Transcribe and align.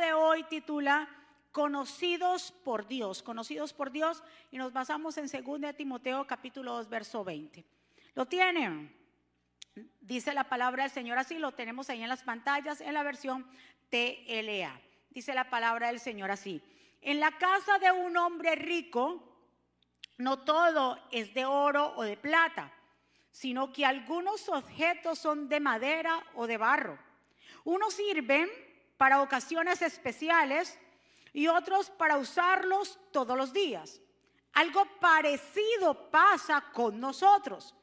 de 0.00 0.12
hoy 0.12 0.44
titula 0.44 1.08
Conocidos 1.50 2.52
por 2.64 2.86
Dios, 2.86 3.22
conocidos 3.22 3.72
por 3.72 3.90
Dios, 3.90 4.22
y 4.50 4.56
nos 4.56 4.72
basamos 4.72 5.16
en 5.18 5.26
2 5.26 5.76
Timoteo 5.76 6.26
capítulo 6.26 6.74
2, 6.74 6.88
verso 6.88 7.24
20. 7.24 7.64
¿Lo 8.14 8.26
tienen? 8.26 8.96
Dice 10.00 10.32
la 10.32 10.48
palabra 10.48 10.84
del 10.84 10.92
Señor 10.92 11.18
así, 11.18 11.38
lo 11.38 11.52
tenemos 11.52 11.90
ahí 11.90 12.02
en 12.02 12.08
las 12.08 12.22
pantallas 12.22 12.80
en 12.80 12.94
la 12.94 13.02
versión 13.02 13.46
TLA. 13.90 14.80
Dice 15.10 15.34
la 15.34 15.50
palabra 15.50 15.88
del 15.88 16.00
Señor 16.00 16.30
así. 16.30 16.62
En 17.02 17.20
la 17.20 17.36
casa 17.38 17.78
de 17.78 17.92
un 17.92 18.16
hombre 18.16 18.54
rico, 18.54 19.22
no 20.18 20.40
todo 20.40 20.98
es 21.10 21.34
de 21.34 21.44
oro 21.44 21.92
o 21.96 22.02
de 22.02 22.16
plata, 22.16 22.72
sino 23.30 23.72
que 23.72 23.84
algunos 23.84 24.48
objetos 24.48 25.18
son 25.18 25.48
de 25.48 25.60
madera 25.60 26.22
o 26.34 26.46
de 26.46 26.56
barro. 26.56 26.98
Unos 27.64 27.94
sirven 27.94 28.48
para 29.02 29.20
ocasiones 29.20 29.82
especiales 29.82 30.78
y 31.32 31.48
otros 31.48 31.90
para 31.90 32.18
usarlos 32.18 33.00
todos 33.10 33.36
los 33.36 33.52
días. 33.52 34.00
Algo 34.52 34.84
parecido 35.00 36.08
pasa 36.08 36.60
con 36.72 37.00
nosotros. 37.00 37.74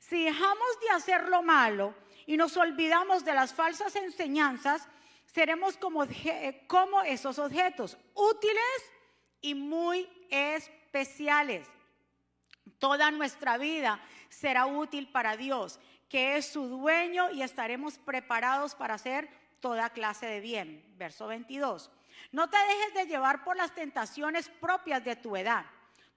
Si 0.00 0.24
dejamos 0.24 0.80
de 0.80 0.90
hacer 0.90 1.28
lo 1.28 1.44
malo 1.44 1.94
y 2.26 2.36
nos 2.36 2.56
olvidamos 2.56 3.24
de 3.24 3.34
las 3.34 3.54
falsas 3.54 3.94
enseñanzas, 3.94 4.88
seremos 5.26 5.76
como, 5.76 6.08
como 6.66 7.02
esos 7.02 7.38
objetos, 7.38 7.96
útiles 8.12 8.90
y 9.42 9.54
muy 9.54 10.08
especiales. 10.28 11.68
Toda 12.80 13.12
nuestra 13.12 13.58
vida 13.58 14.02
será 14.28 14.66
útil 14.66 15.06
para 15.06 15.36
Dios, 15.36 15.78
que 16.08 16.36
es 16.36 16.46
su 16.46 16.66
dueño, 16.66 17.30
y 17.30 17.42
estaremos 17.42 17.96
preparados 17.98 18.74
para 18.74 18.94
hacer 18.94 19.43
toda 19.64 19.88
clase 19.98 20.26
de 20.26 20.40
bien. 20.40 20.68
Verso 20.98 21.26
22. 21.26 21.90
No 22.32 22.50
te 22.50 22.58
dejes 22.58 22.94
de 22.94 23.06
llevar 23.06 23.44
por 23.44 23.56
las 23.56 23.74
tentaciones 23.74 24.48
propias 24.60 25.02
de 25.02 25.16
tu 25.16 25.36
edad 25.36 25.64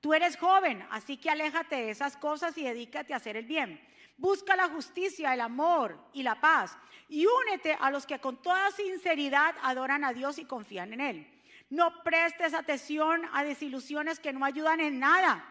Tú 0.01 0.13
eres 0.13 0.37
joven, 0.37 0.85
así 0.91 1.17
que 1.17 1.29
aléjate 1.29 1.75
de 1.75 1.89
esas 1.89 2.17
cosas 2.17 2.57
y 2.57 2.63
dedícate 2.63 3.13
a 3.13 3.17
hacer 3.17 3.35
el 3.35 3.45
bien. 3.45 3.81
Busca 4.17 4.55
la 4.55 4.69
justicia, 4.69 5.33
el 5.33 5.41
amor 5.41 5.99
y 6.13 6.23
la 6.23 6.39
paz 6.39 6.77
y 7.09 7.25
únete 7.25 7.75
a 7.79 7.89
los 7.89 8.05
que 8.05 8.19
con 8.19 8.41
toda 8.41 8.71
sinceridad 8.71 9.55
adoran 9.63 10.03
a 10.03 10.13
Dios 10.13 10.37
y 10.37 10.45
confían 10.45 10.93
en 10.93 11.01
Él. 11.01 11.41
No 11.69 12.03
prestes 12.03 12.53
atención 12.53 13.23
a 13.33 13.43
desilusiones 13.43 14.19
que 14.19 14.33
no 14.33 14.45
ayudan 14.45 14.79
en 14.79 14.99
nada. 14.99 15.45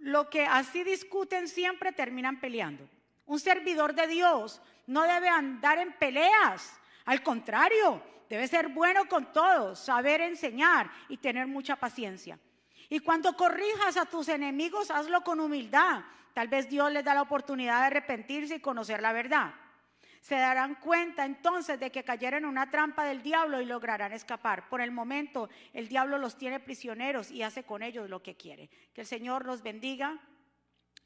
Lo 0.00 0.28
que 0.28 0.44
así 0.44 0.84
discuten 0.84 1.48
siempre 1.48 1.92
terminan 1.92 2.40
peleando. 2.40 2.88
Un 3.26 3.40
servidor 3.40 3.94
de 3.94 4.06
Dios 4.06 4.60
no 4.86 5.02
debe 5.02 5.28
andar 5.28 5.78
en 5.78 5.92
peleas. 5.92 6.78
Al 7.04 7.22
contrario, 7.22 8.02
debe 8.28 8.48
ser 8.48 8.68
bueno 8.68 9.06
con 9.06 9.32
todos, 9.32 9.78
saber 9.78 10.20
enseñar 10.20 10.90
y 11.08 11.16
tener 11.16 11.46
mucha 11.46 11.76
paciencia. 11.76 12.38
Y 12.88 13.00
cuando 13.00 13.36
corrijas 13.36 13.96
a 13.96 14.06
tus 14.06 14.28
enemigos, 14.28 14.90
hazlo 14.90 15.22
con 15.22 15.40
humildad. 15.40 16.02
Tal 16.34 16.48
vez 16.48 16.68
Dios 16.68 16.92
les 16.92 17.04
da 17.04 17.14
la 17.14 17.22
oportunidad 17.22 17.80
de 17.80 17.86
arrepentirse 17.86 18.56
y 18.56 18.60
conocer 18.60 19.00
la 19.02 19.12
verdad. 19.12 19.54
Se 20.20 20.36
darán 20.36 20.76
cuenta 20.76 21.24
entonces 21.24 21.80
de 21.80 21.90
que 21.90 22.04
cayeron 22.04 22.44
en 22.44 22.48
una 22.48 22.70
trampa 22.70 23.04
del 23.04 23.22
diablo 23.22 23.60
y 23.60 23.66
lograrán 23.66 24.12
escapar. 24.12 24.68
Por 24.68 24.80
el 24.80 24.92
momento, 24.92 25.50
el 25.72 25.88
diablo 25.88 26.16
los 26.16 26.38
tiene 26.38 26.60
prisioneros 26.60 27.30
y 27.30 27.42
hace 27.42 27.64
con 27.64 27.82
ellos 27.82 28.08
lo 28.08 28.22
que 28.22 28.36
quiere. 28.36 28.70
Que 28.94 29.00
el 29.00 29.06
Señor 29.06 29.46
los 29.46 29.62
bendiga 29.62 30.20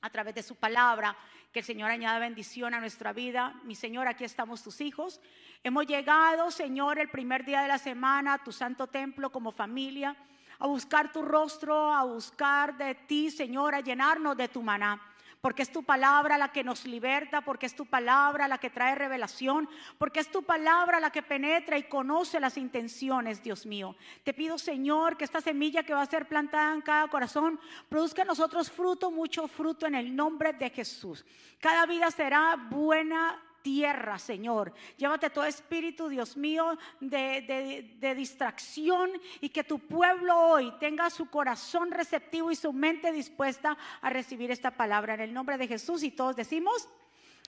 a 0.03 0.11
través 0.11 0.35
de 0.35 0.43
su 0.43 0.57
palabra, 0.57 1.17
que 1.51 1.61
el 1.61 1.65
Señor 1.65 1.91
añada 1.91 2.19
bendición 2.19 2.75
a 2.75 2.81
nuestra 2.81 3.13
vida. 3.13 3.59
Mi 3.65 3.75
Señor, 3.75 4.07
aquí 4.07 4.25
estamos 4.25 4.63
tus 4.63 4.81
hijos. 4.83 5.21
Hemos 5.67 5.85
llegado, 5.85 6.49
Señor, 6.53 7.01
el 7.01 7.09
primer 7.09 7.45
día 7.45 7.61
de 7.61 7.67
la 7.67 7.79
semana 7.79 8.35
a 8.35 8.45
tu 8.45 8.53
santo 8.53 8.87
templo 8.87 9.33
como 9.33 9.51
familia 9.51 10.15
a 10.61 10.69
buscar 10.69 11.11
tu 11.11 11.23
rostro, 11.23 11.93
a 11.93 12.05
buscar 12.05 12.79
de 12.79 12.95
ti, 12.95 13.33
Señor, 13.33 13.75
a 13.75 13.81
llenarnos 13.81 14.37
de 14.37 14.47
tu 14.47 14.63
maná. 14.63 15.03
Porque 15.41 15.63
es 15.63 15.73
tu 15.73 15.83
palabra 15.83 16.39
la 16.39 16.53
que 16.53 16.63
nos 16.63 16.87
liberta, 16.87 17.41
porque 17.41 17.67
es 17.67 17.75
tu 17.75 17.85
palabra 17.85 18.47
la 18.47 18.59
que 18.59 18.71
trae 18.71 18.95
revelación, 18.95 19.69
porque 19.99 20.21
es 20.21 20.31
tu 20.31 20.45
palabra 20.45 21.01
la 21.01 21.11
que 21.11 21.25
penetra 21.25 21.77
y 21.77 21.89
conoce 21.89 22.39
las 22.39 22.57
intenciones, 22.57 23.43
Dios 23.43 23.67
mío. 23.67 23.97
Te 24.23 24.33
pido, 24.33 24.59
Señor, 24.59 25.17
que 25.17 25.25
esta 25.25 25.41
semilla 25.41 25.83
que 25.83 25.95
va 25.95 26.03
a 26.03 26.07
ser 26.07 26.29
plantada 26.29 26.75
en 26.75 26.83
cada 26.83 27.09
corazón 27.09 27.59
produzca 27.89 28.23
en 28.23 28.29
nosotros 28.29 28.71
fruto, 28.71 29.11
mucho 29.11 29.49
fruto 29.49 29.85
en 29.89 29.97
el 29.97 30.15
nombre 30.15 30.53
de 30.53 30.71
Jesús. 30.71 31.27
Cada 31.59 31.87
vida 31.87 32.13
será 32.13 32.55
buena 32.55 33.43
tierra, 33.67 34.17
Señor. 34.17 34.73
Llévate 34.97 35.29
todo 35.29 35.45
espíritu, 35.45 36.09
Dios 36.09 36.37
mío, 36.37 36.79
de, 37.01 38.15
distracción 38.17 39.11
y 39.41 39.49
que 39.49 39.65
tu 39.65 39.81
pueblo 39.81 40.39
hoy 40.39 40.73
tenga 40.79 41.11
su 41.11 41.29
corazón 41.29 41.91
receptivo 41.91 42.53
y 42.53 42.55
su 42.55 42.73
mente 42.73 43.11
dispuesta 43.11 43.77
a 44.01 44.09
recibir 44.09 44.53
esta 44.53 44.71
palabra. 44.71 45.15
En 45.15 45.21
el 45.21 45.35
nombre 45.35 45.59
de 45.59 45.67
Jesús 45.67 46.05
y 46.05 46.13
todos 46.13 46.37
decimos, 46.37 46.89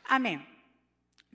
amén. 0.09 0.58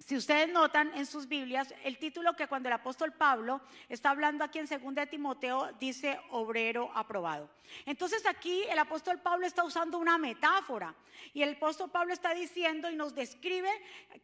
Si 0.06 0.18
ustedes 0.18 0.50
notan 0.50 0.92
en 0.96 1.06
sus 1.06 1.30
Biblias, 1.30 1.74
el 1.86 1.98
título 1.98 2.36
que 2.36 2.48
cuando 2.48 2.68
el 2.68 2.74
apóstol 2.74 3.14
Pablo 3.14 3.62
está 3.88 4.10
hablando 4.10 4.44
aquí 4.44 4.60
en 4.60 4.68
2 4.68 5.10
Timoteo 5.10 5.72
dice 5.80 6.20
obrero 6.32 6.92
aprobado. 6.94 7.50
Entonces 7.86 8.26
aquí 8.26 8.64
el 8.70 8.78
apóstol 8.78 9.22
Pablo 9.22 9.48
está 9.48 9.64
usando 9.64 9.98
una 9.98 10.18
metáfora 10.18 10.94
y 11.34 11.42
el 11.42 11.54
apóstol 11.56 11.90
Pablo 11.90 12.14
está 12.14 12.34
diciendo 12.34 12.92
y 12.92 12.96
nos 12.98 13.16
describe 13.16 13.70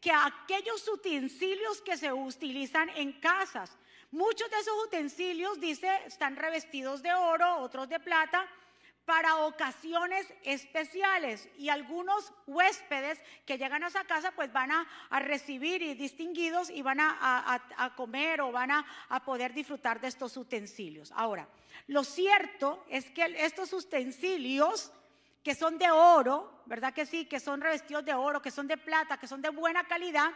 que 0.01 0.12
aquellos 0.12 0.85
utensilios 0.85 1.81
que 1.81 1.96
se 1.96 2.11
utilizan 2.11 2.90
en 2.90 3.13
casas, 3.13 3.78
muchos 4.11 4.51
de 4.51 4.57
esos 4.57 4.85
utensilios, 4.85 5.61
dice, 5.61 5.90
están 6.06 6.35
revestidos 6.35 7.01
de 7.01 7.13
oro, 7.13 7.56
otros 7.59 7.88
de 7.88 8.01
plata, 8.01 8.46
para 9.09 9.38
ocasiones 9.38 10.31
especiales 10.44 11.50
y 11.58 11.70
algunos 11.70 12.31
huéspedes 12.46 13.20
que 13.44 13.58
llegan 13.58 13.84
a 13.84 13.88
esa 13.88 14.03
casa 14.03 14.31
pues 14.34 14.53
van 14.53 14.70
a, 14.70 14.88
recibir 15.20 15.81
y 15.81 15.96
distinguidos 15.96 16.70
y 16.70 16.84
van 16.84 17.00
a, 17.00 17.92
comer 17.97 18.40
o 18.42 18.52
van 18.52 18.70
a, 18.70 18.86
poder 19.25 19.52
disfrutar 19.56 20.00
de 20.00 20.09
estos 20.09 20.38
utensilios. 20.38 21.12
Ahora, 21.16 21.50
lo 21.88 22.03
cierto 22.03 22.86
es 22.88 23.09
que 23.09 23.34
estos 23.40 23.74
utensilios 23.74 24.92
que 25.44 25.56
son 25.56 25.80
de 25.80 25.90
oro, 25.90 26.62
¿verdad 26.68 26.94
que 26.94 27.08
sí? 27.08 27.26
Que 27.26 27.40
son 27.40 27.62
revestidos 27.62 28.06
de 28.06 28.14
oro, 28.14 28.44
que 28.44 28.52
son 28.52 28.68
de 28.68 28.78
plata, 28.78 29.18
que 29.18 29.26
son 29.26 29.41
de 29.41 29.50
buena 29.50 29.88
calidad, 29.88 30.30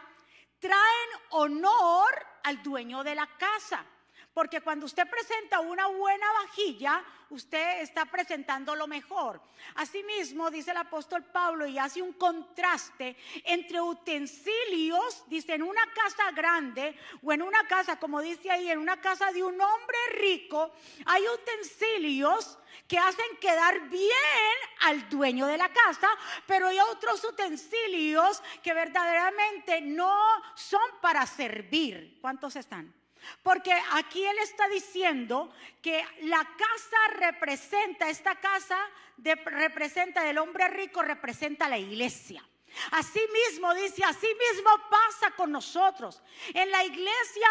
traen 0.58 1.10
honor 1.30 2.12
al 2.42 2.60
dueño 2.60 3.04
de 3.04 3.14
la 3.14 3.28
casa. 3.38 3.86
Porque 4.34 4.60
cuando 4.60 4.86
usted 4.86 5.08
presenta 5.08 5.60
una 5.60 5.86
buena 5.86 6.26
vajilla, 6.42 7.04
usted 7.30 7.82
está 7.82 8.04
presentando 8.04 8.74
lo 8.74 8.88
mejor. 8.88 9.40
Asimismo, 9.76 10.50
dice 10.50 10.72
el 10.72 10.76
apóstol 10.78 11.22
Pablo, 11.22 11.66
y 11.66 11.78
hace 11.78 12.02
un 12.02 12.14
contraste 12.14 13.16
entre 13.44 13.80
utensilios, 13.80 15.22
dice, 15.28 15.54
en 15.54 15.62
una 15.62 15.86
casa 15.92 16.32
grande 16.32 16.98
o 17.22 17.32
en 17.32 17.42
una 17.42 17.64
casa, 17.68 18.00
como 18.00 18.20
dice 18.20 18.50
ahí, 18.50 18.68
en 18.70 18.80
una 18.80 19.00
casa 19.00 19.30
de 19.30 19.44
un 19.44 19.60
hombre 19.60 19.98
rico, 20.18 20.72
hay 21.06 21.22
utensilios 21.28 22.58
que 22.88 22.98
hacen 22.98 23.36
quedar 23.40 23.88
bien 23.88 24.10
al 24.80 25.08
dueño 25.08 25.46
de 25.46 25.56
la 25.56 25.72
casa, 25.72 26.08
pero 26.44 26.66
hay 26.66 26.78
otros 26.90 27.22
utensilios 27.22 28.42
que 28.64 28.74
verdaderamente 28.74 29.80
no 29.80 30.12
son 30.56 30.82
para 31.00 31.24
servir. 31.24 32.18
¿Cuántos 32.20 32.56
están? 32.56 32.92
Porque 33.42 33.72
aquí 33.92 34.24
él 34.24 34.38
está 34.42 34.68
diciendo 34.68 35.52
que 35.82 36.04
la 36.22 36.38
casa 36.38 36.96
representa, 37.18 38.08
esta 38.08 38.36
casa 38.36 38.78
representa 39.44 40.22
del 40.22 40.38
hombre 40.38 40.68
rico, 40.68 41.02
representa 41.02 41.68
la 41.68 41.78
iglesia. 41.78 42.44
Así 42.90 43.20
mismo 43.32 43.74
dice, 43.74 44.04
así 44.04 44.26
mismo 44.26 44.70
pasa 44.90 45.30
con 45.32 45.52
nosotros. 45.52 46.22
En 46.52 46.70
la 46.70 46.84
iglesia 46.84 47.48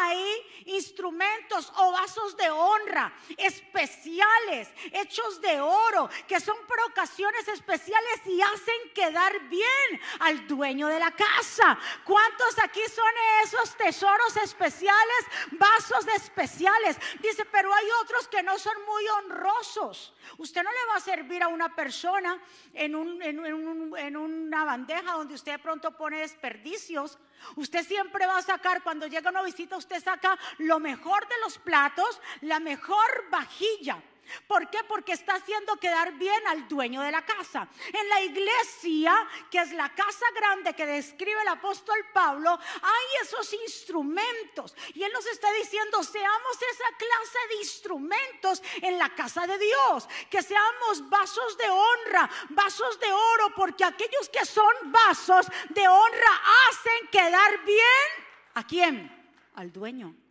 hay 0.00 0.62
instrumentos 0.66 1.72
o 1.76 1.92
vasos 1.92 2.36
de 2.36 2.50
honra 2.50 3.12
especiales, 3.36 4.68
hechos 4.92 5.40
de 5.40 5.60
oro, 5.60 6.08
que 6.26 6.40
son 6.40 6.56
por 6.66 6.80
ocasiones 6.80 7.46
especiales 7.48 8.20
y 8.26 8.40
hacen 8.40 8.92
quedar 8.94 9.48
bien 9.48 10.00
al 10.20 10.46
dueño 10.46 10.88
de 10.88 10.98
la 10.98 11.10
casa. 11.10 11.78
¿Cuántos 12.04 12.58
aquí 12.62 12.82
son 12.94 13.12
esos 13.44 13.76
tesoros 13.76 14.36
especiales, 14.36 15.26
vasos 15.52 16.06
especiales? 16.16 16.96
Dice, 17.20 17.44
pero 17.46 17.72
hay 17.72 17.86
otros 18.02 18.28
que 18.28 18.42
no 18.42 18.58
son 18.58 18.74
muy 18.84 19.06
honrosos. 19.08 20.14
Usted 20.38 20.62
no 20.62 20.70
le 20.70 20.86
va 20.88 20.96
a 20.96 21.00
servir 21.00 21.42
a 21.42 21.48
una 21.48 21.74
persona 21.74 22.40
en, 22.72 22.94
un, 22.94 23.22
en 23.22 24.16
una 24.52 24.64
bandeja 24.64 25.12
donde 25.12 25.34
usted 25.34 25.58
pronto 25.60 25.96
pone 25.96 26.18
desperdicios. 26.18 27.18
Usted 27.56 27.86
siempre 27.86 28.26
va 28.26 28.36
a 28.36 28.42
sacar, 28.42 28.82
cuando 28.82 29.06
llega 29.06 29.30
una 29.30 29.42
visita, 29.42 29.76
usted 29.76 30.02
saca 30.02 30.38
lo 30.58 30.78
mejor 30.78 31.26
de 31.26 31.34
los 31.42 31.58
platos, 31.58 32.20
la 32.42 32.60
mejor 32.60 33.30
vajilla. 33.30 34.02
¿Por 34.46 34.70
qué? 34.70 34.78
Porque 34.84 35.12
está 35.12 35.34
haciendo 35.34 35.76
quedar 35.76 36.12
bien 36.14 36.46
al 36.48 36.68
dueño 36.68 37.02
de 37.02 37.10
la 37.10 37.24
casa. 37.24 37.68
En 37.92 38.08
la 38.08 38.22
iglesia, 38.22 39.14
que 39.50 39.58
es 39.58 39.72
la 39.72 39.88
casa 39.94 40.24
grande 40.34 40.74
que 40.74 40.86
describe 40.86 41.40
el 41.42 41.48
apóstol 41.48 41.96
Pablo, 42.12 42.50
hay 42.50 43.22
esos 43.22 43.52
instrumentos. 43.52 44.74
Y 44.94 45.02
él 45.02 45.12
nos 45.12 45.26
está 45.26 45.52
diciendo, 45.52 46.02
seamos 46.02 46.56
esa 46.56 46.96
clase 46.96 47.38
de 47.48 47.56
instrumentos 47.56 48.62
en 48.80 48.98
la 48.98 49.14
casa 49.14 49.46
de 49.46 49.58
Dios. 49.58 50.08
Que 50.30 50.42
seamos 50.42 51.08
vasos 51.08 51.58
de 51.58 51.68
honra, 51.68 52.30
vasos 52.50 52.98
de 53.00 53.12
oro, 53.12 53.54
porque 53.54 53.84
aquellos 53.84 54.28
que 54.28 54.44
son 54.44 54.74
vasos 54.84 55.46
de 55.70 55.86
honra 55.86 56.42
hacen 56.68 57.08
quedar 57.10 57.64
bien 57.64 58.22
a 58.54 58.66
quién? 58.66 59.22
Al 59.54 59.72
dueño. 59.72 60.21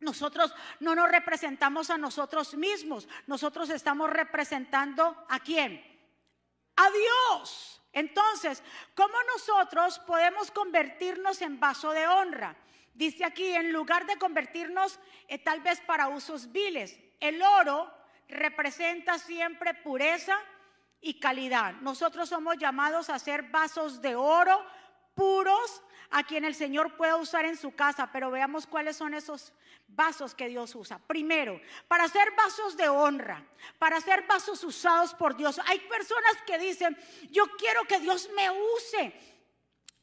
Nosotros 0.00 0.54
no 0.80 0.94
nos 0.94 1.10
representamos 1.10 1.90
a 1.90 1.98
nosotros 1.98 2.54
mismos, 2.54 3.08
nosotros 3.26 3.68
estamos 3.70 4.10
representando 4.10 5.26
a 5.28 5.40
quién? 5.40 5.84
A 6.76 6.88
Dios. 6.90 7.82
Entonces, 7.92 8.62
¿cómo 8.94 9.14
nosotros 9.34 9.98
podemos 10.00 10.50
convertirnos 10.50 11.42
en 11.42 11.60
vaso 11.60 11.90
de 11.90 12.06
honra? 12.06 12.56
Dice 12.94 13.24
aquí, 13.24 13.46
en 13.46 13.72
lugar 13.72 14.06
de 14.06 14.16
convertirnos 14.16 14.98
eh, 15.28 15.38
tal 15.38 15.60
vez 15.60 15.80
para 15.80 16.08
usos 16.08 16.50
viles, 16.50 16.98
el 17.18 17.42
oro 17.42 17.92
representa 18.28 19.18
siempre 19.18 19.74
pureza 19.74 20.38
y 21.00 21.18
calidad. 21.18 21.74
Nosotros 21.80 22.28
somos 22.28 22.56
llamados 22.58 23.10
a 23.10 23.18
ser 23.18 23.44
vasos 23.44 24.00
de 24.00 24.14
oro 24.14 24.64
puros, 25.14 25.82
a 26.10 26.24
quien 26.24 26.44
el 26.44 26.54
Señor 26.54 26.96
pueda 26.96 27.16
usar 27.16 27.44
en 27.44 27.56
su 27.56 27.74
casa, 27.74 28.10
pero 28.12 28.30
veamos 28.30 28.66
cuáles 28.66 28.96
son 28.96 29.14
esos 29.14 29.52
vasos 29.88 30.34
que 30.34 30.48
Dios 30.48 30.74
usa. 30.74 30.98
Primero, 30.98 31.60
para 31.88 32.08
ser 32.08 32.32
vasos 32.32 32.76
de 32.76 32.88
honra, 32.88 33.44
para 33.78 34.00
ser 34.00 34.26
vasos 34.26 34.62
usados 34.64 35.14
por 35.14 35.36
Dios. 35.36 35.60
Hay 35.66 35.78
personas 35.80 36.36
que 36.46 36.58
dicen, 36.58 36.96
yo 37.30 37.44
quiero 37.56 37.84
que 37.84 38.00
Dios 38.00 38.28
me 38.34 38.50
use 38.50 39.14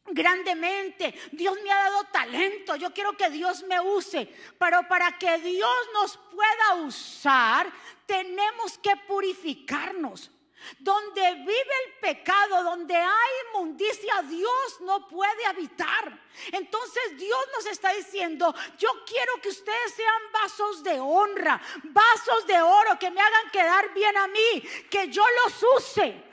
grandemente. 0.08 1.14
Dios 1.32 1.58
me 1.64 1.72
ha 1.72 1.84
dado 1.84 2.04
talento. 2.06 2.76
Yo 2.76 2.94
quiero 2.94 3.16
que 3.18 3.30
Dios 3.30 3.64
me 3.64 3.80
use. 3.80 4.34
Pero 4.58 4.88
para 4.88 5.18
que 5.18 5.38
Dios 5.40 5.76
nos 5.94 6.18
pueda 6.18 6.86
usar, 6.86 7.72
tenemos 8.06 8.78
que 8.78 8.96
purificarnos. 9.08 10.32
Donde 10.80 11.36
vive 11.36 11.74
el 11.86 11.94
pecado, 12.02 12.64
donde 12.64 12.96
hay 12.96 13.32
inmundicia, 13.48 14.22
Dios 14.24 14.82
no 14.82 15.08
puede 15.08 15.46
habitar. 15.46 16.20
Entonces 16.52 17.18
Dios 17.18 17.40
nos 17.56 17.66
está 17.68 17.94
diciendo, 17.94 18.54
yo 18.78 18.90
quiero 19.06 19.34
que 19.42 19.50
ustedes 19.50 19.94
sean 19.94 20.22
vasos 20.34 20.84
de 20.84 21.00
honra, 21.00 21.62
vasos 21.84 22.46
de 22.48 22.62
oro, 22.62 22.98
que 23.00 23.12
me 23.12 23.22
hagan 23.22 23.50
quedar 23.52 23.94
bien 23.94 24.18
a 24.18 24.28
mí, 24.28 24.62
que 24.90 25.10
yo 25.10 25.24
los 25.44 25.64
use. 25.78 26.24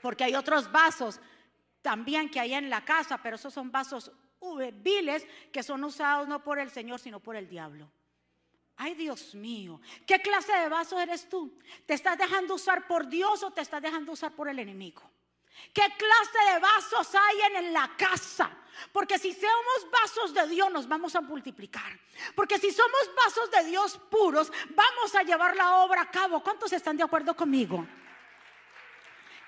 Porque 0.00 0.24
hay 0.24 0.34
otros 0.34 0.70
vasos 0.70 1.20
también 1.82 2.30
que 2.30 2.40
hay 2.40 2.54
en 2.54 2.70
la 2.70 2.84
casa, 2.84 3.18
pero 3.22 3.36
esos 3.36 3.52
son 3.52 3.70
vasos 3.70 4.10
viles 4.74 5.26
que 5.52 5.62
son 5.62 5.82
usados 5.84 6.28
no 6.28 6.42
por 6.42 6.58
el 6.58 6.70
Señor, 6.70 7.00
sino 7.00 7.20
por 7.20 7.36
el 7.36 7.48
diablo. 7.48 7.90
Ay, 8.76 8.94
Dios 8.94 9.34
mío, 9.34 9.80
¿qué 10.06 10.18
clase 10.20 10.52
de 10.52 10.68
vaso 10.68 10.98
eres 10.98 11.28
tú? 11.28 11.56
¿Te 11.86 11.94
estás 11.94 12.18
dejando 12.18 12.54
usar 12.54 12.86
por 12.86 13.06
Dios 13.08 13.42
o 13.42 13.50
te 13.52 13.60
estás 13.60 13.80
dejando 13.80 14.12
usar 14.12 14.32
por 14.32 14.48
el 14.48 14.58
enemigo? 14.58 15.02
¿Qué 15.72 15.82
clase 15.82 16.52
de 16.52 16.58
vasos 16.58 17.14
hay 17.14 17.56
en, 17.56 17.72
la 17.72 17.90
casa? 17.96 18.50
Porque 18.92 19.18
si 19.18 19.32
somos 19.32 19.90
vasos 19.90 20.34
de 20.34 20.48
Dios 20.48 20.70
nos 20.72 20.88
vamos 20.88 21.14
a 21.14 21.20
multiplicar. 21.20 21.98
Porque 22.34 22.58
si 22.58 22.72
somos 22.72 23.10
vasos 23.16 23.50
de 23.52 23.64
Dios 23.64 24.00
puros, 24.10 24.52
vamos 24.70 25.14
a 25.14 25.22
llevar 25.22 25.54
la 25.54 25.76
obra 25.76 26.02
a 26.02 26.10
cabo. 26.10 26.42
¿Cuántos 26.42 26.72
están 26.72 26.96
de 26.96 27.04
acuerdo 27.04 27.36
conmigo? 27.36 27.86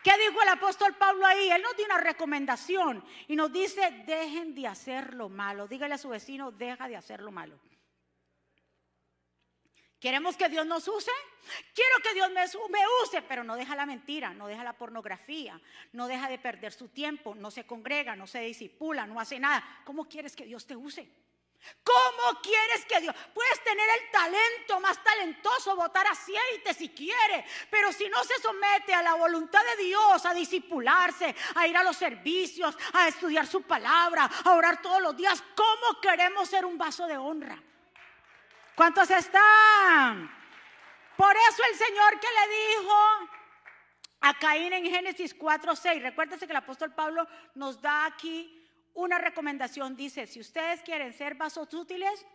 ¿Qué 0.04 0.12
dijo 0.18 0.40
el 0.40 0.48
apóstol 0.48 0.94
Pablo 0.94 1.26
ahí? 1.26 1.50
Él 1.50 1.62
nos 1.62 1.76
dio 1.76 1.84
una 1.84 1.98
recomendación 1.98 3.04
y 3.26 3.34
nos 3.34 3.52
dice, 3.52 4.04
dejen 4.06 4.54
de 4.54 4.68
hacer 4.68 5.14
lo 5.14 5.28
malo. 5.28 5.66
Dígale 5.66 5.94
a 5.94 5.98
su 5.98 6.08
vecino, 6.08 6.52
deja 6.52 6.86
de 6.86 6.96
hacer 6.96 7.20
lo 7.20 7.32
malo. 7.32 7.58
¿Queremos 10.00 10.36
que 10.36 10.48
Dios 10.48 10.66
nos 10.66 10.86
use? 10.88 11.10
Quiero 11.74 11.96
que 12.02 12.12
Dios 12.12 12.30
me, 12.30 12.44
use, 13.02 13.22
pero 13.22 13.44
no 13.44 13.56
deja 13.56 13.74
la 13.74 13.86
mentira, 13.86 14.34
no 14.34 14.46
deja 14.46 14.62
la 14.62 14.74
pornografía, 14.74 15.60
no 15.92 16.06
deja 16.06 16.28
de 16.28 16.38
perder 16.38 16.72
su 16.72 16.88
tiempo, 16.88 17.34
no 17.34 17.50
se 17.50 17.64
congrega, 17.66 18.14
no 18.14 18.26
se 18.26 18.40
disipula, 18.40 19.06
no 19.06 19.18
hace 19.20 19.38
nada. 19.38 19.64
¿Cómo 19.84 20.06
quieres 20.06 20.36
que 20.36 20.44
Dios 20.44 20.66
te 20.66 20.76
use? 20.76 21.08
¿Cómo 21.82 22.40
quieres 22.42 22.84
que 22.84 23.00
Dios? 23.00 23.14
Puedes 23.32 23.64
tener 23.64 23.88
el 23.98 24.10
talento 24.10 24.80
más 24.80 25.02
talentoso, 25.02 25.74
botar 25.74 26.06
aceite 26.06 26.74
si 26.74 26.90
quiere, 26.90 27.44
pero 27.70 27.90
si 27.90 28.08
no 28.08 28.22
se 28.22 28.40
somete 28.40 28.92
a 28.92 29.02
la 29.02 29.14
voluntad 29.14 29.62
de 29.76 29.84
Dios, 29.84 30.26
a 30.26 30.34
disipularse, 30.34 31.34
a 31.54 31.66
ir 31.66 31.76
a 31.76 31.82
los 31.82 31.96
servicios, 31.96 32.76
a 32.92 33.08
estudiar 33.08 33.46
su 33.46 33.62
palabra, 33.62 34.30
a 34.44 34.52
orar 34.52 34.82
todos 34.82 35.00
los 35.00 35.16
días, 35.16 35.42
¿cómo 35.54 36.00
queremos 36.00 36.48
ser 36.48 36.64
un 36.66 36.76
vaso 36.76 37.06
de 37.06 37.16
honra? 37.16 37.60
¿Cuántos 38.76 39.10
están? 39.10 40.30
Por 41.16 41.34
eso 41.34 41.62
el 41.72 41.78
Señor 41.78 42.20
que 42.20 42.26
le 42.28 42.82
dijo 42.82 42.94
a 44.20 44.38
Caín 44.38 44.70
en 44.74 44.84
Génesis 44.84 45.34
4:6, 45.34 46.02
recuérdese 46.02 46.46
que 46.46 46.52
el 46.52 46.58
apóstol 46.58 46.92
Pablo 46.92 47.26
nos 47.54 47.80
da 47.80 48.04
aquí 48.04 48.68
una 48.92 49.16
recomendación. 49.16 49.96
Dice, 49.96 50.26
si 50.26 50.40
ustedes 50.40 50.82
quieren 50.82 51.14
ser 51.14 51.36
vasos 51.36 51.72
útiles, 51.72 52.26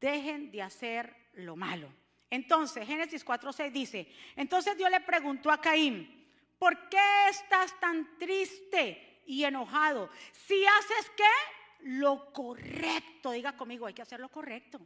dejen 0.00 0.50
de 0.50 0.62
hacer 0.62 1.14
lo 1.34 1.54
malo. 1.54 1.92
Entonces, 2.30 2.86
Génesis 2.86 3.22
4:6 3.22 3.70
dice, 3.72 4.10
entonces 4.36 4.74
Dios 4.74 4.90
le 4.90 5.00
preguntó 5.00 5.50
a 5.50 5.60
Caín, 5.60 6.32
¿por 6.58 6.88
qué 6.88 7.28
estás 7.28 7.78
tan 7.78 8.16
triste 8.18 9.22
y 9.26 9.44
enojado? 9.44 10.08
Si 10.32 10.64
haces 10.64 11.12
qué? 11.14 11.30
Lo 11.80 12.32
correcto. 12.32 13.32
Diga 13.32 13.54
conmigo, 13.54 13.86
hay 13.86 13.92
que 13.92 14.00
hacer 14.00 14.18
lo 14.18 14.30
correcto. 14.30 14.80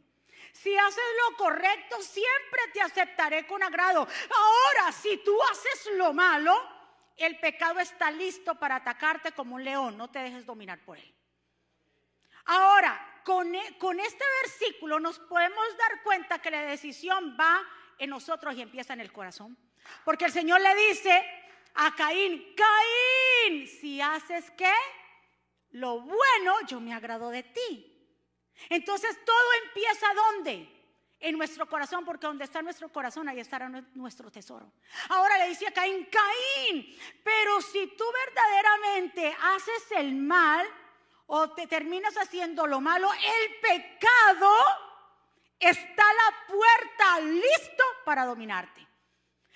Si 0.53 0.75
haces 0.75 1.03
lo 1.29 1.37
correcto, 1.37 2.01
siempre 2.01 2.61
te 2.73 2.81
aceptaré 2.81 3.45
con 3.45 3.61
agrado. 3.63 4.01
Ahora, 4.01 4.91
si 4.91 5.17
tú 5.17 5.37
haces 5.51 5.93
lo 5.95 6.13
malo, 6.13 6.55
el 7.15 7.39
pecado 7.39 7.79
está 7.79 8.11
listo 8.11 8.55
para 8.55 8.77
atacarte 8.77 9.31
como 9.31 9.55
un 9.55 9.63
león. 9.63 9.97
No 9.97 10.09
te 10.09 10.19
dejes 10.19 10.45
dominar 10.45 10.83
por 10.83 10.97
él. 10.97 11.13
Ahora, 12.45 13.21
con, 13.23 13.53
e, 13.53 13.77
con 13.77 13.99
este 13.99 14.23
versículo 14.43 14.99
nos 14.99 15.19
podemos 15.19 15.65
dar 15.77 16.01
cuenta 16.03 16.39
que 16.39 16.51
la 16.51 16.61
decisión 16.61 17.35
va 17.39 17.61
en 17.97 18.09
nosotros 18.09 18.55
y 18.55 18.61
empieza 18.61 18.93
en 18.93 19.01
el 19.01 19.11
corazón. 19.11 19.57
Porque 20.05 20.25
el 20.25 20.31
Señor 20.31 20.61
le 20.61 20.73
dice 20.75 21.25
a 21.75 21.93
Caín, 21.95 22.55
Caín, 22.55 23.67
si 23.67 24.01
haces 24.01 24.49
qué? 24.51 24.73
Lo 25.71 25.99
bueno, 26.01 26.55
yo 26.67 26.79
me 26.79 26.93
agrado 26.93 27.29
de 27.29 27.43
ti. 27.43 27.86
Entonces 28.69 29.23
todo 29.25 29.53
empieza 29.65 30.07
¿dónde? 30.13 30.73
En 31.19 31.37
nuestro 31.37 31.67
corazón, 31.67 32.05
porque 32.05 32.27
donde 32.27 32.43
está 32.43 32.61
nuestro 32.61 32.89
corazón, 32.89 33.27
ahí 33.27 33.39
estará 33.39 33.69
nuestro 33.95 34.29
tesoro. 34.31 34.71
Ahora 35.09 35.37
le 35.39 35.49
decía 35.49 35.71
Caín, 35.71 36.05
Caín, 36.05 36.99
pero 37.23 37.59
si 37.61 37.87
tú 37.87 38.03
verdaderamente 38.25 39.35
haces 39.41 39.91
el 39.97 40.13
mal 40.13 40.67
o 41.25 41.51
te 41.51 41.65
terminas 41.65 42.15
haciendo 42.17 42.67
lo 42.67 42.81
malo, 42.81 43.11
el 43.13 43.55
pecado 43.59 44.51
está 45.59 46.03
a 46.03 46.13
la 46.13 46.47
puerta 46.47 47.19
listo 47.21 47.83
para 48.05 48.25
dominarte. 48.25 48.87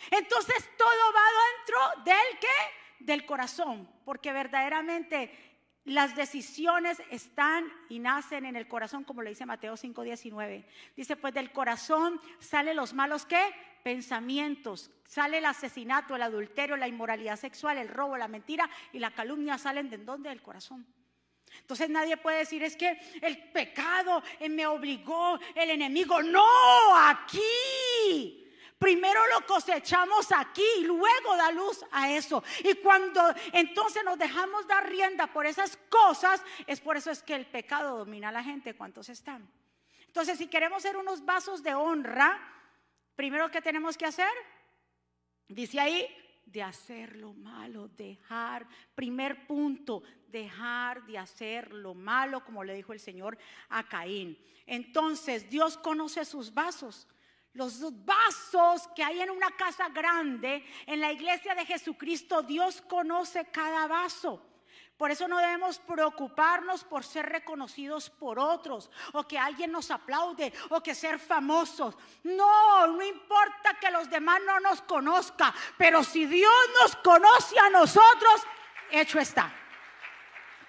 Entonces 0.09 0.69
todo 0.77 1.13
va 1.13 1.23
dentro 1.57 2.03
del 2.03 2.39
qué? 2.39 3.05
Del 3.05 3.25
corazón, 3.25 3.87
porque 4.03 4.31
verdaderamente 4.31 5.50
las 5.83 6.15
decisiones 6.15 7.01
están 7.09 7.65
y 7.89 7.99
nacen 7.99 8.45
en 8.45 8.55
el 8.55 8.67
corazón, 8.67 9.03
como 9.03 9.21
le 9.21 9.31
dice 9.31 9.45
Mateo 9.45 9.75
5:19. 9.75 10.65
Dice, 10.95 11.15
pues 11.15 11.33
del 11.33 11.51
corazón 11.51 12.21
salen 12.39 12.75
los 12.75 12.93
malos 12.93 13.25
qué? 13.25 13.41
Pensamientos. 13.83 14.91
Sale 15.05 15.39
el 15.39 15.45
asesinato, 15.45 16.15
el 16.15 16.21
adulterio, 16.21 16.77
la 16.77 16.87
inmoralidad 16.87 17.35
sexual, 17.35 17.77
el 17.77 17.89
robo, 17.89 18.15
la 18.15 18.27
mentira 18.27 18.69
y 18.93 18.99
la 18.99 19.11
calumnia 19.11 19.57
salen 19.57 19.89
de 19.89 19.97
dónde? 19.97 20.29
Del 20.29 20.41
corazón. 20.41 20.85
Entonces 21.59 21.89
nadie 21.89 22.15
puede 22.15 22.39
decir 22.39 22.63
es 22.63 22.77
que 22.77 22.97
el 23.21 23.51
pecado 23.51 24.23
me 24.49 24.65
obligó, 24.67 25.39
el 25.55 25.71
enemigo. 25.71 26.21
No, 26.21 26.45
aquí 26.95 28.40
Primero 28.81 29.21
lo 29.27 29.45
cosechamos 29.45 30.31
aquí 30.35 30.65
y 30.79 30.85
luego 30.85 31.37
da 31.37 31.51
luz 31.51 31.85
a 31.91 32.11
eso. 32.13 32.43
Y 32.63 32.73
cuando 32.81 33.21
entonces 33.53 34.03
nos 34.03 34.17
dejamos 34.17 34.65
dar 34.65 34.89
rienda 34.89 35.27
por 35.27 35.45
esas 35.45 35.77
cosas, 35.87 36.43
es 36.65 36.81
por 36.81 36.97
eso 36.97 37.11
es 37.11 37.21
que 37.21 37.35
el 37.35 37.45
pecado 37.45 37.99
domina 37.99 38.29
a 38.29 38.31
la 38.31 38.43
gente. 38.43 38.73
¿Cuántos 38.73 39.09
están? 39.09 39.47
Entonces, 40.07 40.39
si 40.39 40.47
queremos 40.47 40.81
ser 40.81 40.97
unos 40.97 41.23
vasos 41.23 41.61
de 41.61 41.75
honra, 41.75 42.41
primero 43.15 43.51
que 43.51 43.61
tenemos 43.61 43.99
que 43.99 44.07
hacer, 44.07 44.33
dice 45.47 45.79
ahí, 45.79 46.07
de 46.43 46.63
hacer 46.63 47.17
lo 47.17 47.33
malo, 47.33 47.87
dejar, 47.87 48.67
primer 48.95 49.45
punto, 49.45 50.01
dejar 50.27 51.05
de 51.05 51.19
hacer 51.19 51.71
lo 51.71 51.93
malo, 51.93 52.43
como 52.43 52.63
le 52.63 52.73
dijo 52.73 52.93
el 52.93 52.99
Señor 52.99 53.37
a 53.69 53.87
Caín. 53.87 54.43
Entonces, 54.65 55.51
Dios 55.51 55.77
conoce 55.77 56.25
sus 56.25 56.51
vasos. 56.51 57.07
Los 57.53 57.81
vasos 58.05 58.87
que 58.95 59.03
hay 59.03 59.21
en 59.21 59.29
una 59.29 59.51
casa 59.51 59.89
grande, 59.89 60.65
en 60.85 61.01
la 61.01 61.11
iglesia 61.11 61.53
de 61.53 61.65
Jesucristo, 61.65 62.43
Dios 62.43 62.81
conoce 62.81 63.45
cada 63.51 63.87
vaso. 63.87 64.41
Por 65.01 65.09
eso 65.09 65.27
no 65.27 65.39
debemos 65.39 65.79
preocuparnos 65.79 66.83
por 66.83 67.03
ser 67.03 67.25
reconocidos 67.25 68.11
por 68.11 68.37
otros 68.37 68.91
o 69.13 69.27
que 69.27 69.37
alguien 69.37 69.71
nos 69.71 69.89
aplaude 69.89 70.53
o 70.69 70.81
que 70.81 70.93
ser 70.93 71.17
famosos. 71.17 71.97
No, 72.23 72.85
no 72.85 73.01
importa 73.01 73.79
que 73.81 73.89
los 73.89 74.09
demás 74.11 74.39
no 74.45 74.59
nos 74.59 74.83
conozcan, 74.83 75.51
pero 75.75 76.03
si 76.03 76.27
Dios 76.27 76.53
nos 76.83 76.95
conoce 76.97 77.57
a 77.57 77.71
nosotros, 77.71 78.43
hecho 78.91 79.19
está. 79.19 79.51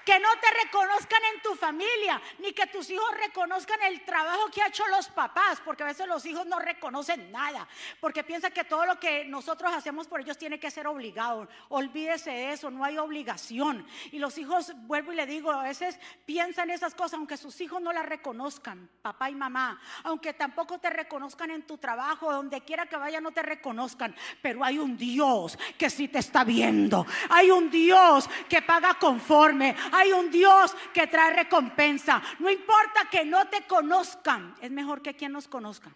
Que 0.04 0.18
no 0.18 0.28
te 0.40 0.64
reconozcan 0.64 1.20
en 1.34 1.42
tu 1.42 1.54
familia, 1.54 2.20
ni 2.38 2.52
que 2.52 2.66
tus 2.66 2.90
hijos 2.90 3.10
reconozcan 3.18 3.82
el 3.82 4.04
trabajo 4.04 4.50
que 4.52 4.62
ha 4.62 4.68
hecho 4.68 4.86
los 4.88 5.08
papás, 5.08 5.60
porque 5.64 5.82
a 5.82 5.86
veces 5.86 6.06
los 6.06 6.24
hijos 6.26 6.46
no 6.46 6.58
reconocen 6.58 7.30
nada, 7.30 7.66
porque 8.00 8.24
piensan 8.24 8.52
que 8.52 8.64
todo 8.64 8.84
lo 8.86 8.98
que 8.98 9.24
nosotros 9.24 9.72
hacemos 9.72 10.08
por 10.08 10.20
ellos 10.20 10.38
tiene 10.38 10.58
que 10.58 10.70
ser 10.70 10.86
obligado. 10.86 11.48
Olvídese 11.68 12.30
de 12.30 12.52
eso, 12.52 12.70
no 12.70 12.84
hay 12.84 12.98
obligación. 12.98 13.86
Y 14.10 14.18
los 14.18 14.38
hijos, 14.38 14.72
vuelvo 14.86 15.12
y 15.12 15.16
le 15.16 15.26
digo, 15.26 15.50
a 15.50 15.62
veces 15.62 15.98
piensan 16.24 16.70
esas 16.70 16.94
cosas, 16.94 17.14
aunque 17.14 17.36
sus 17.36 17.60
hijos 17.60 17.80
no 17.80 17.92
las 17.92 18.06
reconozcan, 18.06 18.88
papá 19.02 19.30
y 19.30 19.34
mamá, 19.34 19.80
aunque 20.04 20.32
tampoco 20.32 20.78
te 20.78 20.90
reconozcan 20.90 21.50
en 21.50 21.66
tu 21.66 21.78
trabajo, 21.78 22.32
donde 22.32 22.60
quiera 22.62 22.86
que 22.86 22.96
vaya 22.96 23.20
no 23.20 23.32
te 23.32 23.42
reconozcan, 23.42 24.14
pero 24.40 24.64
hay 24.64 24.78
un 24.78 24.96
Dios 24.96 25.58
que 25.78 25.90
sí 25.90 26.08
te 26.08 26.18
está 26.18 26.44
viendo, 26.44 27.06
hay 27.28 27.50
un 27.50 27.70
Dios 27.70 28.28
que 28.48 28.62
paga 28.62 28.94
conforme 28.94 29.76
hay 29.92 30.12
un 30.12 30.30
Dios 30.30 30.74
que 30.92 31.06
trae 31.06 31.32
recompensa. 31.32 32.20
No 32.38 32.50
importa 32.50 33.08
que 33.10 33.24
no 33.24 33.46
te 33.48 33.66
conozcan, 33.66 34.56
es 34.60 34.70
mejor 34.70 35.02
que 35.02 35.14
quien 35.14 35.32
nos 35.32 35.46
conozca. 35.46 35.94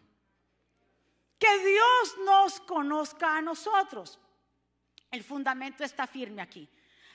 Que 1.39 1.59
Dios 1.59 2.17
nos 2.25 2.61
conozca 2.61 3.37
a 3.37 3.43
nosotros. 3.43 4.21
El 5.11 5.25
fundamento 5.25 5.83
está 5.83 6.07
firme 6.07 6.43
aquí. 6.43 6.69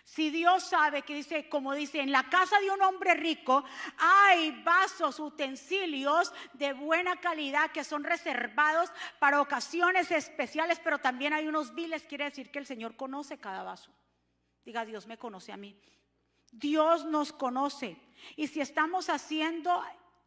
Si 0.03 0.29
Dios 0.31 0.63
sabe 0.63 1.03
que 1.03 1.15
dice, 1.15 1.47
como 1.47 1.73
dice, 1.73 2.01
en 2.01 2.11
la 2.11 2.23
casa 2.23 2.59
de 2.59 2.71
un 2.71 2.81
hombre 2.81 3.13
rico 3.13 3.63
hay 3.97 4.51
vasos, 4.63 5.19
utensilios 5.19 6.33
de 6.53 6.73
buena 6.73 7.17
calidad 7.17 7.71
que 7.71 7.83
son 7.83 8.03
reservados 8.03 8.91
para 9.19 9.39
ocasiones 9.39 10.09
especiales, 10.11 10.81
pero 10.83 10.97
también 10.99 11.33
hay 11.33 11.47
unos 11.47 11.75
viles, 11.75 12.03
quiere 12.03 12.25
decir 12.25 12.51
que 12.51 12.59
el 12.59 12.65
Señor 12.65 12.95
conoce 12.95 13.37
cada 13.37 13.63
vaso. 13.63 13.91
Diga, 14.65 14.85
Dios 14.85 15.07
me 15.07 15.17
conoce 15.17 15.51
a 15.51 15.57
mí. 15.57 15.79
Dios 16.51 17.05
nos 17.05 17.33
conoce. 17.33 17.97
Y 18.35 18.47
si 18.47 18.61
estamos 18.61 19.09
haciendo 19.09 19.83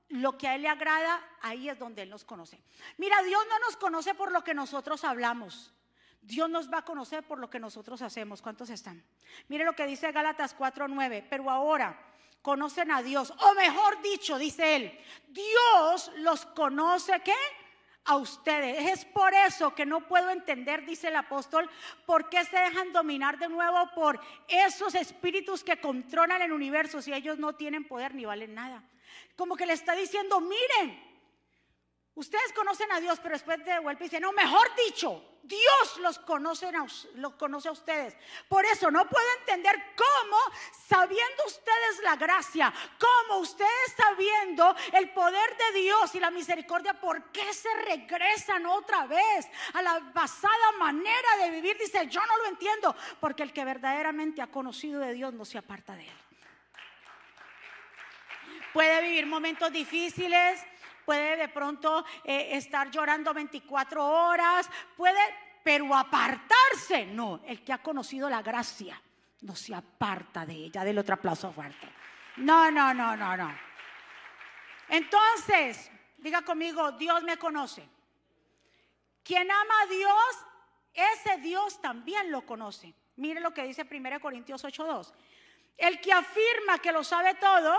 lo 0.09 0.37
que 0.37 0.49
a 0.49 0.54
Él 0.54 0.62
le 0.62 0.69
agrada, 0.69 1.23
ahí 1.43 1.69
es 1.69 1.78
donde 1.78 2.02
Él 2.02 2.11
nos 2.11 2.25
conoce. 2.25 2.62
Mira, 2.99 3.23
Dios 3.23 3.43
no 3.49 3.59
nos 3.61 3.76
conoce 3.76 4.14
por 4.14 4.33
lo 4.33 4.43
que 4.43 4.54
nosotros 4.54 5.04
hablamos. 5.04 5.73
Dios 6.23 6.49
nos 6.49 6.73
va 6.73 6.78
a 6.78 6.85
conocer 6.85 7.23
por 7.25 7.38
lo 7.38 7.50
que 7.50 7.61
nosotros 7.61 8.00
hacemos. 8.00 8.40
¿Cuántos 8.40 8.71
están? 8.71 9.04
Mire 9.49 9.64
lo 9.64 9.75
que 9.75 9.87
dice 9.87 10.11
Gálatas 10.11 10.57
4:9. 10.57 11.26
Pero 11.28 11.50
ahora 11.50 11.99
conocen 12.40 12.90
a 12.90 13.02
Dios. 13.02 13.33
O 13.40 13.54
mejor 13.54 14.00
dicho, 14.02 14.38
dice 14.38 14.76
Él, 14.76 14.99
Dios 15.28 16.11
los 16.16 16.47
conoce, 16.47 17.21
¿qué? 17.21 17.35
A 18.04 18.16
ustedes. 18.16 18.90
Es 18.90 19.04
por 19.04 19.32
eso 19.34 19.75
que 19.75 19.87
no 19.87 20.06
puedo 20.06 20.30
entender, 20.30 20.84
dice 20.84 21.08
el 21.08 21.16
apóstol, 21.16 21.70
por 22.06 22.28
qué 22.28 22.44
se 22.44 22.58
dejan 22.58 22.92
dominar 22.92 23.38
de 23.38 23.49
nuevo 23.49 23.90
por 23.94 24.20
esos 24.49 24.94
espíritus 24.94 25.64
que 25.64 25.80
controlan 25.80 26.42
el 26.42 26.52
universo 26.52 27.00
si 27.00 27.12
ellos 27.12 27.38
no 27.38 27.54
tienen 27.54 27.84
poder 27.84 28.14
ni 28.14 28.25
valen 28.25 28.54
nada. 28.54 28.82
Como 29.37 29.56
que 29.56 29.66
le 29.66 29.73
está 29.73 29.94
diciendo, 29.94 30.40
miren, 30.40 31.14
Ustedes 32.14 32.52
conocen 32.52 32.90
a 32.92 33.00
Dios, 33.00 33.18
pero 33.20 33.34
después 33.34 33.64
de 33.64 33.80
vuelve 33.80 34.04
y 34.04 34.08
dice, 34.08 34.20
no, 34.20 34.32
mejor 34.32 34.68
dicho, 34.76 35.23
Dios 35.44 35.98
los 36.00 36.18
conoce, 36.20 36.66
a, 36.68 36.86
los 37.16 37.34
conoce 37.34 37.68
a 37.68 37.72
ustedes. 37.72 38.16
Por 38.48 38.64
eso 38.64 38.90
no 38.90 39.06
puedo 39.06 39.26
entender 39.40 39.94
cómo, 39.94 40.36
sabiendo 40.88 41.44
ustedes 41.46 42.02
la 42.02 42.16
gracia, 42.16 42.72
cómo 42.98 43.40
ustedes 43.40 43.94
sabiendo 43.94 44.74
el 44.92 45.10
poder 45.10 45.56
de 45.56 45.80
Dios 45.80 46.14
y 46.14 46.20
la 46.20 46.30
misericordia, 46.30 46.94
¿por 46.94 47.30
qué 47.30 47.52
se 47.52 47.72
regresan 47.84 48.64
otra 48.64 49.06
vez 49.06 49.46
a 49.74 49.82
la 49.82 50.12
pasada 50.14 50.72
manera 50.78 51.36
de 51.42 51.50
vivir? 51.50 51.76
Dice, 51.78 52.06
yo 52.08 52.24
no 52.24 52.38
lo 52.38 52.46
entiendo, 52.46 52.96
porque 53.20 53.42
el 53.42 53.52
que 53.52 53.66
verdaderamente 53.66 54.40
ha 54.40 54.46
conocido 54.46 55.00
de 55.00 55.12
Dios 55.12 55.34
no 55.34 55.44
se 55.44 55.58
aparta 55.58 55.94
de 55.94 56.04
él. 56.04 56.24
Puede 58.72 59.02
vivir 59.02 59.26
momentos 59.26 59.70
difíciles, 59.70 60.60
puede 61.04 61.37
de 61.37 61.49
pronto 61.49 62.04
eh, 62.25 62.50
estar 62.52 62.90
llorando 62.90 63.32
24 63.32 64.04
horas, 64.04 64.68
puede, 64.96 65.20
pero 65.62 65.94
apartarse, 65.94 67.06
no, 67.06 67.40
el 67.46 67.62
que 67.62 67.73
ha 67.73 67.78
conocido 67.78 68.28
la 68.28 68.42
gracia 68.42 69.00
no 69.44 69.54
se 69.54 69.75
aparta 69.75 70.44
de 70.44 70.54
ella. 70.54 70.84
Del 70.84 70.99
otro 70.99 71.14
aplauso 71.14 71.52
fuerte. 71.52 71.88
No, 72.38 72.70
no, 72.70 72.92
no, 72.92 73.16
no, 73.16 73.37
no. 73.37 73.54
Entonces, 74.88 75.90
diga 76.18 76.42
conmigo, 76.42 76.92
Dios 76.92 77.23
me 77.23 77.37
conoce. 77.37 77.87
Quien 79.23 79.50
ama 79.50 79.75
a 79.82 79.87
Dios, 79.87 80.46
ese 80.92 81.38
Dios 81.38 81.80
también 81.80 82.30
lo 82.30 82.44
conoce. 82.44 82.94
Mire 83.16 83.40
lo 83.40 83.54
que 83.54 83.64
dice 83.64 83.87
1 83.88 84.20
Corintios 84.20 84.64
8:2. 84.64 85.12
El 85.76 86.00
que 86.00 86.12
afirma 86.12 86.78
que 86.78 86.92
lo 86.92 87.04
sabe 87.04 87.34
todo, 87.34 87.75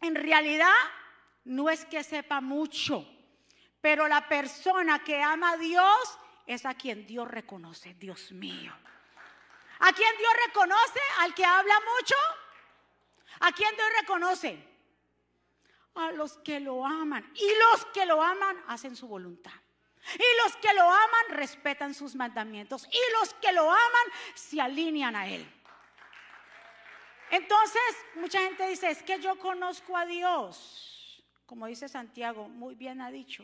en 0.00 0.14
realidad 0.14 0.74
no 1.44 1.70
es 1.70 1.84
que 1.84 2.02
sepa 2.04 2.40
mucho, 2.40 3.06
pero 3.80 4.08
la 4.08 4.28
persona 4.28 5.02
que 5.02 5.22
ama 5.22 5.52
a 5.52 5.56
Dios 5.56 6.18
es 6.46 6.64
a 6.66 6.74
quien 6.74 7.06
Dios 7.06 7.28
reconoce, 7.28 7.94
Dios 7.94 8.32
mío. 8.32 8.72
¿A 9.80 9.92
quién 9.92 10.16
Dios 10.16 10.32
reconoce? 10.46 11.00
¿Al 11.20 11.34
que 11.34 11.44
habla 11.44 11.74
mucho? 11.96 12.14
¿A 13.40 13.52
quién 13.52 13.74
Dios 13.76 13.88
reconoce? 14.00 14.68
A 15.94 16.12
los 16.12 16.38
que 16.38 16.58
lo 16.58 16.84
aman. 16.84 17.30
Y 17.34 17.48
los 17.70 17.84
que 17.86 18.06
lo 18.06 18.22
aman 18.22 18.62
hacen 18.66 18.96
su 18.96 19.06
voluntad. 19.06 19.52
Y 20.14 20.44
los 20.44 20.56
que 20.56 20.72
lo 20.74 20.82
aman 20.82 21.26
respetan 21.30 21.94
sus 21.94 22.14
mandamientos. 22.14 22.88
Y 22.90 23.12
los 23.20 23.34
que 23.34 23.52
lo 23.52 23.70
aman 23.70 24.12
se 24.34 24.60
alinean 24.60 25.14
a 25.14 25.28
Él. 25.28 25.46
Entonces, 27.30 27.82
mucha 28.14 28.40
gente 28.40 28.66
dice, 28.68 28.90
es 28.90 29.02
que 29.02 29.20
yo 29.20 29.38
conozco 29.38 29.96
a 29.96 30.06
Dios. 30.06 30.87
Como 31.48 31.66
dice 31.66 31.88
Santiago, 31.88 32.46
muy 32.46 32.74
bien 32.74 33.00
ha 33.00 33.10
dicho, 33.10 33.42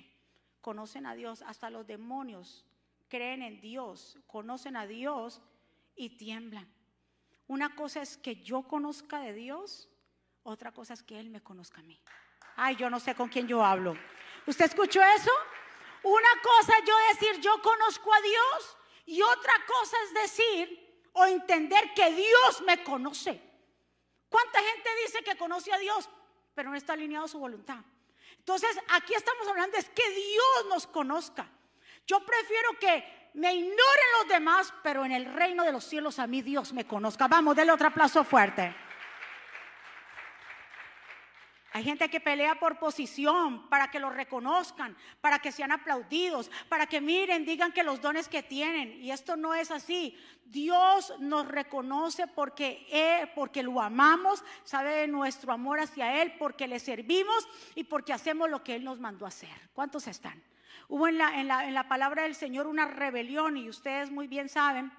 conocen 0.60 1.06
a 1.06 1.14
Dios, 1.14 1.40
hasta 1.40 1.70
los 1.70 1.86
demonios 1.86 2.66
creen 3.08 3.42
en 3.42 3.62
Dios, 3.62 4.18
conocen 4.26 4.76
a 4.76 4.86
Dios 4.86 5.40
y 5.96 6.10
tiemblan. 6.10 6.68
Una 7.46 7.74
cosa 7.74 8.02
es 8.02 8.18
que 8.18 8.42
yo 8.42 8.64
conozca 8.64 9.20
de 9.20 9.32
Dios, 9.32 9.88
otra 10.42 10.70
cosa 10.70 10.92
es 10.92 11.02
que 11.02 11.18
Él 11.18 11.30
me 11.30 11.40
conozca 11.40 11.80
a 11.80 11.84
mí. 11.84 11.98
Ay, 12.56 12.76
yo 12.76 12.90
no 12.90 13.00
sé 13.00 13.14
con 13.14 13.30
quién 13.30 13.48
yo 13.48 13.64
hablo. 13.64 13.96
¿Usted 14.46 14.66
escuchó 14.66 15.00
eso? 15.02 15.30
Una 16.02 16.28
cosa 16.42 16.76
es 16.76 16.84
yo 16.86 16.94
decir 17.08 17.40
yo 17.40 17.62
conozco 17.62 18.12
a 18.12 18.20
Dios 18.20 18.76
y 19.06 19.22
otra 19.22 19.54
cosa 19.66 19.96
es 20.04 20.14
decir 20.14 21.08
o 21.14 21.24
entender 21.24 21.94
que 21.94 22.12
Dios 22.12 22.62
me 22.66 22.84
conoce. 22.84 23.40
¿Cuánta 24.28 24.58
gente 24.58 24.90
dice 25.06 25.24
que 25.24 25.38
conoce 25.38 25.72
a 25.72 25.78
Dios, 25.78 26.10
pero 26.54 26.68
no 26.68 26.76
está 26.76 26.92
alineado 26.92 27.24
a 27.24 27.28
su 27.28 27.38
voluntad? 27.38 27.78
Entonces, 28.44 28.78
aquí 28.90 29.14
estamos 29.14 29.48
hablando 29.48 29.78
es 29.78 29.88
que 29.88 30.06
Dios 30.10 30.66
nos 30.68 30.86
conozca. 30.86 31.48
Yo 32.06 32.20
prefiero 32.26 32.78
que 32.78 33.30
me 33.32 33.54
ignoren 33.54 33.74
los 34.18 34.28
demás, 34.28 34.74
pero 34.82 35.02
en 35.06 35.12
el 35.12 35.32
reino 35.32 35.64
de 35.64 35.72
los 35.72 35.82
cielos 35.82 36.18
a 36.18 36.26
mí 36.26 36.42
Dios 36.42 36.74
me 36.74 36.86
conozca. 36.86 37.26
Vamos, 37.26 37.56
denle 37.56 37.72
otro 37.72 37.88
aplauso 37.88 38.22
fuerte. 38.22 38.76
Hay 41.74 41.82
gente 41.82 42.08
que 42.08 42.20
pelea 42.20 42.54
por 42.54 42.78
posición, 42.78 43.68
para 43.68 43.90
que 43.90 43.98
los 43.98 44.14
reconozcan, 44.14 44.96
para 45.20 45.40
que 45.40 45.50
sean 45.50 45.72
aplaudidos, 45.72 46.48
para 46.68 46.86
que 46.86 47.00
miren, 47.00 47.44
digan 47.44 47.72
que 47.72 47.82
los 47.82 48.00
dones 48.00 48.28
que 48.28 48.44
tienen. 48.44 49.02
Y 49.02 49.10
esto 49.10 49.34
no 49.36 49.54
es 49.54 49.72
así. 49.72 50.16
Dios 50.44 51.12
nos 51.18 51.48
reconoce 51.48 52.28
porque, 52.28 52.86
él, 52.92 53.28
porque 53.34 53.64
lo 53.64 53.82
amamos, 53.82 54.44
sabe 54.62 54.94
de 54.94 55.08
nuestro 55.08 55.52
amor 55.52 55.80
hacia 55.80 56.22
Él, 56.22 56.34
porque 56.38 56.68
le 56.68 56.78
servimos 56.78 57.48
y 57.74 57.82
porque 57.82 58.12
hacemos 58.12 58.48
lo 58.48 58.62
que 58.62 58.76
Él 58.76 58.84
nos 58.84 59.00
mandó 59.00 59.24
a 59.24 59.30
hacer. 59.30 59.50
¿Cuántos 59.72 60.06
están? 60.06 60.40
Hubo 60.88 61.08
en 61.08 61.18
la, 61.18 61.40
en 61.40 61.48
la, 61.48 61.66
en 61.66 61.74
la 61.74 61.88
palabra 61.88 62.22
del 62.22 62.36
Señor 62.36 62.68
una 62.68 62.86
rebelión 62.86 63.56
y 63.56 63.68
ustedes 63.68 64.12
muy 64.12 64.28
bien 64.28 64.48
saben 64.48 64.92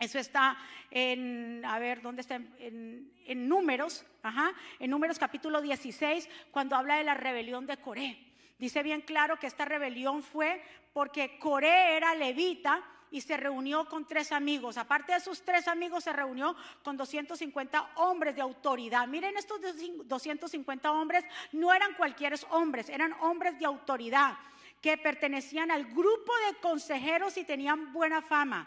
eso 0.00 0.18
está 0.18 0.56
en, 0.90 1.62
a 1.64 1.78
ver, 1.78 2.00
¿dónde 2.00 2.22
está? 2.22 2.40
En, 2.58 3.48
números, 3.48 4.04
ajá, 4.22 4.52
en 4.78 4.90
números 4.90 5.18
capítulo 5.18 5.60
16, 5.60 6.28
cuando 6.50 6.74
habla 6.74 6.96
de 6.96 7.04
la 7.04 7.14
rebelión 7.14 7.66
de 7.66 7.76
Coré. 7.76 8.18
Dice 8.58 8.82
bien 8.82 9.02
claro 9.02 9.38
que 9.38 9.46
esta 9.46 9.66
rebelión 9.66 10.22
fue 10.22 10.62
porque 10.94 11.38
Coré 11.38 11.96
era 11.96 12.14
levita 12.14 12.82
y 13.10 13.20
se 13.20 13.36
reunió 13.36 13.88
con 13.88 14.06
tres 14.06 14.32
amigos. 14.32 14.78
Aparte 14.78 15.12
de 15.12 15.20
sus 15.20 15.42
tres 15.42 15.68
amigos, 15.68 16.04
se 16.04 16.12
reunió 16.14 16.56
con 16.82 16.96
250 16.96 17.92
hombres 17.96 18.34
de 18.34 18.40
autoridad. 18.40 19.06
Miren, 19.06 19.36
estos 19.36 19.60
250 20.06 20.92
hombres 20.92 21.24
no 21.52 21.74
eran 21.74 21.92
cualquier 21.94 22.34
hombres, 22.50 22.88
eran 22.88 23.12
hombres 23.20 23.58
de 23.58 23.66
autoridad 23.66 24.38
que 24.80 24.96
pertenecían 24.96 25.70
al 25.70 25.84
grupo 25.84 26.32
de 26.48 26.58
consejeros 26.60 27.36
y 27.36 27.44
tenían 27.44 27.92
buena 27.92 28.22
fama. 28.22 28.66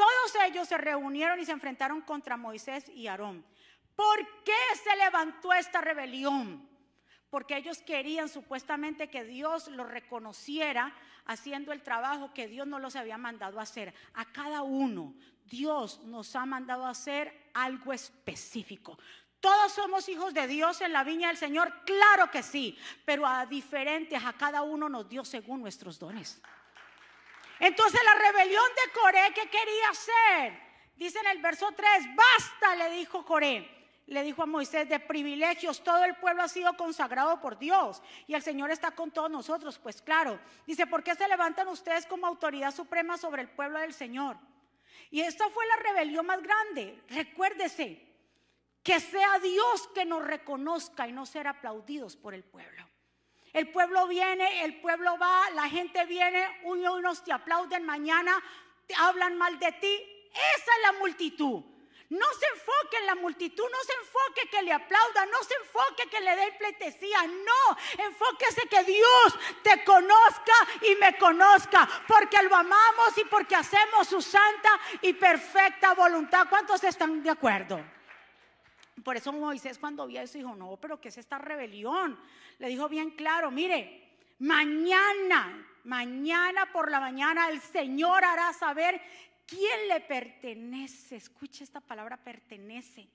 Todos 0.00 0.46
ellos 0.46 0.66
se 0.66 0.78
reunieron 0.78 1.38
y 1.40 1.44
se 1.44 1.52
enfrentaron 1.52 2.00
contra 2.00 2.38
Moisés 2.38 2.88
y 2.88 3.06
Aarón. 3.06 3.44
¿Por 3.94 4.18
qué 4.44 4.56
se 4.82 4.96
levantó 4.96 5.52
esta 5.52 5.82
rebelión? 5.82 6.66
Porque 7.28 7.58
ellos 7.58 7.82
querían 7.82 8.30
supuestamente 8.30 9.10
que 9.10 9.24
Dios 9.24 9.68
los 9.68 9.86
reconociera 9.86 10.94
haciendo 11.26 11.70
el 11.72 11.82
trabajo 11.82 12.32
que 12.32 12.48
Dios 12.48 12.66
no 12.66 12.78
los 12.78 12.96
había 12.96 13.18
mandado 13.18 13.60
a 13.60 13.64
hacer. 13.64 13.92
A 14.14 14.24
cada 14.32 14.62
uno 14.62 15.12
Dios 15.44 16.00
nos 16.04 16.34
ha 16.34 16.46
mandado 16.46 16.86
a 16.86 16.90
hacer 16.92 17.50
algo 17.52 17.92
específico. 17.92 18.98
¿Todos 19.38 19.72
somos 19.72 20.08
hijos 20.08 20.32
de 20.32 20.46
Dios 20.46 20.80
en 20.80 20.94
la 20.94 21.04
viña 21.04 21.28
del 21.28 21.36
Señor? 21.36 21.74
Claro 21.84 22.30
que 22.30 22.42
sí, 22.42 22.74
pero 23.04 23.26
a 23.26 23.44
diferentes, 23.44 24.24
a 24.24 24.32
cada 24.32 24.62
uno 24.62 24.88
nos 24.88 25.10
dio 25.10 25.26
según 25.26 25.60
nuestros 25.60 25.98
dones. 25.98 26.40
Entonces 27.60 28.00
la 28.04 28.14
rebelión 28.14 28.64
de 28.74 28.92
Coré, 28.92 29.32
¿qué 29.34 29.48
quería 29.48 29.90
hacer? 29.90 30.70
Dice 30.96 31.18
en 31.20 31.26
el 31.28 31.38
verso 31.38 31.70
3, 31.76 31.88
basta, 32.14 32.76
le 32.76 32.90
dijo 32.90 33.24
Coré. 33.24 33.78
Le 34.06 34.24
dijo 34.24 34.42
a 34.42 34.46
Moisés, 34.46 34.88
de 34.88 34.98
privilegios, 34.98 35.84
todo 35.84 36.04
el 36.04 36.16
pueblo 36.16 36.42
ha 36.42 36.48
sido 36.48 36.76
consagrado 36.76 37.40
por 37.40 37.58
Dios 37.58 38.02
y 38.26 38.34
el 38.34 38.42
Señor 38.42 38.72
está 38.72 38.90
con 38.90 39.12
todos 39.12 39.30
nosotros. 39.30 39.78
Pues 39.78 40.02
claro, 40.02 40.40
dice, 40.66 40.86
¿por 40.88 41.04
qué 41.04 41.14
se 41.14 41.28
levantan 41.28 41.68
ustedes 41.68 42.06
como 42.06 42.26
autoridad 42.26 42.74
suprema 42.74 43.16
sobre 43.16 43.42
el 43.42 43.48
pueblo 43.50 43.78
del 43.78 43.94
Señor? 43.94 44.36
Y 45.12 45.20
esta 45.20 45.48
fue 45.50 45.64
la 45.66 45.76
rebelión 45.76 46.26
más 46.26 46.42
grande. 46.42 47.00
Recuérdese, 47.08 48.04
que 48.82 48.98
sea 48.98 49.38
Dios 49.38 49.88
que 49.94 50.04
nos 50.04 50.26
reconozca 50.26 51.06
y 51.06 51.12
no 51.12 51.24
ser 51.24 51.46
aplaudidos 51.46 52.16
por 52.16 52.34
el 52.34 52.42
pueblo. 52.42 52.89
El 53.52 53.70
pueblo 53.70 54.06
viene, 54.06 54.64
el 54.64 54.80
pueblo 54.80 55.18
va, 55.18 55.50
la 55.50 55.68
gente 55.68 56.04
viene, 56.06 56.60
unos 56.64 57.24
te 57.24 57.32
aplauden 57.32 57.84
mañana, 57.84 58.40
te 58.86 58.94
hablan 58.94 59.36
mal 59.36 59.58
de 59.58 59.72
ti. 59.72 60.28
Esa 60.32 60.72
es 60.76 60.82
la 60.82 60.92
multitud. 60.92 61.64
No 62.10 62.26
se 62.34 62.46
enfoque 62.46 62.96
en 62.98 63.06
la 63.06 63.14
multitud, 63.14 63.64
no 63.70 63.78
se 63.84 63.92
enfoque 63.92 64.48
que 64.50 64.62
le 64.62 64.72
aplauda, 64.72 65.26
no 65.26 65.44
se 65.44 65.54
enfoque 65.54 66.08
que 66.10 66.20
le 66.20 66.34
dé 66.34 66.52
pleitesía, 66.58 67.22
no, 67.22 68.04
enfóquese 68.04 68.68
que 68.68 68.82
Dios 68.82 69.38
te 69.62 69.84
conozca 69.84 70.52
y 70.82 70.96
me 70.96 71.16
conozca, 71.16 71.88
porque 72.08 72.42
lo 72.42 72.56
amamos 72.56 73.16
y 73.16 73.24
porque 73.26 73.54
hacemos 73.54 74.08
su 74.08 74.20
santa 74.20 74.70
y 75.02 75.12
perfecta 75.12 75.94
voluntad. 75.94 76.48
¿Cuántos 76.50 76.82
están 76.82 77.22
de 77.22 77.30
acuerdo? 77.30 77.80
Por 79.04 79.16
eso 79.16 79.32
Moisés 79.32 79.78
cuando 79.78 80.04
vio 80.08 80.20
eso 80.20 80.36
dijo, 80.36 80.56
no, 80.56 80.76
pero 80.78 81.00
¿qué 81.00 81.10
es 81.10 81.18
esta 81.18 81.38
rebelión? 81.38 82.18
Le 82.60 82.68
dijo 82.68 82.90
bien 82.90 83.12
claro, 83.12 83.50
mire, 83.50 84.18
mañana, 84.40 85.66
mañana 85.84 86.70
por 86.70 86.90
la 86.90 87.00
mañana 87.00 87.48
el 87.48 87.58
Señor 87.58 88.22
hará 88.22 88.52
saber 88.52 89.00
quién 89.46 89.88
le 89.88 90.00
pertenece. 90.00 91.16
Escuche 91.16 91.64
esta 91.64 91.80
palabra 91.80 92.18
pertenece, 92.18 93.08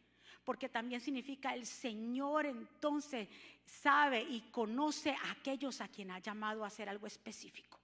porque 0.43 0.67
también 0.67 0.99
significa 0.99 1.53
el 1.53 1.67
Señor 1.67 2.47
entonces 2.47 3.29
sabe 3.63 4.23
y 4.23 4.49
conoce 4.49 5.11
a 5.11 5.31
aquellos 5.33 5.79
a 5.79 5.89
quien 5.89 6.09
ha 6.09 6.17
llamado 6.17 6.63
a 6.63 6.67
hacer 6.67 6.89
algo 6.89 7.05
específico 7.05 7.79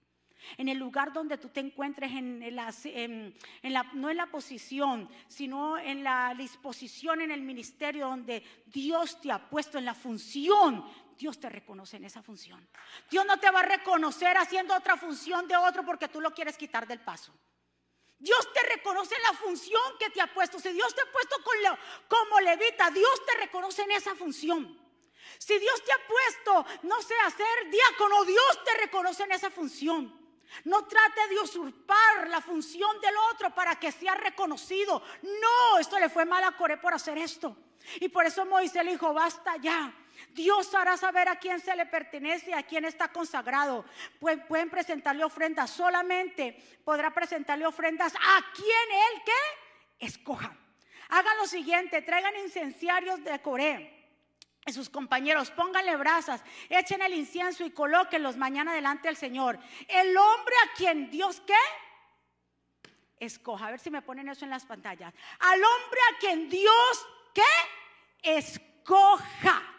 en 0.56 0.68
el 0.68 0.78
lugar 0.78 1.12
donde 1.12 1.38
tú 1.38 1.48
te 1.48 1.60
encuentres, 1.60 2.10
en, 2.12 2.54
la, 2.54 3.82
no 3.94 4.10
en 4.10 4.16
la 4.16 4.26
posición, 4.26 5.08
sino 5.28 5.78
en 5.78 6.04
la 6.04 6.34
disposición 6.36 7.20
en 7.20 7.30
el 7.30 7.42
ministerio 7.42 8.08
donde 8.08 8.42
Dios 8.66 9.20
te 9.20 9.30
ha 9.30 9.48
puesto 9.48 9.78
en 9.78 9.84
la 9.84 9.94
función. 9.94 10.84
Dios 11.22 11.38
te 11.38 11.48
reconoce 11.48 11.98
en 11.98 12.04
esa 12.04 12.20
función. 12.20 12.68
Dios 13.08 13.24
no 13.24 13.38
te 13.38 13.48
va 13.48 13.60
a 13.60 13.62
reconocer 13.62 14.36
haciendo 14.36 14.74
otra 14.74 14.96
función 14.96 15.46
de 15.46 15.56
otro 15.56 15.84
porque 15.84 16.08
tú 16.08 16.20
lo 16.20 16.32
quieres 16.32 16.56
quitar 16.56 16.84
del 16.84 16.98
paso. 16.98 17.32
Dios 18.18 18.52
te 18.52 18.60
reconoce 18.64 19.14
en 19.14 19.22
la 19.22 19.32
función 19.34 19.98
que 20.00 20.10
te 20.10 20.20
ha 20.20 20.26
puesto. 20.34 20.58
Si 20.58 20.72
Dios 20.72 20.92
te 20.92 21.00
ha 21.00 21.12
puesto 21.12 21.36
como 22.08 22.40
levita, 22.40 22.90
Dios 22.90 23.24
te 23.24 23.36
reconoce 23.36 23.82
en 23.82 23.92
esa 23.92 24.16
función. 24.16 24.76
Si 25.38 25.56
Dios 25.60 25.84
te 25.84 25.92
ha 25.92 26.00
puesto, 26.08 26.66
no 26.88 27.00
sé, 27.00 27.14
a 27.24 27.30
ser 27.30 27.70
diácono, 27.70 28.24
Dios 28.24 28.64
te 28.64 28.80
reconoce 28.80 29.22
en 29.22 29.30
esa 29.30 29.50
función. 29.50 30.20
No 30.64 30.88
trate 30.88 31.28
de 31.28 31.38
usurpar 31.38 32.28
la 32.30 32.40
función 32.40 33.00
del 33.00 33.14
otro 33.30 33.54
para 33.54 33.76
que 33.78 33.92
sea 33.92 34.16
reconocido. 34.16 35.00
No, 35.22 35.78
esto 35.78 36.00
le 36.00 36.08
fue 36.08 36.24
mal 36.24 36.42
a 36.42 36.56
Coré 36.56 36.78
por 36.78 36.92
hacer 36.92 37.16
esto. 37.16 37.56
Y 38.00 38.08
por 38.08 38.26
eso 38.26 38.44
Moisés 38.44 38.84
le 38.84 38.90
dijo, 38.90 39.14
basta 39.14 39.54
ya. 39.58 40.01
Dios 40.30 40.74
hará 40.74 40.96
saber 40.96 41.28
a 41.28 41.36
quién 41.36 41.60
se 41.60 41.74
le 41.76 41.86
pertenece, 41.86 42.54
a 42.54 42.62
quién 42.62 42.84
está 42.84 43.08
consagrado. 43.08 43.84
Pueden, 44.20 44.70
presentarle 44.70 45.24
ofrendas, 45.24 45.70
solamente 45.70 46.56
podrá 46.84 47.12
presentarle 47.12 47.66
ofrendas 47.66 48.14
a 48.14 48.52
quien 48.54 48.66
él 48.66 49.22
que 49.24 50.06
escoja. 50.06 50.56
Hagan 51.08 51.36
lo 51.38 51.46
siguiente, 51.46 52.02
traigan 52.02 52.36
incenciarios 52.36 53.22
de 53.22 53.40
Coré 53.40 54.02
y 54.64 54.72
sus 54.72 54.88
compañeros, 54.88 55.50
pónganle 55.50 55.96
brasas, 55.96 56.42
echen 56.68 57.02
el 57.02 57.14
incienso 57.14 57.64
y 57.64 57.70
colóquenlos 57.70 58.36
mañana 58.36 58.72
delante 58.72 59.08
del 59.08 59.16
Señor. 59.16 59.58
El 59.88 60.16
hombre 60.16 60.54
a 60.64 60.76
quien 60.76 61.10
Dios 61.10 61.42
qué? 61.46 61.54
Escoja. 63.18 63.66
A 63.66 63.70
ver 63.72 63.80
si 63.80 63.90
me 63.90 64.02
ponen 64.02 64.28
eso 64.28 64.44
en 64.44 64.50
las 64.50 64.64
pantallas. 64.64 65.12
Al 65.40 65.62
hombre 65.62 66.00
a 66.12 66.18
quien 66.18 66.48
Dios 66.48 67.06
qué? 67.34 67.42
Escoja. 68.36 69.71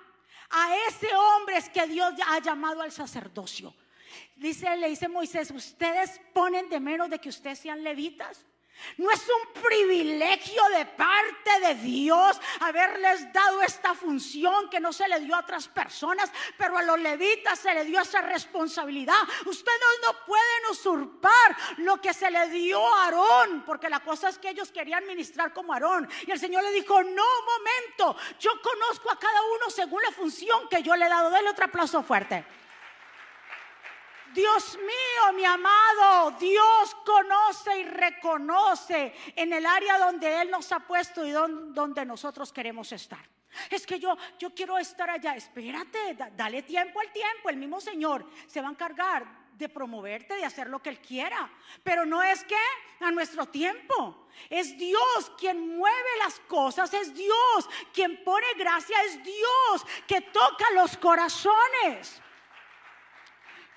A 0.55 0.75
ese 0.87 1.07
hombre 1.15 1.57
es 1.57 1.67
que 1.67 1.87
Dios 1.87 2.13
ha 2.27 2.39
llamado 2.39 2.83
al 2.83 2.91
sacerdocio. 2.91 3.73
Dice, 4.35 4.77
le 4.77 4.89
dice 4.89 5.07
Moisés, 5.07 5.49
ustedes 5.49 6.21
ponen 6.31 6.69
de 6.69 6.79
menos 6.79 7.09
de 7.09 7.17
que 7.17 7.29
ustedes 7.29 7.57
sean 7.57 7.83
levitas. 7.83 8.45
No 8.97 9.09
es 9.11 9.21
un 9.21 9.61
privilegio 9.61 10.61
de 10.75 10.85
parte 10.85 11.59
de 11.61 11.75
Dios 11.75 12.39
haberles 12.59 13.31
dado 13.33 13.61
esta 13.61 13.93
función 13.93 14.69
que 14.69 14.79
no 14.79 14.93
se 14.93 15.07
le 15.07 15.19
dio 15.21 15.35
a 15.35 15.39
otras 15.39 15.67
personas, 15.67 16.31
pero 16.57 16.77
a 16.77 16.83
los 16.83 16.99
levitas 16.99 17.59
se 17.59 17.73
le 17.73 17.85
dio 17.85 18.01
esa 18.01 18.21
responsabilidad. 18.21 19.17
Ustedes 19.45 19.99
no 20.05 20.25
pueden 20.25 20.71
usurpar 20.71 21.57
lo 21.77 21.99
que 22.01 22.13
se 22.13 22.29
le 22.29 22.49
dio 22.49 22.85
a 22.95 23.05
Aarón, 23.05 23.63
porque 23.65 23.89
la 23.89 24.01
cosa 24.01 24.29
es 24.29 24.37
que 24.37 24.49
ellos 24.49 24.71
querían 24.71 25.07
ministrar 25.07 25.53
como 25.53 25.73
Aarón. 25.73 26.09
Y 26.27 26.31
el 26.31 26.39
Señor 26.39 26.63
le 26.63 26.71
dijo, 26.71 27.01
no, 27.03 27.23
momento, 27.23 28.15
yo 28.39 28.51
conozco 28.61 29.11
a 29.11 29.19
cada 29.19 29.41
uno 29.55 29.69
según 29.69 30.01
la 30.03 30.11
función 30.11 30.67
que 30.69 30.83
yo 30.83 30.95
le 30.95 31.05
he 31.05 31.09
dado. 31.09 31.29
Denle 31.29 31.49
otro 31.49 31.65
aplauso 31.65 32.03
fuerte. 32.03 32.45
Dios 34.33 34.77
mío, 34.77 35.33
mi 35.33 35.45
amado, 35.45 36.31
Dios 36.39 36.95
conoce 37.05 37.79
y 37.79 37.83
reconoce 37.83 39.13
en 39.35 39.53
el 39.53 39.65
área 39.65 39.99
donde 39.99 40.41
Él 40.41 40.51
nos 40.51 40.71
ha 40.71 40.79
puesto 40.79 41.25
y 41.25 41.31
donde 41.31 42.05
nosotros 42.05 42.51
queremos 42.51 42.91
estar. 42.91 43.33
Es 43.69 43.85
que 43.85 43.99
yo, 43.99 44.17
yo 44.39 44.53
quiero 44.53 44.77
estar 44.77 45.09
allá. 45.09 45.35
Espérate, 45.35 46.17
dale 46.35 46.63
tiempo 46.63 46.99
al 46.99 47.11
tiempo. 47.11 47.49
El 47.49 47.57
mismo 47.57 47.79
Señor 47.79 48.27
se 48.47 48.61
va 48.61 48.67
a 48.67 48.71
encargar 48.71 49.43
de 49.53 49.69
promoverte, 49.69 50.35
de 50.35 50.45
hacer 50.45 50.67
lo 50.67 50.81
que 50.81 50.89
Él 50.89 50.99
quiera. 50.99 51.51
Pero 51.83 52.05
no 52.05 52.23
es 52.23 52.43
que 52.43 52.57
a 52.99 53.11
nuestro 53.11 53.45
tiempo. 53.45 54.27
Es 54.49 54.77
Dios 54.77 55.31
quien 55.37 55.75
mueve 55.77 56.09
las 56.23 56.39
cosas, 56.41 56.93
es 56.93 57.13
Dios 57.13 57.69
quien 57.93 58.23
pone 58.23 58.47
gracia, 58.57 58.97
es 59.03 59.23
Dios 59.23 59.85
que 60.07 60.21
toca 60.21 60.71
los 60.73 60.97
corazones. 60.97 62.21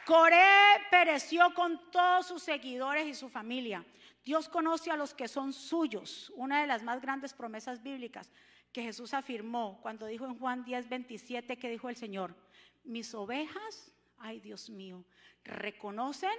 Coré 0.07 0.87
pereció 0.89 1.53
con 1.53 1.91
todos 1.91 2.29
sus 2.29 2.41
seguidores 2.41 3.09
y 3.09 3.15
su 3.15 3.29
familia. 3.29 3.85
Dios 4.25 4.49
conoce 4.49 4.93
a 4.93 4.97
los 4.97 5.13
que 5.13 5.27
son 5.27 5.53
suyos. 5.53 6.33
Una 6.37 6.61
de 6.61 6.69
las 6.69 6.85
más 6.85 7.01
grandes 7.01 7.35
promesas 7.35 7.83
bíblicas 7.83 8.31
que 8.73 8.85
Jesús 8.85 9.15
afirmó 9.15 9.81
cuando 9.83 10.07
dijo 10.07 10.25
en 10.25 10.39
Juan 10.39 10.65
10, 10.65 10.89
27 10.89 11.57
que 11.57 11.69
dijo 11.69 11.89
el 11.89 11.97
Señor, 11.97 12.37
mis 12.85 13.13
ovejas, 13.15 13.93
ay 14.19 14.39
Dios 14.39 14.71
mío, 14.71 15.05
reconocen 15.43 16.39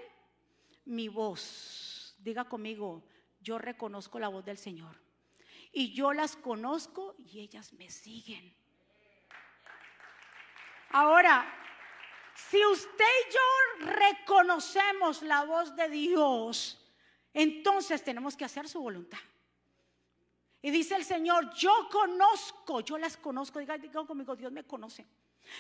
mi 0.86 1.10
voz. 1.10 2.15
Diga 2.19 2.45
conmigo, 2.45 3.03
yo 3.41 3.58
reconozco 3.58 4.17
la 4.17 4.30
voz 4.30 4.45
del 4.45 4.58
Señor. 4.58 4.95
Y 5.73 5.93
yo 5.93 6.13
las 6.13 6.38
conozco 6.38 7.15
y 7.17 7.41
ellas 7.41 7.73
me 7.73 7.89
siguen. 7.89 8.56
Ahora, 10.91 11.45
si 12.38 12.63
usted 12.65 13.04
y 13.04 13.34
yo 13.34 13.91
reconocemos 13.93 15.23
la 15.23 15.43
voz 15.43 15.76
de 15.76 15.89
Dios, 15.89 16.80
entonces 17.34 18.04
tenemos 18.04 18.38
que 18.38 18.45
hacer 18.45 18.69
su 18.69 18.80
voluntad. 18.80 19.17
Y 20.62 20.69
dice 20.69 20.95
el 20.95 21.04
Señor, 21.04 21.52
yo 21.56 21.89
conozco, 21.91 22.82
yo 22.82 23.00
las 23.00 23.17
conozco, 23.17 23.58
diga, 23.58 23.78
conmigo, 24.06 24.36
Dios 24.36 24.52
me 24.52 24.63
conoce. 24.63 25.04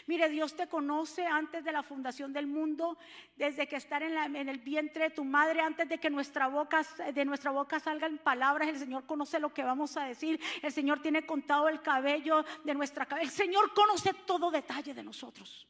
Mire, 0.05 0.29
Dios 0.29 0.55
te 0.55 0.67
conoce 0.67 1.25
antes 1.25 1.63
de 1.63 1.71
la 1.71 1.81
fundación 1.81 2.31
del 2.31 2.45
mundo, 2.45 2.97
desde 3.35 3.67
que 3.67 3.77
estar 3.77 4.03
en, 4.03 4.35
en, 4.35 4.47
el 4.47 4.59
vientre 4.59 5.05
de 5.05 5.09
tu 5.09 5.23
madre, 5.23 5.61
antes 5.61 5.89
de 5.89 5.97
que 5.97 6.11
nuestra 6.11 6.47
boca, 6.47 6.85
de 7.11 7.25
nuestra 7.25 7.49
boca 7.51 7.79
salgan 7.79 8.19
palabras, 8.19 8.67
el 8.67 8.77
Señor 8.77 9.05
conoce 9.05 9.39
lo 9.39 9.51
que 9.51 9.63
vamos 9.63 9.97
a 9.97 10.03
decir, 10.03 10.39
el 10.61 10.71
Señor 10.71 11.01
tiene 11.01 11.25
contado 11.25 11.69
el 11.69 11.81
cabello 11.81 12.45
de 12.63 12.73
nuestra 12.75 13.05
cabeza, 13.05 13.31
el 13.31 13.35
Señor 13.35 13.73
conoce 13.73 14.13
todo 14.13 14.51
detalle 14.51 14.93
de 14.93 15.03
nosotros. 15.03 15.67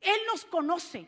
Él 0.00 0.18
nos 0.26 0.44
conoce. 0.44 1.06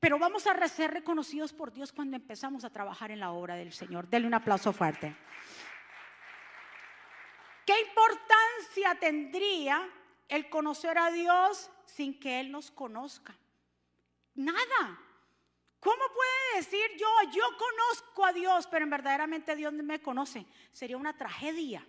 Pero 0.00 0.18
vamos 0.18 0.46
a 0.46 0.68
ser 0.68 0.92
reconocidos 0.92 1.52
por 1.52 1.72
Dios 1.72 1.92
cuando 1.92 2.16
empezamos 2.16 2.64
a 2.64 2.70
trabajar 2.70 3.10
en 3.10 3.18
la 3.18 3.32
obra 3.32 3.56
del 3.56 3.72
Señor. 3.72 4.08
Denle 4.08 4.28
un 4.28 4.34
aplauso 4.34 4.72
fuerte. 4.72 5.14
¿Qué 7.66 7.74
importancia 7.80 8.94
tendría 9.00 9.88
el 10.28 10.48
conocer 10.48 10.96
a 10.98 11.10
Dios 11.10 11.70
sin 11.84 12.18
que 12.18 12.40
Él 12.40 12.52
nos 12.52 12.70
conozca? 12.70 13.36
Nada. 14.36 15.00
¿Cómo 15.80 16.02
puede 16.14 16.62
decir 16.62 16.96
yo, 16.96 17.08
yo 17.32 17.44
conozco 17.56 18.24
a 18.24 18.32
Dios, 18.32 18.66
pero 18.68 18.84
en 18.84 18.90
verdaderamente 18.90 19.54
Dios 19.56 19.72
me 19.72 20.00
conoce? 20.00 20.46
Sería 20.72 20.96
una 20.96 21.16
tragedia 21.16 21.86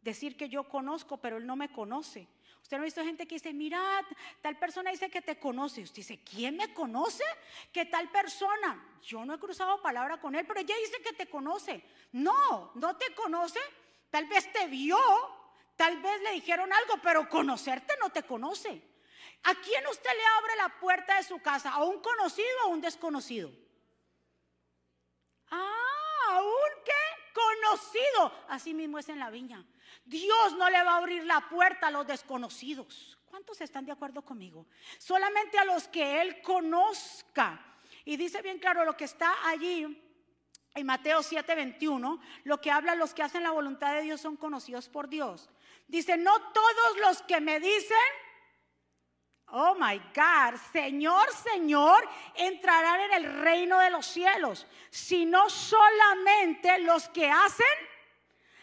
decir 0.00 0.36
que 0.36 0.48
yo 0.48 0.64
conozco, 0.64 1.18
pero 1.18 1.36
Él 1.36 1.46
no 1.46 1.56
me 1.56 1.70
conoce. 1.70 2.28
Usted 2.72 2.78
no 2.78 2.84
ha 2.84 2.86
visto 2.86 3.04
gente 3.04 3.28
que 3.28 3.34
dice, 3.34 3.52
mirad, 3.52 4.02
tal 4.40 4.56
persona 4.56 4.90
dice 4.90 5.10
que 5.10 5.20
te 5.20 5.38
conoce. 5.38 5.82
Usted 5.82 5.96
dice, 5.96 6.24
¿quién 6.24 6.56
me 6.56 6.72
conoce? 6.72 7.22
¿Qué 7.70 7.84
tal 7.84 8.10
persona? 8.10 8.96
Yo 9.02 9.26
no 9.26 9.34
he 9.34 9.38
cruzado 9.38 9.82
palabra 9.82 10.18
con 10.18 10.34
él, 10.34 10.46
pero 10.46 10.60
ella 10.60 10.74
dice 10.78 11.02
que 11.02 11.12
te 11.12 11.28
conoce. 11.28 11.84
No, 12.12 12.72
no 12.76 12.96
te 12.96 13.14
conoce. 13.14 13.60
Tal 14.08 14.24
vez 14.24 14.50
te 14.54 14.68
vio, 14.68 14.96
tal 15.76 16.00
vez 16.00 16.22
le 16.22 16.32
dijeron 16.32 16.72
algo, 16.72 16.94
pero 17.02 17.28
conocerte 17.28 17.92
no 18.00 18.08
te 18.08 18.22
conoce. 18.22 18.82
¿A 19.42 19.54
quién 19.56 19.86
usted 19.88 20.10
le 20.10 20.24
abre 20.38 20.56
la 20.56 20.80
puerta 20.80 21.16
de 21.16 21.24
su 21.24 21.42
casa? 21.42 21.72
¿A 21.72 21.84
un 21.84 22.00
conocido 22.00 22.48
o 22.62 22.68
a 22.68 22.68
un 22.68 22.80
desconocido? 22.80 23.52
Ah, 25.50 26.28
¿a 26.30 26.40
un 26.40 26.84
qué? 26.86 27.32
Conocido. 27.34 28.32
Así 28.48 28.72
mismo 28.72 28.98
es 28.98 29.10
en 29.10 29.18
la 29.18 29.28
viña. 29.28 29.62
Dios 30.04 30.56
no 30.56 30.68
le 30.70 30.82
va 30.82 30.92
a 30.92 30.96
abrir 30.98 31.24
la 31.24 31.48
puerta 31.48 31.88
a 31.88 31.90
los 31.90 32.06
desconocidos. 32.06 33.18
¿Cuántos 33.26 33.60
están 33.60 33.86
de 33.86 33.92
acuerdo 33.92 34.22
conmigo? 34.22 34.66
Solamente 34.98 35.58
a 35.58 35.64
los 35.64 35.88
que 35.88 36.20
Él 36.20 36.42
conozca. 36.42 37.60
Y 38.04 38.16
dice 38.16 38.42
bien 38.42 38.58
claro 38.58 38.84
lo 38.84 38.96
que 38.96 39.04
está 39.04 39.48
allí 39.48 39.98
en 40.74 40.86
Mateo 40.86 41.20
7:21, 41.22 42.20
lo 42.44 42.60
que 42.60 42.70
habla 42.70 42.94
los 42.94 43.14
que 43.14 43.22
hacen 43.22 43.42
la 43.42 43.50
voluntad 43.50 43.94
de 43.94 44.02
Dios 44.02 44.20
son 44.20 44.36
conocidos 44.36 44.88
por 44.88 45.08
Dios. 45.08 45.50
Dice, 45.86 46.16
no 46.16 46.32
todos 46.52 46.98
los 47.00 47.22
que 47.22 47.40
me 47.40 47.60
dicen, 47.60 47.96
oh 49.48 49.74
my 49.74 49.98
God, 50.14 50.58
Señor, 50.72 51.30
Señor, 51.34 52.08
entrarán 52.34 53.00
en 53.00 53.12
el 53.12 53.42
reino 53.42 53.78
de 53.78 53.90
los 53.90 54.06
cielos, 54.06 54.66
sino 54.90 55.50
solamente 55.50 56.78
los 56.78 57.08
que 57.10 57.30
hacen 57.30 57.66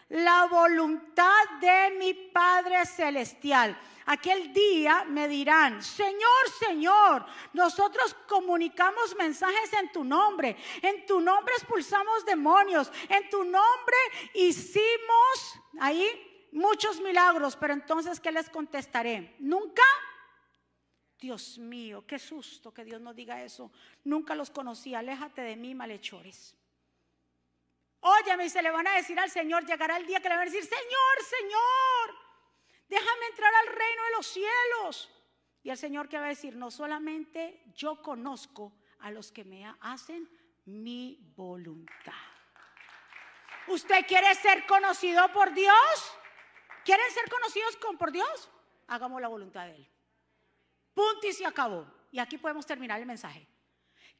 la 0.09 0.47
voluntad 0.47 1.43
de 1.61 1.95
mi 1.97 2.13
Padre 2.13 2.85
Celestial. 2.85 3.77
Aquel 4.05 4.51
día 4.51 5.05
me 5.07 5.27
dirán, 5.27 5.83
Señor, 5.83 6.49
Señor, 6.59 7.25
nosotros 7.53 8.15
comunicamos 8.27 9.15
mensajes 9.15 9.71
en 9.73 9.91
tu 9.91 10.03
nombre, 10.03 10.57
en 10.81 11.05
tu 11.05 11.21
nombre 11.21 11.53
expulsamos 11.55 12.25
demonios, 12.25 12.91
en 13.07 13.29
tu 13.29 13.43
nombre 13.43 13.97
hicimos 14.33 15.59
ahí 15.79 16.47
muchos 16.51 16.99
milagros, 17.01 17.55
pero 17.55 17.73
entonces, 17.73 18.19
¿qué 18.19 18.31
les 18.31 18.49
contestaré? 18.49 19.35
Nunca. 19.39 19.83
Dios 21.19 21.59
mío, 21.59 22.03
qué 22.07 22.17
susto 22.17 22.73
que 22.73 22.85
Dios 22.85 23.01
nos 23.01 23.15
diga 23.15 23.43
eso. 23.43 23.71
Nunca 24.05 24.33
los 24.33 24.49
conocí, 24.49 24.95
aléjate 24.95 25.41
de 25.41 25.55
mí, 25.55 25.75
malhechores. 25.75 26.55
Óyeme, 28.01 28.45
y 28.45 28.49
se 28.49 28.61
le 28.61 28.71
van 28.71 28.87
a 28.87 28.95
decir 28.95 29.19
al 29.19 29.29
Señor, 29.29 29.65
llegará 29.65 29.97
el 29.97 30.05
día 30.05 30.19
que 30.19 30.29
le 30.29 30.35
van 30.35 30.47
a 30.47 30.51
decir, 30.51 30.63
Señor, 30.63 31.23
Señor, 31.27 32.17
déjame 32.87 33.25
entrar 33.27 33.53
al 33.53 33.67
reino 33.67 34.03
de 34.05 34.11
los 34.11 34.27
cielos. 34.27 35.11
Y 35.63 35.69
el 35.69 35.77
Señor 35.77 36.07
que 36.07 36.17
va 36.17 36.25
a 36.25 36.29
decir, 36.29 36.55
no 36.55 36.71
solamente 36.71 37.63
yo 37.75 38.01
conozco 38.01 38.73
a 38.99 39.11
los 39.11 39.31
que 39.31 39.43
me 39.43 39.65
hacen 39.81 40.29
mi 40.65 41.33
voluntad. 41.35 42.13
¿Usted 43.67 44.05
quiere 44.07 44.33
ser 44.35 44.65
conocido 44.65 45.31
por 45.31 45.53
Dios? 45.53 46.13
¿Quieren 46.85 47.11
ser 47.11 47.29
conocidos 47.29 47.77
por 47.97 48.11
Dios? 48.11 48.49
Hagamos 48.87 49.21
la 49.21 49.27
voluntad 49.27 49.65
de 49.65 49.75
Él. 49.75 49.89
Punto 50.93 51.27
y 51.27 51.33
se 51.33 51.45
acabó. 51.45 51.85
Y 52.11 52.19
aquí 52.19 52.37
podemos 52.37 52.65
terminar 52.65 52.99
el 52.99 53.05
mensaje. 53.05 53.47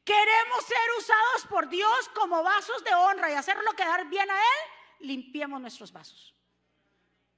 Queremos 0.04 0.64
ser 0.64 0.78
usados 0.98 1.46
por 1.48 1.68
Dios 1.68 2.10
como 2.14 2.42
vasos 2.42 2.82
de 2.84 2.94
honra 2.94 3.30
y 3.30 3.34
hacerlo 3.34 3.72
quedar 3.72 4.08
bien 4.08 4.30
a 4.30 4.34
Él. 4.34 5.06
Limpiemos 5.06 5.60
nuestros 5.60 5.92
vasos. 5.92 6.34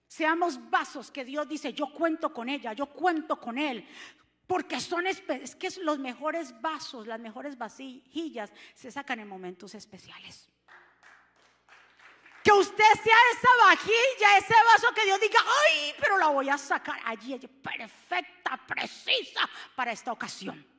Seamos 0.06 0.70
vasos 0.70 1.10
que 1.10 1.24
Dios 1.24 1.48
dice, 1.48 1.72
yo 1.72 1.92
cuento 1.92 2.32
con 2.32 2.48
ella, 2.48 2.72
yo 2.72 2.86
cuento 2.86 3.40
con 3.40 3.58
Él. 3.58 3.88
Porque 4.46 4.80
son 4.80 5.06
es 5.06 5.20
que 5.56 5.70
los 5.80 5.98
mejores 5.98 6.60
vasos, 6.60 7.06
las 7.06 7.18
mejores 7.18 7.56
vasijillas 7.56 8.52
se 8.74 8.90
sacan 8.90 9.20
en 9.20 9.28
momentos 9.28 9.74
especiales. 9.74 10.48
Que 12.44 12.52
usted 12.52 12.92
sea 13.02 13.16
esa 13.32 13.48
vajilla, 13.68 14.36
ese 14.38 14.54
vaso 14.72 14.92
que 14.94 15.04
Dios 15.04 15.20
diga, 15.20 15.38
ay, 15.40 15.94
pero 15.98 16.18
la 16.18 16.26
voy 16.26 16.48
a 16.48 16.58
sacar 16.58 17.00
allí, 17.04 17.38
perfecta, 17.38 18.60
precisa 18.66 19.48
para 19.76 19.92
esta 19.92 20.12
ocasión 20.12 20.71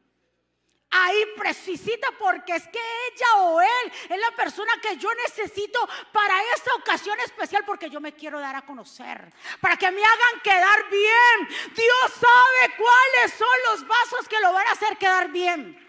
ahí 0.93 1.25
precisita 1.35 2.07
porque 2.19 2.55
es 2.55 2.67
que 2.67 2.79
ella 2.79 3.41
o 3.41 3.59
él 3.61 3.91
es 4.09 4.19
la 4.19 4.31
persona 4.35 4.71
que 4.81 4.95
yo 4.97 5.09
necesito 5.27 5.79
para 6.11 6.35
esta 6.55 6.73
ocasión 6.75 7.19
especial 7.21 7.63
porque 7.65 7.89
yo 7.89 7.99
me 7.99 8.13
quiero 8.13 8.39
dar 8.39 8.55
a 8.55 8.61
conocer, 8.61 9.33
para 9.59 9.75
que 9.75 9.91
me 9.91 10.03
hagan 10.03 10.41
quedar 10.43 10.89
bien. 10.89 11.47
Dios 11.75 12.13
sabe 12.13 12.75
cuáles 12.77 13.33
son 13.33 13.57
los 13.69 13.87
vasos 13.87 14.27
que 14.29 14.39
lo 14.39 14.53
van 14.53 14.67
a 14.67 14.71
hacer 14.71 14.97
quedar 14.97 15.31
bien. 15.31 15.79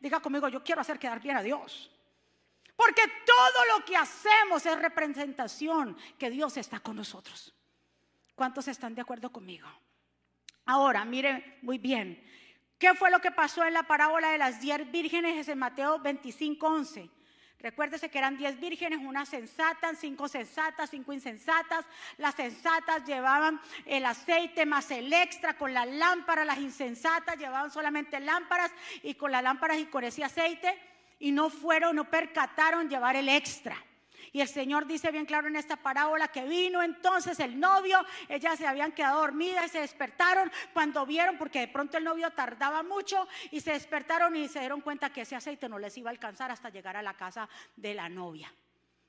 Diga 0.00 0.20
conmigo, 0.20 0.48
yo 0.48 0.62
quiero 0.62 0.80
hacer 0.80 0.98
quedar 0.98 1.20
bien 1.20 1.36
a 1.36 1.42
Dios. 1.42 1.90
Porque 2.76 3.02
todo 3.24 3.64
lo 3.76 3.84
que 3.84 3.96
hacemos 3.96 4.66
es 4.66 4.78
representación 4.78 5.96
que 6.18 6.28
Dios 6.28 6.56
está 6.56 6.80
con 6.80 6.96
nosotros. 6.96 7.54
¿Cuántos 8.34 8.66
están 8.66 8.94
de 8.94 9.00
acuerdo 9.00 9.30
conmigo? 9.30 9.68
Ahora, 10.66 11.04
mire 11.04 11.58
muy 11.62 11.78
bien, 11.78 12.22
¿Qué 12.78 12.94
fue 12.94 13.10
lo 13.10 13.20
que 13.20 13.30
pasó 13.30 13.64
en 13.64 13.74
la 13.74 13.84
parábola 13.84 14.30
de 14.30 14.38
las 14.38 14.60
diez 14.60 14.90
vírgenes 14.90 15.48
en 15.48 15.58
Mateo 15.58 15.98
25, 16.00 16.66
11? 16.66 17.10
Recuérdese 17.64 18.10
que 18.10 18.18
eran 18.18 18.36
diez 18.36 18.60
vírgenes, 18.60 18.98
una 18.98 19.24
sensata, 19.24 19.94
cinco 19.94 20.28
sensatas, 20.28 20.90
cinco 20.90 21.14
insensatas. 21.14 21.86
Las 22.18 22.34
sensatas 22.34 23.06
llevaban 23.06 23.58
el 23.86 24.04
aceite 24.04 24.66
más 24.66 24.90
el 24.90 25.10
extra 25.10 25.56
con 25.56 25.72
la 25.72 25.86
lámpara. 25.86 26.44
Las 26.44 26.58
insensatas 26.58 27.38
llevaban 27.38 27.70
solamente 27.70 28.20
lámparas 28.20 28.70
y 29.02 29.14
con 29.14 29.32
las 29.32 29.42
lámparas 29.42 29.78
y 29.78 29.86
con 29.86 30.04
ese 30.04 30.22
aceite. 30.22 30.78
Y 31.20 31.32
no 31.32 31.48
fueron, 31.48 31.96
no 31.96 32.04
percataron 32.10 32.90
llevar 32.90 33.16
el 33.16 33.30
extra. 33.30 33.82
Y 34.34 34.40
el 34.40 34.48
Señor 34.48 34.84
dice 34.84 35.12
bien 35.12 35.26
claro 35.26 35.46
en 35.46 35.54
esta 35.54 35.76
parábola 35.76 36.26
que 36.26 36.44
vino 36.44 36.82
entonces 36.82 37.38
el 37.38 37.60
novio, 37.60 38.04
ellas 38.28 38.58
se 38.58 38.66
habían 38.66 38.90
quedado 38.90 39.20
dormidas 39.20 39.66
y 39.66 39.68
se 39.68 39.78
despertaron 39.78 40.50
cuando 40.72 41.06
vieron, 41.06 41.38
porque 41.38 41.60
de 41.60 41.68
pronto 41.68 41.98
el 41.98 42.02
novio 42.02 42.28
tardaba 42.32 42.82
mucho 42.82 43.28
y 43.52 43.60
se 43.60 43.70
despertaron 43.70 44.34
y 44.34 44.48
se 44.48 44.58
dieron 44.58 44.80
cuenta 44.80 45.10
que 45.10 45.20
ese 45.20 45.36
aceite 45.36 45.68
no 45.68 45.78
les 45.78 45.96
iba 45.98 46.10
a 46.10 46.12
alcanzar 46.12 46.50
hasta 46.50 46.68
llegar 46.68 46.96
a 46.96 47.02
la 47.02 47.14
casa 47.14 47.48
de 47.76 47.94
la 47.94 48.08
novia 48.08 48.52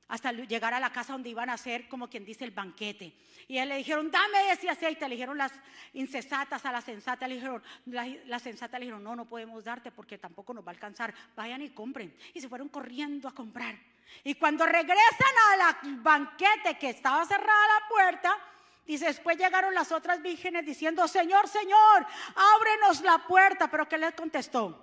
hasta 0.07 0.31
llegar 0.31 0.75
a 0.75 0.79
la 0.79 0.91
casa 0.91 1.13
donde 1.13 1.29
iban 1.29 1.49
a 1.49 1.53
hacer, 1.53 1.88
como 1.88 2.07
quien 2.07 2.23
dice, 2.23 2.43
el 2.43 2.51
banquete. 2.51 3.15
Y 3.47 3.57
él 3.57 3.69
le 3.69 3.77
dijeron, 3.77 4.11
dame 4.11 4.51
ese 4.51 4.69
aceite. 4.69 5.09
Le 5.09 5.15
dijeron 5.15 5.35
las 5.35 5.51
incesatas 5.93 6.63
a 6.63 6.71
la 6.71 6.81
sensata, 6.81 7.27
le 7.27 7.33
dijeron, 7.33 7.63
la, 7.88 8.05
la, 8.05 8.38
le 8.38 8.79
dijeron, 8.79 9.03
no, 9.03 9.15
no 9.15 9.25
podemos 9.25 9.63
darte 9.63 9.91
porque 9.91 10.19
tampoco 10.19 10.53
nos 10.53 10.63
va 10.63 10.69
a 10.69 10.75
alcanzar. 10.75 11.11
Vayan 11.35 11.63
y 11.63 11.69
compren. 11.69 12.15
Y 12.35 12.39
se 12.41 12.47
fueron 12.47 12.69
corriendo 12.69 13.27
a 13.27 13.33
comprar. 13.33 13.75
Y 14.23 14.35
cuando 14.35 14.65
regresan 14.65 15.33
al 15.51 15.95
banquete 15.97 16.77
que 16.79 16.89
estaba 16.89 17.25
cerrada 17.25 17.67
la 17.79 17.87
puerta, 17.87 18.37
dice, 18.85 19.05
después 19.05 19.37
llegaron 19.37 19.73
las 19.73 19.91
otras 19.91 20.21
vírgenes 20.21 20.65
diciendo, 20.65 21.07
Señor, 21.07 21.47
Señor, 21.47 22.05
ábrenos 22.35 23.01
la 23.01 23.19
puerta. 23.19 23.69
Pero 23.69 23.87
¿qué 23.87 23.97
les 23.97 24.13
contestó? 24.13 24.81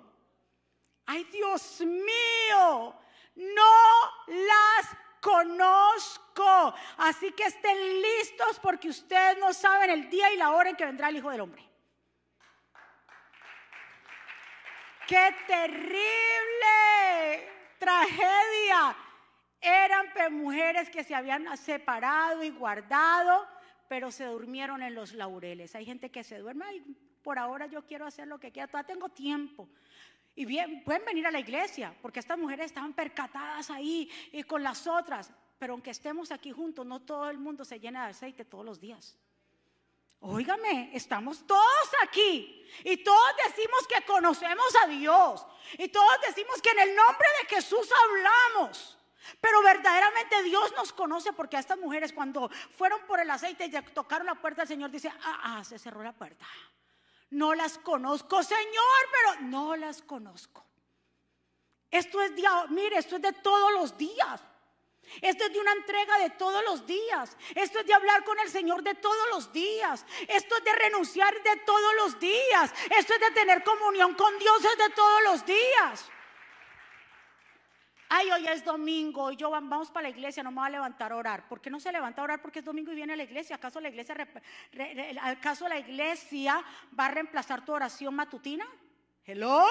Ay, 1.05 1.25
Dios 1.25 1.81
mío, 1.81 2.95
no 3.35 3.71
las 4.27 4.97
conozco. 5.19 6.73
Así 6.97 7.31
que 7.31 7.43
estén 7.43 8.01
listos 8.01 8.59
porque 8.59 8.89
ustedes 8.89 9.37
no 9.37 9.53
saben 9.53 9.89
el 9.89 10.09
día 10.09 10.31
y 10.31 10.37
la 10.37 10.51
hora 10.51 10.69
en 10.69 10.75
que 10.75 10.85
vendrá 10.85 11.09
el 11.09 11.17
Hijo 11.17 11.29
del 11.29 11.41
Hombre. 11.41 11.69
¡Qué 15.07 15.35
terrible 15.47 16.03
tragedia! 17.77 18.95
Eran 19.63 20.11
mujeres 20.31 20.89
que 20.89 21.03
se 21.03 21.15
habían 21.15 21.55
separado 21.57 22.43
y 22.43 22.49
guardado, 22.49 23.47
pero 23.87 24.11
se 24.11 24.25
durmieron 24.25 24.81
en 24.83 24.93
los 24.93 25.13
laureles. 25.13 25.73
Hay 25.75 25.85
gente 25.85 26.11
que 26.11 26.23
se 26.23 26.37
duerme, 26.37 26.75
y 26.75 26.81
por 27.21 27.39
ahora 27.39 27.65
yo 27.67 27.85
quiero 27.85 28.05
hacer 28.05 28.27
lo 28.27 28.39
que 28.39 28.51
quiera, 28.51 28.67
todavía 28.67 28.93
tengo 28.93 29.09
tiempo. 29.09 29.69
Y 30.35 30.45
bien, 30.45 30.83
pueden 30.83 31.05
venir 31.05 31.27
a 31.27 31.31
la 31.31 31.39
iglesia, 31.39 31.95
porque 32.01 32.19
estas 32.19 32.37
mujeres 32.37 32.67
estaban 32.67 32.93
percatadas 32.93 33.69
ahí 33.69 34.09
y 34.31 34.43
con 34.43 34.63
las 34.63 34.87
otras. 34.87 35.31
Pero 35.59 35.73
aunque 35.73 35.91
estemos 35.91 36.31
aquí 36.31 36.51
juntos, 36.51 36.85
no 36.85 37.01
todo 37.01 37.29
el 37.29 37.37
mundo 37.37 37.63
se 37.63 37.79
llena 37.79 38.03
de 38.03 38.11
aceite 38.11 38.43
todos 38.43 38.65
los 38.65 38.81
días. 38.81 39.17
Óigame, 40.25 40.89
estamos 40.93 41.45
todos 41.45 41.89
aquí 42.01 42.65
y 42.85 42.97
todos 42.97 43.31
decimos 43.45 43.87
que 43.87 44.05
conocemos 44.05 44.73
a 44.83 44.87
Dios 44.87 45.45
y 45.77 45.89
todos 45.89 46.15
decimos 46.25 46.61
que 46.61 46.69
en 46.69 46.79
el 46.79 46.95
nombre 46.95 47.27
de 47.41 47.55
Jesús 47.55 47.89
hablamos. 48.03 48.97
Pero 49.39 49.61
verdaderamente 49.61 50.43
Dios 50.43 50.73
nos 50.75 50.93
conoce 50.93 51.33
porque 51.33 51.57
a 51.57 51.59
estas 51.59 51.77
mujeres 51.77 52.13
cuando 52.13 52.49
fueron 52.77 53.01
por 53.07 53.19
el 53.19 53.29
aceite 53.29 53.65
y 53.65 53.71
tocaron 53.93 54.27
la 54.27 54.35
puerta, 54.35 54.63
el 54.63 54.67
Señor 54.67 54.91
dice, 54.91 55.09
ah, 55.09 55.39
ah, 55.43 55.63
se 55.63 55.79
cerró 55.79 56.03
la 56.03 56.13
puerta. 56.13 56.45
No 57.29 57.55
las 57.55 57.77
conozco, 57.79 58.43
Señor, 58.43 59.09
pero 59.11 59.49
no 59.49 59.75
las 59.75 60.01
conozco. 60.01 60.63
Esto 61.89 62.21
es, 62.21 62.31
mire, 62.69 62.97
esto 62.97 63.15
es 63.15 63.21
de 63.21 63.33
todos 63.33 63.71
los 63.73 63.97
días. 63.97 64.41
Esto 65.21 65.45
es 65.45 65.53
de 65.53 65.59
una 65.59 65.73
entrega 65.73 66.17
de 66.19 66.29
todos 66.31 66.63
los 66.65 66.85
días. 66.85 67.37
Esto 67.55 67.79
es 67.79 67.85
de 67.85 67.93
hablar 67.93 68.23
con 68.23 68.39
el 68.39 68.49
Señor 68.49 68.83
de 68.83 68.95
todos 68.95 69.29
los 69.29 69.51
días. 69.51 70.05
Esto 70.27 70.57
es 70.57 70.63
de 70.63 70.73
renunciar 70.73 71.33
de 71.43 71.55
todos 71.65 71.95
los 71.97 72.19
días. 72.19 72.73
Esto 72.97 73.13
es 73.13 73.19
de 73.19 73.31
tener 73.31 73.63
comunión 73.63 74.15
con 74.15 74.37
Dios 74.39 74.61
de 74.61 74.89
todos 74.95 75.23
los 75.23 75.45
días. 75.45 76.09
Ay, 78.15 78.29
hoy 78.29 78.45
es 78.45 78.63
domingo 78.63 79.31
y 79.31 79.35
yo 79.35 79.49
vamos 79.49 79.89
para 79.89 80.03
la 80.03 80.09
iglesia, 80.09 80.43
no 80.43 80.51
me 80.51 80.57
voy 80.57 80.67
a 80.67 80.69
levantar 80.69 81.11
a 81.11 81.15
orar. 81.15 81.47
¿Por 81.47 81.59
qué 81.59 81.71
no 81.71 81.79
se 81.79 81.91
levanta 81.91 82.21
a 82.21 82.25
orar? 82.25 82.43
Porque 82.43 82.59
es 82.59 82.65
domingo 82.65 82.91
y 82.91 82.95
viene 82.95 83.13
a 83.13 83.15
la 83.15 83.23
iglesia. 83.23 83.55
¿Acaso 83.55 83.81
la 83.81 83.89
iglesia, 83.89 84.15
¿acaso 85.19 85.67
la 85.67 85.79
iglesia 85.79 86.63
va 86.97 87.07
a 87.07 87.09
reemplazar 87.09 87.65
tu 87.65 87.73
oración 87.73 88.13
matutina? 88.13 88.67
Hello. 89.25 89.65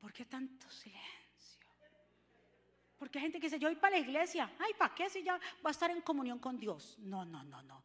¿Por 0.00 0.10
qué 0.14 0.24
tanto 0.24 0.70
silencio? 0.70 1.68
Porque 2.96 3.18
hay 3.18 3.24
gente 3.24 3.40
que 3.40 3.48
dice, 3.48 3.58
yo 3.58 3.68
voy 3.68 3.76
para 3.76 3.98
la 3.98 4.02
iglesia. 4.02 4.50
Ay, 4.58 4.72
¿para 4.78 4.94
qué 4.94 5.10
si 5.10 5.22
ya 5.22 5.34
va 5.34 5.68
a 5.68 5.70
estar 5.70 5.90
en 5.90 6.00
comunión 6.00 6.38
con 6.38 6.58
Dios? 6.58 6.96
No, 7.00 7.26
no, 7.26 7.44
no, 7.44 7.62
no. 7.62 7.84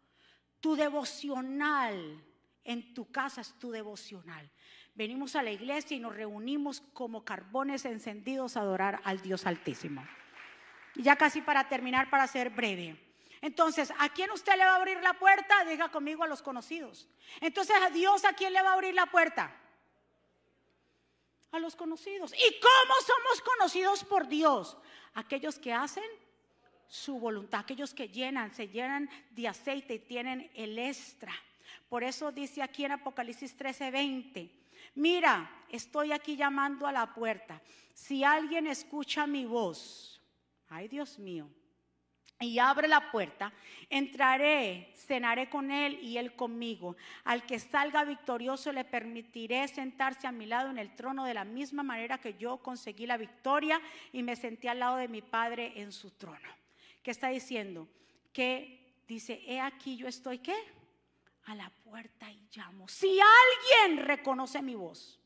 Tu 0.61 0.77
devocional 0.77 2.23
en 2.63 2.93
tu 2.93 3.11
casa 3.11 3.41
es 3.41 3.59
tu 3.59 3.71
devocional. 3.71 4.49
Venimos 4.99 5.37
a 5.37 5.43
la 5.43 5.51
iglesia 5.51 5.95
y 5.95 6.01
nos 6.01 6.13
reunimos 6.13 6.83
como 6.91 7.23
carbones 7.23 7.85
encendidos 7.85 8.57
a 8.57 8.59
adorar 8.59 8.99
al 9.05 9.21
Dios 9.21 9.45
Altísimo. 9.45 10.05
Y 10.93 11.03
ya 11.03 11.15
casi 11.15 11.39
para 11.39 11.69
terminar, 11.69 12.09
para 12.09 12.27
ser 12.27 12.49
breve. 12.49 12.99
Entonces, 13.39 13.93
¿a 13.97 14.09
quién 14.09 14.29
usted 14.31 14.57
le 14.57 14.65
va 14.65 14.73
a 14.73 14.75
abrir 14.75 14.99
la 15.01 15.13
puerta? 15.13 15.63
Diga 15.63 15.87
conmigo 15.89 16.25
a 16.25 16.27
los 16.27 16.41
conocidos. 16.41 17.07
Entonces, 17.39 17.77
¿a 17.81 17.89
Dios 17.91 18.25
a 18.25 18.33
quién 18.33 18.51
le 18.51 18.61
va 18.61 18.71
a 18.71 18.73
abrir 18.73 18.93
la 18.93 19.05
puerta? 19.05 19.55
A 21.53 21.59
los 21.59 21.77
conocidos. 21.77 22.33
¿Y 22.33 22.59
cómo 22.59 22.93
somos 22.99 23.41
conocidos 23.41 24.03
por 24.03 24.27
Dios? 24.27 24.77
aquellos 25.13 25.59
que 25.59 25.73
hacen 25.73 26.03
su 26.87 27.19
voluntad, 27.19 27.61
aquellos 27.61 27.93
que 27.93 28.09
llenan, 28.09 28.53
se 28.53 28.67
llenan 28.67 29.09
de 29.31 29.47
aceite 29.47 29.95
y 29.95 29.99
tienen 29.99 30.51
el 30.55 30.77
extra. 30.77 31.33
Por 31.87 32.03
eso 32.03 32.31
dice 32.31 32.61
aquí 32.61 32.85
en 32.85 32.93
Apocalipsis 32.93 33.55
13:20, 33.55 34.49
mira, 34.95 35.49
estoy 35.69 36.11
aquí 36.11 36.35
llamando 36.35 36.87
a 36.87 36.91
la 36.91 37.13
puerta. 37.13 37.61
Si 37.93 38.23
alguien 38.23 38.67
escucha 38.67 39.27
mi 39.27 39.45
voz, 39.45 40.21
ay 40.69 40.87
Dios 40.87 41.19
mío, 41.19 41.49
y 42.41 42.57
abre 42.57 42.87
la 42.87 43.11
puerta, 43.11 43.51
entraré, 43.89 44.93
cenaré 44.95 45.49
con 45.49 45.71
él 45.71 45.99
y 46.01 46.17
él 46.17 46.35
conmigo. 46.35 46.95
Al 47.25 47.45
que 47.45 47.59
salga 47.59 48.05
victorioso 48.05 48.71
le 48.71 48.85
permitiré 48.85 49.67
sentarse 49.67 50.25
a 50.25 50.31
mi 50.31 50.45
lado 50.45 50.69
en 50.69 50.77
el 50.77 50.95
trono 50.95 51.25
de 51.25 51.33
la 51.33 51.43
misma 51.43 51.83
manera 51.83 52.17
que 52.17 52.35
yo 52.35 52.57
conseguí 52.57 53.05
la 53.05 53.17
victoria 53.17 53.81
y 54.13 54.23
me 54.23 54.37
senté 54.37 54.69
al 54.69 54.79
lado 54.79 54.95
de 54.95 55.09
mi 55.09 55.21
Padre 55.21 55.73
en 55.75 55.91
su 55.91 56.11
trono. 56.11 56.49
¿Qué 57.03 57.11
está 57.11 57.27
diciendo? 57.27 57.89
Que 58.31 59.01
dice, 59.05 59.41
he 59.45 59.59
aquí 59.59 59.97
yo 59.97 60.07
estoy, 60.07 60.37
¿qué? 60.37 60.55
A 61.49 61.55
la 61.55 61.71
puerta 61.83 62.29
y 62.31 62.47
llamo. 62.55 62.87
Si 62.87 63.19
alguien 63.19 64.05
reconoce 64.05 64.61
mi 64.61 64.75
voz. 64.75 65.19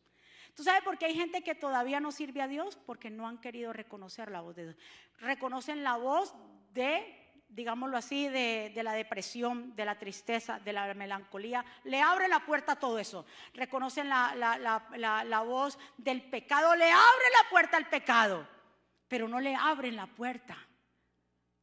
¿Tú 0.56 0.64
sabes 0.64 0.82
por 0.82 0.98
qué 0.98 1.08
hay 1.08 1.16
gente 1.16 1.44
que 1.44 1.54
todavía 1.54 2.00
no 2.00 2.14
sirve 2.14 2.42
a 2.42 2.48
Dios? 2.48 2.78
Porque 2.86 3.10
no 3.10 3.28
han 3.28 3.42
querido 3.42 3.74
reconocer 3.74 4.32
la 4.32 4.40
voz 4.40 4.56
de 4.56 4.64
Dios. 4.64 4.76
Reconocen 5.20 5.84
la 5.84 5.98
voz 5.98 6.34
de, 6.74 7.44
digámoslo 7.50 7.98
así, 7.98 8.30
de, 8.30 8.72
la 8.84 8.94
depresión, 8.94 9.76
de 9.76 9.84
la 9.84 9.98
tristeza, 9.98 10.60
de 10.60 10.72
la 10.72 10.94
melancolía. 10.94 11.66
Le 11.84 12.02
abre 12.02 12.30
la 12.30 12.46
puerta 12.46 12.74
a 12.74 12.80
todo 12.80 13.00
eso. 13.00 13.26
Reconocen 13.54 14.08
la, 14.08 15.44
voz 15.46 15.78
del 15.98 16.22
pecado, 16.22 16.74
le 16.76 16.90
abre 16.90 17.26
la 17.44 17.50
puerta 17.50 17.76
al 17.76 17.90
pecado, 17.90 18.48
pero 19.10 19.28
no 19.28 19.42
le 19.42 19.56
abren 19.56 19.98
la 19.98 20.08
puerta 20.08 20.56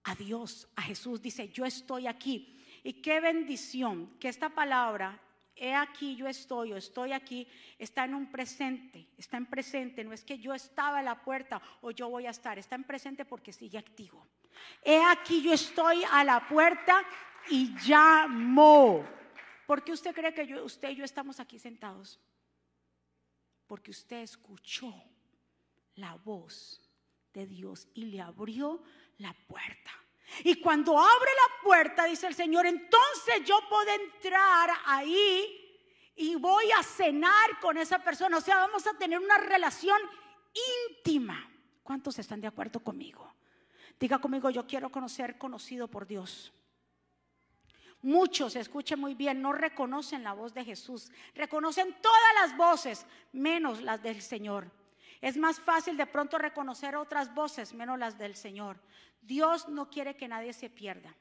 a 0.03 0.15
Dios, 0.17 0.69
a 0.77 0.83
Jesús. 0.83 1.23
Dice, 1.23 1.49
yo 1.49 1.65
estoy 1.65 2.09
aquí. 2.09 2.60
Y 2.83 2.95
qué 2.95 3.21
bendición 3.21 4.17
que 4.19 4.29
esta 4.29 4.49
palabra 4.51 5.21
he 5.61 5.75
aquí 5.75 6.17
yo 6.17 6.27
estoy 6.27 6.73
o 6.73 6.77
estoy 6.77 7.13
aquí, 7.13 7.47
está 7.79 8.05
en 8.05 8.15
un 8.15 8.31
presente, 8.31 9.07
está 9.19 9.37
en 9.37 9.47
presente, 9.47 10.03
no 10.03 10.15
es 10.15 10.25
que 10.25 10.39
yo 10.39 10.55
estaba 10.55 11.01
en 11.01 11.05
la 11.05 11.23
puerta 11.23 11.61
o 11.83 11.91
yo 11.91 12.09
voy 12.09 12.27
a 12.27 12.31
estar, 12.31 12.59
está 12.59 12.77
en 12.77 12.85
presente 12.85 13.27
porque 13.27 13.53
sigue 13.53 13.77
activo. 13.77 14.27
He 14.83 15.03
aquí 15.05 15.43
yo 15.43 15.53
estoy 15.53 16.03
a 16.11 16.25
la 16.25 16.49
puerta 16.49 17.03
y 17.51 17.75
llamo. 17.87 19.05
¿Por 19.67 19.85
qué 19.85 19.93
usted 19.93 20.15
cree 20.15 20.33
que 20.33 20.61
usted 20.61 20.91
y 20.91 20.97
yo 20.97 21.05
estamos 21.05 21.39
aquí 21.41 21.59
sentados? 21.59 22.19
Porque 23.67 23.91
usted 23.91 24.23
escuchó 24.23 24.93
la 25.97 26.15
voz 26.17 26.81
de 27.35 27.47
Dios 27.47 27.87
y 27.95 28.07
le 28.07 28.21
abrió 28.21 28.83
la 29.19 29.35
puerta. 29.47 29.91
Y 30.45 30.61
cuando 30.61 30.99
abre 30.99 31.31
la 31.31 31.63
puerta, 31.63 32.05
dice 32.05 32.27
el 32.27 32.35
Señor, 32.35 32.67
entonces 32.67 33.45
yo 33.45 33.61
puedo 33.69 33.91
entrar 33.91 34.71
ahí 34.87 35.57
y 36.17 36.37
voy 36.37 36.71
a 36.73 36.83
cenar 36.83 37.59
con 37.61 37.77
esa 37.79 37.99
persona. 37.99 38.39
O 38.39 38.41
sea, 38.41 38.57
vamos 38.57 38.87
a 38.87 38.95
tener 38.95 39.19
una 39.19 39.39
relación 39.39 39.99
íntima. 40.89 41.51
¿Cuántos 41.83 42.19
están 42.19 42.41
de 42.41 42.47
acuerdo 42.47 42.81
conmigo? 42.81 43.35
Diga 43.99 44.19
conmigo, 44.19 44.51
yo 44.51 44.67
quiero 44.67 44.91
conocer 44.91 45.39
conocido 45.39 45.89
por 45.89 46.07
Dios. 46.07 46.53
Muchos, 48.03 48.57
escuchen 48.57 48.99
muy 48.99 49.15
bien, 49.15 49.43
no 49.43 49.53
reconocen 49.53 50.23
la 50.23 50.33
voz 50.33 50.55
de 50.55 50.65
Jesús. 50.65 51.11
Reconocen 51.35 51.95
todas 52.01 52.35
las 52.41 52.57
voces, 52.57 53.07
menos 53.33 53.83
las 53.83 54.03
del 54.03 54.23
Señor. 54.23 54.71
Es 55.21 55.37
más 55.37 55.61
fácil 55.61 55.97
de 55.97 56.07
pronto 56.07 56.39
reconocer 56.39 56.97
otras 56.97 57.35
voces, 57.35 57.75
menos 57.75 57.99
las 57.99 58.17
del 58.17 58.35
Señor. 58.35 58.81
Dios 59.21 59.69
no 59.69 59.91
quiere 59.91 60.17
que 60.17 60.29
nadie 60.29 60.53
se 60.53 60.71
pierda. 60.71 61.15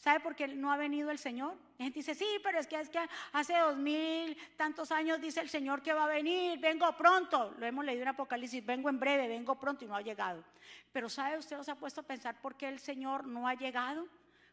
¿Sabe 0.00 0.20
por 0.20 0.34
qué 0.34 0.48
no 0.48 0.72
ha 0.72 0.78
venido 0.78 1.10
el 1.10 1.18
Señor? 1.18 1.58
La 1.76 1.84
gente 1.84 1.98
dice, 1.98 2.14
sí, 2.14 2.26
pero 2.42 2.58
es 2.58 2.66
que, 2.66 2.80
es 2.80 2.88
que 2.88 3.00
hace 3.32 3.58
dos 3.58 3.76
mil 3.76 4.34
tantos 4.56 4.90
años 4.92 5.20
dice 5.20 5.40
el 5.40 5.50
Señor 5.50 5.82
que 5.82 5.92
va 5.92 6.04
a 6.04 6.08
venir, 6.08 6.58
vengo 6.58 6.90
pronto. 6.96 7.54
Lo 7.58 7.66
hemos 7.66 7.84
leído 7.84 8.02
en 8.02 8.08
Apocalipsis, 8.08 8.64
vengo 8.64 8.88
en 8.88 8.98
breve, 8.98 9.28
vengo 9.28 9.58
pronto 9.58 9.84
y 9.84 9.88
no 9.88 9.94
ha 9.94 10.00
llegado. 10.00 10.42
Pero 10.90 11.10
¿sabe 11.10 11.36
usted 11.36 11.60
se 11.60 11.70
ha 11.70 11.74
puesto 11.74 12.00
a 12.00 12.04
pensar 12.04 12.40
por 12.40 12.56
qué 12.56 12.68
el 12.68 12.78
Señor 12.78 13.26
no 13.26 13.46
ha 13.46 13.54
llegado? 13.54 14.08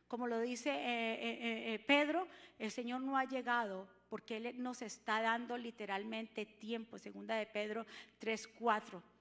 Como 0.10 0.28
lo 0.28 0.42
dice 0.42 0.70
eh, 0.70 1.14
eh, 1.14 1.74
eh, 1.74 1.80
Pedro, 1.80 2.28
el 2.60 2.72
Señor 2.72 3.00
no 3.00 3.18
ha 3.18 3.24
llegado 3.24 3.88
porque 4.10 4.38
Él 4.38 4.62
nos 4.62 4.82
está 4.82 5.22
dando 5.22 5.58
literalmente 5.58 6.46
tiempo, 6.46 6.98
segunda 6.98 7.36
de 7.36 7.46
Pedro 7.46 7.86
3, 8.20 8.48
4 8.60 9.18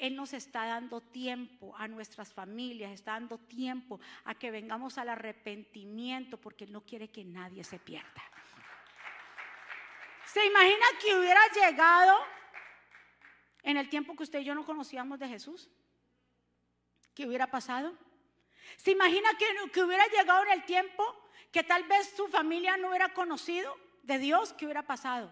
él 0.00 0.16
nos 0.16 0.32
está 0.32 0.64
dando 0.64 1.02
tiempo 1.02 1.76
a 1.76 1.86
nuestras 1.86 2.32
familias, 2.32 2.90
está 2.90 3.12
dando 3.12 3.36
tiempo 3.36 4.00
a 4.24 4.34
que 4.34 4.50
vengamos 4.50 4.96
al 4.96 5.10
arrepentimiento 5.10 6.38
porque 6.38 6.64
Él 6.64 6.72
no 6.72 6.80
quiere 6.80 7.08
que 7.08 7.22
nadie 7.22 7.62
se 7.64 7.78
pierda. 7.78 8.22
¿Se 10.24 10.42
imagina 10.46 10.86
que 11.02 11.14
hubiera 11.16 11.40
llegado 11.48 12.18
en 13.62 13.76
el 13.76 13.90
tiempo 13.90 14.16
que 14.16 14.22
usted 14.22 14.40
y 14.40 14.44
yo 14.44 14.54
no 14.54 14.64
conocíamos 14.64 15.18
de 15.18 15.28
Jesús? 15.28 15.68
¿Qué 17.14 17.26
hubiera 17.26 17.48
pasado? 17.48 17.92
¿Se 18.78 18.92
imagina 18.92 19.28
que, 19.38 19.70
que 19.70 19.82
hubiera 19.82 20.06
llegado 20.06 20.44
en 20.44 20.52
el 20.52 20.64
tiempo 20.64 21.04
que 21.52 21.62
tal 21.62 21.84
vez 21.84 22.14
su 22.16 22.26
familia 22.28 22.78
no 22.78 22.88
hubiera 22.88 23.12
conocido 23.12 23.76
de 24.02 24.18
Dios? 24.18 24.52
¿Qué 24.52 24.64
hubiera 24.64 24.82
pasado? 24.82 25.30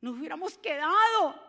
Nos 0.00 0.16
hubiéramos 0.16 0.56
quedado 0.58 1.48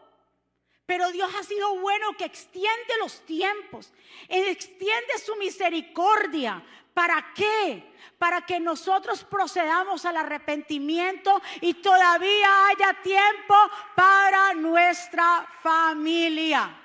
pero 0.89 1.11
Dios 1.11 1.29
ha 1.39 1.43
sido 1.43 1.77
bueno 1.81 2.13
que 2.17 2.25
extiende 2.25 2.97
los 2.99 3.23
tiempos, 3.23 3.93
extiende 4.27 5.19
su 5.23 5.35
misericordia. 5.35 6.63
¿Para 6.95 7.31
qué? 7.35 7.93
Para 8.17 8.43
que 8.43 8.59
nosotros 8.59 9.23
procedamos 9.23 10.03
al 10.05 10.17
arrepentimiento 10.17 11.43
y 11.61 11.75
todavía 11.75 12.69
haya 12.69 12.99
tiempo 13.03 13.53
para 13.95 14.55
nuestra 14.55 15.47
familia. 15.61 16.75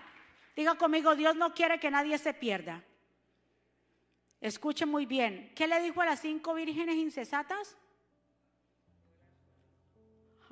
Diga 0.54 0.74
conmigo, 0.74 1.16
Dios 1.16 1.34
no 1.34 1.54
quiere 1.54 1.80
que 1.80 1.90
nadie 1.90 2.18
se 2.18 2.34
pierda. 2.34 2.84
Escuche 4.38 4.84
muy 4.84 5.06
bien. 5.06 5.50
¿Qué 5.56 5.66
le 5.66 5.80
dijo 5.80 6.02
a 6.02 6.04
las 6.04 6.20
cinco 6.20 6.52
vírgenes 6.52 6.96
incesatas? 6.96 7.74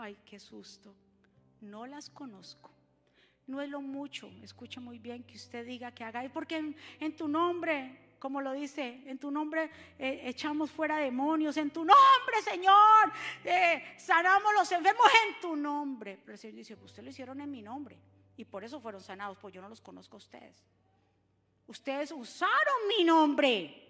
Ay, 0.03 0.19
qué 0.25 0.41
susto. 0.41 0.93
No 1.61 1.87
las 1.87 2.11
conozco. 2.11 2.73
No 3.47 3.61
es 3.61 3.71
lo 3.71 3.81
mucho, 3.81 4.29
escucha 4.43 4.81
muy 4.81 4.99
bien 4.99 5.23
que 5.23 5.37
usted 5.37 5.65
diga 5.65 5.93
que 5.93 6.03
haga, 6.03 6.29
porque 6.33 6.75
en, 6.99 7.17
tu 7.17 7.29
nombre 7.29 8.17
como 8.19 8.41
lo 8.41 8.53
dice, 8.53 9.03
en 9.07 9.19
tu 9.19 9.31
nombre 9.31 9.71
eh, 10.01 10.23
echamos 10.25 10.73
fuera 10.73 10.97
demonios, 10.97 11.57
en 11.57 11.71
tu 11.71 11.85
nombre, 11.85 12.43
Señor, 12.43 13.13
eh, 13.45 13.95
sanamos 13.97 14.53
los 14.55 14.73
enfermos 14.73 15.07
en 15.25 15.41
tu 15.41 15.55
nombre. 15.55 16.19
Pero 16.21 16.33
el 16.33 16.39
Señor 16.39 16.57
dice, 16.57 16.77
pues 16.77 16.91
ustedes 16.91 17.05
lo 17.05 17.11
hicieron 17.11 17.41
en 17.41 17.51
mi 17.51 17.63
nombre 17.63 17.97
y 18.37 18.45
por 18.45 18.65
eso 18.65 18.81
fueron 18.81 19.03
sanados, 19.03 19.39
pues 19.41 19.55
yo 19.55 19.63
no 19.63 19.69
los 19.69 19.81
conozco 19.81 20.17
a 20.17 20.19
ustedes. 20.19 20.65
Ustedes 21.69 22.11
usaron 22.11 22.89
mi 22.97 23.05
nombre, 23.05 23.89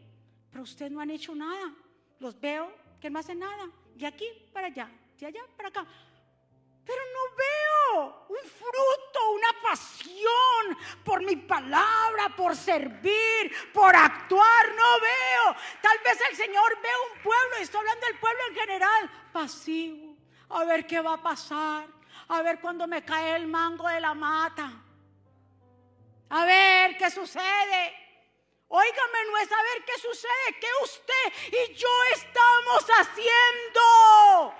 pero 0.50 0.62
ustedes 0.64 0.92
no 0.92 1.00
han 1.00 1.10
hecho 1.10 1.34
nada. 1.34 1.74
Los 2.20 2.38
veo 2.38 2.70
que 3.00 3.08
no 3.08 3.18
hacen 3.18 3.38
nada, 3.38 3.70
de 3.94 4.06
aquí 4.06 4.26
para 4.52 4.66
allá, 4.66 4.90
de 5.22 5.28
allá 5.28 5.46
para 5.56 5.68
acá. 5.68 5.86
Pero 6.84 7.02
no 7.14 7.36
veo 7.36 8.26
un 8.28 8.50
fruto, 8.50 9.30
una 9.30 9.62
pasión 9.62 10.78
por 11.04 11.22
mi 11.22 11.36
palabra, 11.36 12.34
por 12.36 12.56
servir, 12.56 13.72
por 13.72 13.94
actuar. 13.94 14.68
No 14.74 15.00
veo. 15.00 15.56
Tal 15.80 15.98
vez 16.04 16.18
el 16.28 16.36
Señor 16.36 16.80
ve 16.82 16.88
un 17.12 17.22
pueblo, 17.22 17.58
y 17.60 17.62
estoy 17.62 17.78
hablando 17.80 18.06
del 18.06 18.18
pueblo 18.18 18.42
en 18.48 18.54
general, 18.56 19.28
pasivo. 19.32 20.16
A 20.50 20.64
ver 20.64 20.86
qué 20.86 21.00
va 21.00 21.14
a 21.14 21.22
pasar. 21.22 21.86
A 22.28 22.42
ver 22.42 22.60
cuando 22.60 22.88
me 22.88 23.04
cae 23.04 23.36
el 23.36 23.46
mango 23.46 23.88
de 23.88 24.00
la 24.00 24.14
mata. 24.14 24.72
A 26.30 26.44
ver 26.44 26.96
qué 26.96 27.10
sucede. 27.10 27.94
Óigame, 28.66 29.24
no 29.30 29.38
es 29.38 29.48
saber 29.48 29.84
qué 29.84 29.98
sucede, 29.98 30.58
que 30.58 30.68
usted 30.82 31.58
y 31.68 31.74
yo 31.74 31.88
estamos 32.14 32.86
haciendo 32.88 34.54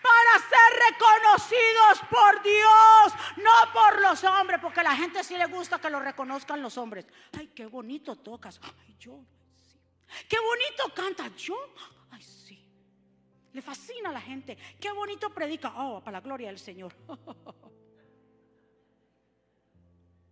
para 0.00 0.38
ser 0.48 0.70
reconocidos 0.90 2.00
por 2.10 2.42
Dios, 2.42 3.12
no 3.36 3.72
por 3.72 4.00
los 4.00 4.24
hombres, 4.24 4.60
porque 4.60 4.80
a 4.80 4.84
la 4.84 4.96
gente 4.96 5.22
sí 5.24 5.36
le 5.36 5.46
gusta 5.46 5.80
que 5.80 5.90
lo 5.90 6.00
reconozcan 6.00 6.62
los 6.62 6.78
hombres. 6.78 7.06
Ay, 7.36 7.48
qué 7.48 7.66
bonito 7.66 8.16
tocas. 8.16 8.60
Ay, 8.62 8.96
yo. 8.98 9.20
Qué 10.28 10.36
bonito 10.38 10.94
canta 10.94 11.28
yo. 11.36 11.56
Ay, 12.10 12.22
sí. 12.22 12.64
Le 13.52 13.62
fascina 13.62 14.10
a 14.10 14.12
la 14.12 14.20
gente. 14.20 14.56
Qué 14.80 14.92
bonito 14.92 15.30
predica. 15.30 15.72
Oh, 15.76 16.00
para 16.00 16.18
la 16.18 16.20
gloria 16.20 16.48
del 16.48 16.58
Señor. 16.58 16.94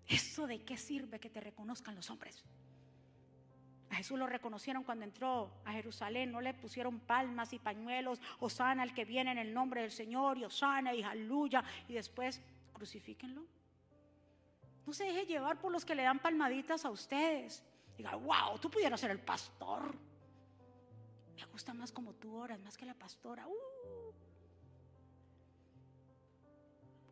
¿Eso 0.06 0.46
de 0.46 0.64
qué 0.64 0.76
sirve 0.76 1.20
que 1.20 1.30
te 1.30 1.40
reconozcan 1.40 1.94
los 1.94 2.10
hombres? 2.10 2.44
A 3.90 3.96
Jesús 3.96 4.18
lo 4.18 4.26
reconocieron 4.26 4.84
cuando 4.84 5.04
entró 5.04 5.50
a 5.64 5.72
Jerusalén, 5.72 6.30
no 6.30 6.40
le 6.40 6.54
pusieron 6.54 7.00
palmas 7.00 7.52
y 7.52 7.58
pañuelos, 7.58 8.20
Osana 8.38 8.84
el 8.84 8.94
que 8.94 9.04
viene 9.04 9.32
en 9.32 9.38
el 9.38 9.52
nombre 9.52 9.82
del 9.82 9.90
Señor, 9.90 10.38
y 10.38 10.44
Osana 10.44 10.94
y 10.94 11.02
aleluya, 11.02 11.64
y 11.88 11.94
después 11.94 12.40
crucifíquenlo. 12.72 13.44
No 14.86 14.92
se 14.92 15.04
deje 15.04 15.26
llevar 15.26 15.58
por 15.58 15.72
los 15.72 15.84
que 15.84 15.94
le 15.94 16.04
dan 16.04 16.20
palmaditas 16.20 16.84
a 16.84 16.90
ustedes. 16.90 17.64
Diga, 17.96 18.14
wow, 18.14 18.58
tú 18.60 18.70
pudieras 18.70 19.00
ser 19.00 19.10
el 19.10 19.20
pastor. 19.20 19.94
Me 21.36 21.44
gusta 21.46 21.74
más 21.74 21.90
como 21.90 22.14
tú 22.14 22.34
oras, 22.36 22.60
más 22.60 22.76
que 22.76 22.86
la 22.86 22.94
pastora. 22.94 23.46
Uh. 23.46 24.12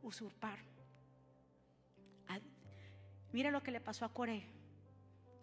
Usurpar. 0.03 0.59
Mira 3.33 3.51
lo 3.51 3.63
que 3.63 3.71
le 3.71 3.81
pasó 3.81 4.05
a 4.05 4.13
Coré 4.13 4.58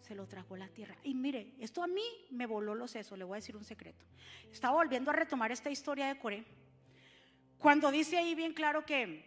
se 0.00 0.14
lo 0.14 0.26
tragó 0.26 0.56
la 0.56 0.68
tierra. 0.68 0.96
Y 1.02 1.14
mire, 1.14 1.54
esto 1.58 1.82
a 1.82 1.86
mí 1.86 2.04
me 2.30 2.46
voló 2.46 2.74
los 2.74 2.90
sesos, 2.90 3.18
le 3.18 3.24
voy 3.24 3.36
a 3.36 3.40
decir 3.40 3.56
un 3.56 3.64
secreto. 3.64 4.04
Estaba 4.52 4.74
volviendo 4.74 5.10
a 5.10 5.14
retomar 5.14 5.50
esta 5.50 5.70
historia 5.70 6.06
de 6.08 6.18
Coré, 6.18 6.44
cuando 7.58 7.90
dice 7.90 8.18
ahí 8.18 8.34
bien 8.34 8.52
claro 8.52 8.84
que, 8.84 9.24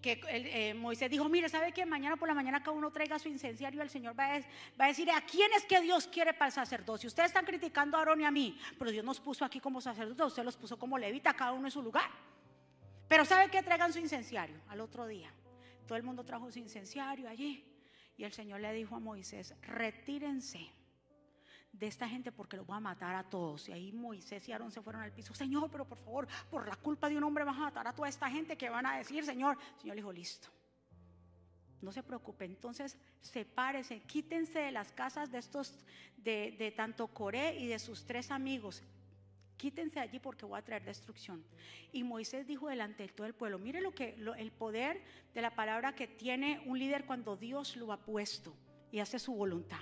que 0.00 0.20
eh, 0.28 0.74
Moisés 0.74 1.10
dijo, 1.10 1.28
mire, 1.28 1.48
¿sabe 1.48 1.72
que 1.72 1.86
mañana 1.86 2.16
por 2.16 2.28
la 2.28 2.34
mañana 2.34 2.60
cada 2.60 2.72
uno 2.72 2.90
traiga 2.90 3.18
su 3.18 3.28
incenciario? 3.28 3.80
El 3.82 3.90
Señor 3.90 4.18
va 4.18 4.36
a, 4.36 4.40
va 4.78 4.84
a 4.84 4.88
decir, 4.88 5.10
¿a 5.10 5.20
quién 5.22 5.50
es 5.56 5.64
que 5.64 5.80
Dios 5.80 6.06
quiere 6.06 6.34
para 6.34 6.46
el 6.46 6.52
sacerdocio? 6.52 7.08
Ustedes 7.08 7.28
están 7.28 7.46
criticando 7.46 7.96
a 7.96 8.00
Aarón 8.00 8.20
y 8.20 8.24
a 8.24 8.30
mí, 8.30 8.58
pero 8.78 8.90
Dios 8.90 9.04
nos 9.04 9.18
puso 9.20 9.44
aquí 9.44 9.60
como 9.60 9.80
sacerdotes, 9.80 10.26
usted 10.26 10.44
los 10.44 10.56
puso 10.56 10.78
como 10.78 10.98
levita, 10.98 11.34
cada 11.34 11.52
uno 11.52 11.66
en 11.66 11.70
su 11.70 11.82
lugar. 11.82 12.10
Pero 13.08 13.24
¿sabe 13.24 13.50
que 13.50 13.62
traigan 13.62 13.92
su 13.92 13.98
incenciario? 13.98 14.60
Al 14.68 14.80
otro 14.80 15.06
día. 15.06 15.32
Todo 15.86 15.96
el 15.96 16.02
mundo 16.02 16.24
trajo 16.24 16.50
su 16.50 16.58
incenciario 16.58 17.28
allí. 17.28 17.64
Y 18.16 18.24
el 18.24 18.32
Señor 18.32 18.60
le 18.60 18.72
dijo 18.72 18.96
a 18.96 19.00
Moisés, 19.00 19.54
retírense 19.62 20.68
de 21.72 21.86
esta 21.86 22.08
gente 22.08 22.30
porque 22.30 22.56
los 22.56 22.66
voy 22.66 22.76
a 22.76 22.80
matar 22.80 23.14
a 23.14 23.24
todos. 23.24 23.68
Y 23.68 23.72
ahí 23.72 23.92
Moisés 23.92 24.46
y 24.48 24.52
Aarón 24.52 24.70
se 24.70 24.82
fueron 24.82 25.02
al 25.02 25.12
piso. 25.12 25.34
Señor, 25.34 25.70
pero 25.70 25.86
por 25.86 25.98
favor, 25.98 26.28
por 26.50 26.68
la 26.68 26.76
culpa 26.76 27.08
de 27.08 27.16
un 27.16 27.24
hombre 27.24 27.44
vas 27.44 27.56
a 27.56 27.60
matar 27.60 27.88
a 27.88 27.94
toda 27.94 28.08
esta 28.08 28.30
gente 28.30 28.56
que 28.56 28.68
van 28.68 28.86
a 28.86 28.98
decir, 28.98 29.24
Señor. 29.24 29.58
El 29.74 29.80
Señor 29.80 29.96
le 29.96 30.02
dijo, 30.02 30.12
listo. 30.12 30.48
No 31.80 31.90
se 31.90 32.04
preocupe, 32.04 32.44
entonces 32.44 32.96
sepárese, 33.20 34.02
quítense 34.02 34.60
de 34.60 34.70
las 34.70 34.92
casas 34.92 35.32
de 35.32 35.38
estos, 35.38 35.74
de 36.16 36.72
tanto 36.76 37.08
Coré 37.08 37.58
y 37.58 37.66
de 37.66 37.80
sus 37.80 38.04
tres 38.04 38.30
amigos 38.30 38.84
quítense 39.62 40.00
allí 40.00 40.18
porque 40.18 40.44
voy 40.44 40.58
a 40.58 40.64
traer 40.64 40.82
destrucción. 40.82 41.44
Y 41.92 42.02
Moisés 42.02 42.48
dijo 42.48 42.66
delante 42.68 43.04
de 43.04 43.10
todo 43.10 43.28
el 43.28 43.32
pueblo, 43.32 43.60
mire 43.60 43.80
lo 43.80 43.94
que 43.94 44.16
el 44.36 44.50
poder 44.50 45.00
de 45.32 45.40
la 45.40 45.54
palabra 45.54 45.94
que 45.94 46.08
tiene 46.08 46.60
un 46.66 46.80
líder 46.80 47.06
cuando 47.06 47.36
Dios 47.36 47.76
lo 47.76 47.92
ha 47.92 47.96
puesto 47.98 48.56
y 48.90 48.98
hace 48.98 49.20
su 49.20 49.32
voluntad. 49.32 49.78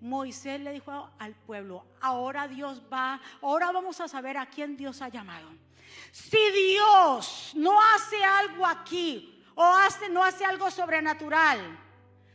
Moisés 0.00 0.60
le 0.60 0.72
dijo 0.72 1.08
al 1.20 1.36
pueblo, 1.36 1.86
ahora 2.00 2.48
Dios 2.48 2.82
va, 2.92 3.20
ahora 3.40 3.70
vamos 3.70 4.00
a 4.00 4.08
saber 4.08 4.36
a 4.36 4.46
quién 4.46 4.76
Dios 4.76 5.00
ha 5.00 5.08
llamado. 5.08 5.50
Si 6.10 6.50
Dios 6.50 7.52
no 7.54 7.80
hace 7.80 8.24
algo 8.24 8.66
aquí 8.66 9.40
o 9.54 9.62
hace, 9.62 10.08
no 10.08 10.24
hace 10.24 10.44
algo 10.44 10.68
sobrenatural 10.68 11.60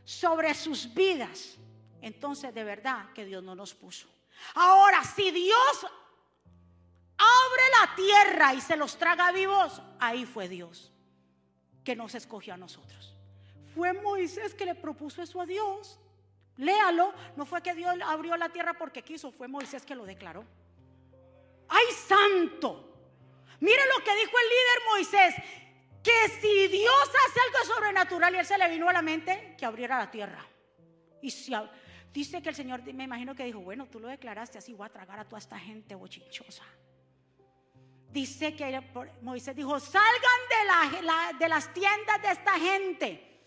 sobre 0.06 0.54
sus 0.54 0.94
vidas, 0.94 1.58
entonces 2.02 2.54
de 2.54 2.64
verdad 2.64 3.12
que 3.12 3.26
Dios 3.26 3.44
no 3.44 3.56
nos 3.56 3.76
puso. 3.76 4.08
Ahora, 4.54 5.04
si 5.04 5.32
Dios 5.32 5.86
abre 7.18 7.64
la 7.80 7.96
tierra 7.96 8.54
y 8.54 8.62
se 8.62 8.78
los 8.78 8.98
traga 8.98 9.32
vivos, 9.32 9.82
ahí 10.00 10.26
fue 10.26 10.48
Dios 10.48 10.92
que 11.84 11.96
nos 11.96 12.16
escogió 12.16 12.54
a 12.54 12.58
nosotros. 12.58 13.16
Fue 13.74 13.94
Moisés 13.94 14.54
que 14.54 14.66
le 14.66 14.76
propuso 14.76 15.22
eso 15.22 15.40
a 15.40 15.46
Dios. 15.46 16.00
Léalo, 16.58 17.14
no 17.36 17.46
fue 17.46 17.62
que 17.62 17.74
Dios 17.76 17.96
abrió 18.06 18.36
la 18.36 18.50
tierra 18.50 18.74
porque 18.74 19.04
quiso, 19.04 19.32
fue 19.32 19.48
Moisés 19.48 19.86
que 19.86 19.96
lo 19.96 20.06
declaró. 20.06 20.44
¡Ay, 21.70 21.86
santo! 22.08 22.94
Mire 23.60 23.82
lo 23.96 24.04
que 24.04 24.16
dijo 24.16 24.32
el 24.38 24.50
líder 24.50 24.90
Moisés, 24.90 25.36
que 26.04 26.30
si 26.42 26.68
Dios 26.68 27.10
hace 27.28 27.40
algo 27.40 27.74
sobrenatural 27.74 28.36
y 28.36 28.40
él 28.40 28.46
se 28.46 28.58
le 28.58 28.70
vino 28.70 28.90
a 28.90 28.94
la 28.94 29.02
mente, 29.02 29.56
que 29.58 29.66
abriera 29.66 29.98
la 29.98 30.12
tierra. 30.12 30.46
Y 31.22 31.32
si, 31.32 31.54
dice 32.14 32.42
que 32.42 32.50
el 32.50 32.56
Señor, 32.56 32.82
me 32.94 33.06
imagino 33.06 33.36
que 33.36 33.46
dijo, 33.46 33.60
bueno, 33.60 33.88
tú 33.88 34.00
lo 34.00 34.08
declaraste 34.08 34.58
así, 34.58 34.74
voy 34.74 34.86
a 34.86 34.92
tragar 34.92 35.20
a 35.20 35.26
toda 35.26 35.40
esta 35.40 35.58
gente 35.58 35.96
bochinchosa 35.96 36.64
dice 38.12 38.56
que 38.56 38.82
Moisés 39.22 39.56
dijo, 39.56 39.80
salgan 39.80 40.12
de, 40.50 41.02
la, 41.04 41.34
de 41.38 41.50
las 41.50 41.74
tiendas 41.74 42.22
de 42.22 42.32
esta 42.32 42.60
gente. 42.60 43.42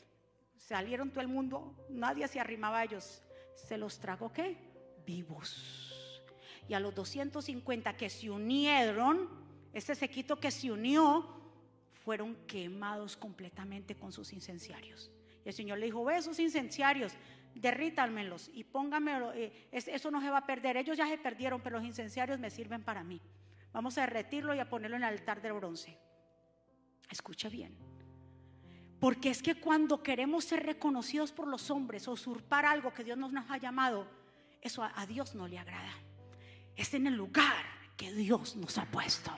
Salieron 0.57 1.11
todo 1.11 1.21
el 1.21 1.29
mundo, 1.29 1.75
nadie 1.89 2.29
se 2.29 2.39
arrimaba 2.39 2.79
a 2.79 2.85
ellos. 2.85 3.23
Se 3.55 3.77
los 3.77 3.99
tragó 3.99 4.33
qué? 4.33 4.57
Vivos. 5.05 6.31
Y 6.69 6.75
a 6.75 6.81
los 6.81 6.95
250 6.95 7.97
que 7.97 8.09
se 8.09 8.31
unieron, 8.31 9.29
ese 9.73 9.95
sequito 9.95 10.39
que 10.39 10.51
se 10.51 10.71
unió, 10.71 11.41
fueron 12.05 12.37
quemados 12.47 13.17
completamente 13.17 13.97
con 13.97 14.13
sus 14.13 14.33
incenciarios. 14.33 15.11
Y 15.45 15.49
el 15.49 15.55
Señor 15.55 15.79
le 15.79 15.87
dijo, 15.87 16.05
ve 16.05 16.17
esos 16.17 16.39
incenciarios, 16.39 17.13
derrítanmelos 17.55 18.51
y 18.55 18.65
pónganmelo, 18.65 19.33
eh, 19.33 19.69
eso 19.73 20.11
no 20.11 20.21
se 20.21 20.31
va 20.31 20.39
a 20.39 20.47
perder. 20.47 20.77
Ellos 20.77 20.97
ya 20.97 21.09
se 21.09 21.19
perdieron, 21.19 21.61
pero 21.61 21.79
los 21.79 21.87
incenciarios 21.87 22.39
me 22.39 22.51
sirven 22.51 22.83
para 22.83 23.03
mí. 23.03 23.21
Vamos 23.73 23.99
a 23.99 24.03
derretirlo 24.03 24.55
y 24.55 24.59
a 24.59 24.69
ponerlo 24.69 24.97
en 24.97 25.05
el 25.05 25.09
altar 25.09 25.41
de 25.41 25.53
bronce. 25.53 25.97
Escucha 27.09 27.49
bien. 27.49 27.77
Porque 29.01 29.31
es 29.31 29.43
que 29.43 29.55
cuando 29.55 30.03
queremos 30.03 30.45
ser 30.45 30.65
reconocidos 30.65 31.33
por 31.33 31.49
los 31.49 31.71
hombres 31.71 32.07
usurpar 32.07 32.67
algo 32.67 32.93
que 32.93 33.03
Dios 33.03 33.17
nos 33.17 33.33
ha 33.51 33.57
llamado, 33.57 34.07
eso 34.61 34.83
a, 34.83 35.07
Dios 35.07 35.35
no 35.35 35.49
le 35.49 35.59
agrada. 35.59 35.95
Es 36.77 36.93
en 36.95 37.07
el 37.07 37.15
lugar 37.15 37.65
que 37.97 38.13
Dios 38.13 38.57
nos 38.57 38.77
ha 38.77 38.85
puesto. 38.85 39.33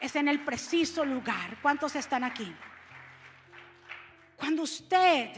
Es 0.00 0.16
en 0.16 0.28
el 0.28 0.44
preciso 0.44 1.04
lugar. 1.04 1.58
¿Cuántos 1.62 1.96
están 1.96 2.24
aquí? 2.24 2.54
Cuando 4.36 4.62
usted 4.62 5.30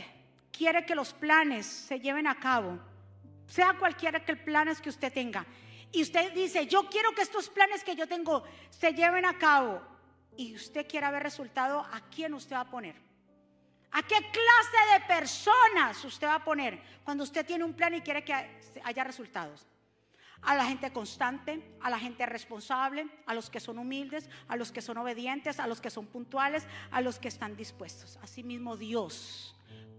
quiere 0.50 0.84
que 0.84 0.96
los 0.96 1.12
planes 1.12 1.66
se 1.66 2.00
lleven 2.00 2.26
a 2.26 2.34
cabo, 2.34 2.80
sea 3.46 3.74
cualquiera 3.78 4.24
que 4.24 4.32
el 4.32 4.42
plan 4.42 4.66
es 4.66 4.80
que 4.80 4.88
usted 4.88 5.12
tenga, 5.12 5.46
y 5.92 6.02
usted 6.02 6.32
dice, 6.32 6.66
yo 6.66 6.88
quiero 6.88 7.12
que 7.12 7.22
estos 7.22 7.48
planes 7.48 7.82
que 7.82 7.96
yo 7.96 8.06
tengo 8.06 8.44
se 8.70 8.92
lleven 8.92 9.24
a 9.24 9.38
cabo, 9.38 9.80
y 10.36 10.54
usted 10.54 10.86
quiere 10.86 11.10
ver 11.10 11.22
resultado, 11.22 11.80
¿a 11.80 12.00
quién 12.14 12.32
usted 12.32 12.54
va 12.54 12.60
a 12.60 12.70
poner? 12.70 12.94
¿A 13.90 14.02
qué 14.02 14.16
clase 14.16 14.92
de 14.92 15.06
personas 15.06 16.04
usted 16.04 16.26
va 16.26 16.36
a 16.36 16.44
poner 16.44 16.80
cuando 17.02 17.24
usted 17.24 17.44
tiene 17.44 17.64
un 17.64 17.74
plan 17.74 17.94
y 17.94 18.02
quiere 18.02 18.24
que 18.24 18.32
haya 18.84 19.04
resultados? 19.04 19.66
a 20.42 20.54
la 20.54 20.64
gente 20.66 20.92
constante, 20.92 21.60
a 21.80 21.90
la 21.90 21.98
gente 21.98 22.24
responsable, 22.24 23.08
a 23.26 23.34
los 23.34 23.50
que 23.50 23.58
son 23.58 23.76
humildes, 23.76 24.30
a 24.46 24.54
los 24.54 24.70
que 24.70 24.80
son 24.80 24.98
obedientes, 24.98 25.58
a 25.58 25.66
los 25.66 25.80
que 25.80 25.90
son 25.90 26.06
puntuales, 26.06 26.64
a 26.92 27.00
los 27.00 27.18
que 27.18 27.26
están 27.26 27.56
dispuestos. 27.56 28.18
Asimismo 28.22 28.76
Dios 28.76 29.57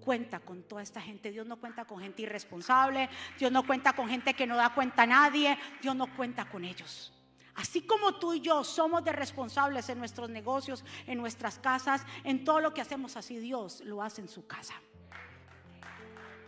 cuenta 0.09 0.39
con 0.39 0.63
toda 0.63 0.81
esta 0.81 0.99
gente. 0.99 1.29
Dios 1.29 1.45
no 1.45 1.57
cuenta 1.57 1.85
con 1.85 1.99
gente 1.99 2.23
irresponsable, 2.23 3.07
Dios 3.37 3.51
no 3.51 3.61
cuenta 3.61 3.93
con 3.93 4.09
gente 4.09 4.33
que 4.33 4.47
no 4.47 4.55
da 4.55 4.73
cuenta 4.73 5.03
a 5.03 5.05
nadie, 5.05 5.55
Dios 5.83 5.95
no 5.95 6.07
cuenta 6.15 6.49
con 6.49 6.65
ellos. 6.65 7.13
Así 7.53 7.83
como 7.83 8.15
tú 8.15 8.33
y 8.33 8.41
yo 8.41 8.63
somos 8.63 9.03
de 9.03 9.11
responsables 9.11 9.87
en 9.87 9.99
nuestros 9.99 10.27
negocios, 10.31 10.83
en 11.05 11.19
nuestras 11.19 11.59
casas, 11.59 12.03
en 12.23 12.43
todo 12.43 12.59
lo 12.59 12.73
que 12.73 12.81
hacemos, 12.81 13.17
así 13.17 13.37
Dios 13.37 13.81
lo 13.81 14.01
hace 14.01 14.21
en 14.21 14.29
su 14.29 14.47
casa. 14.47 14.73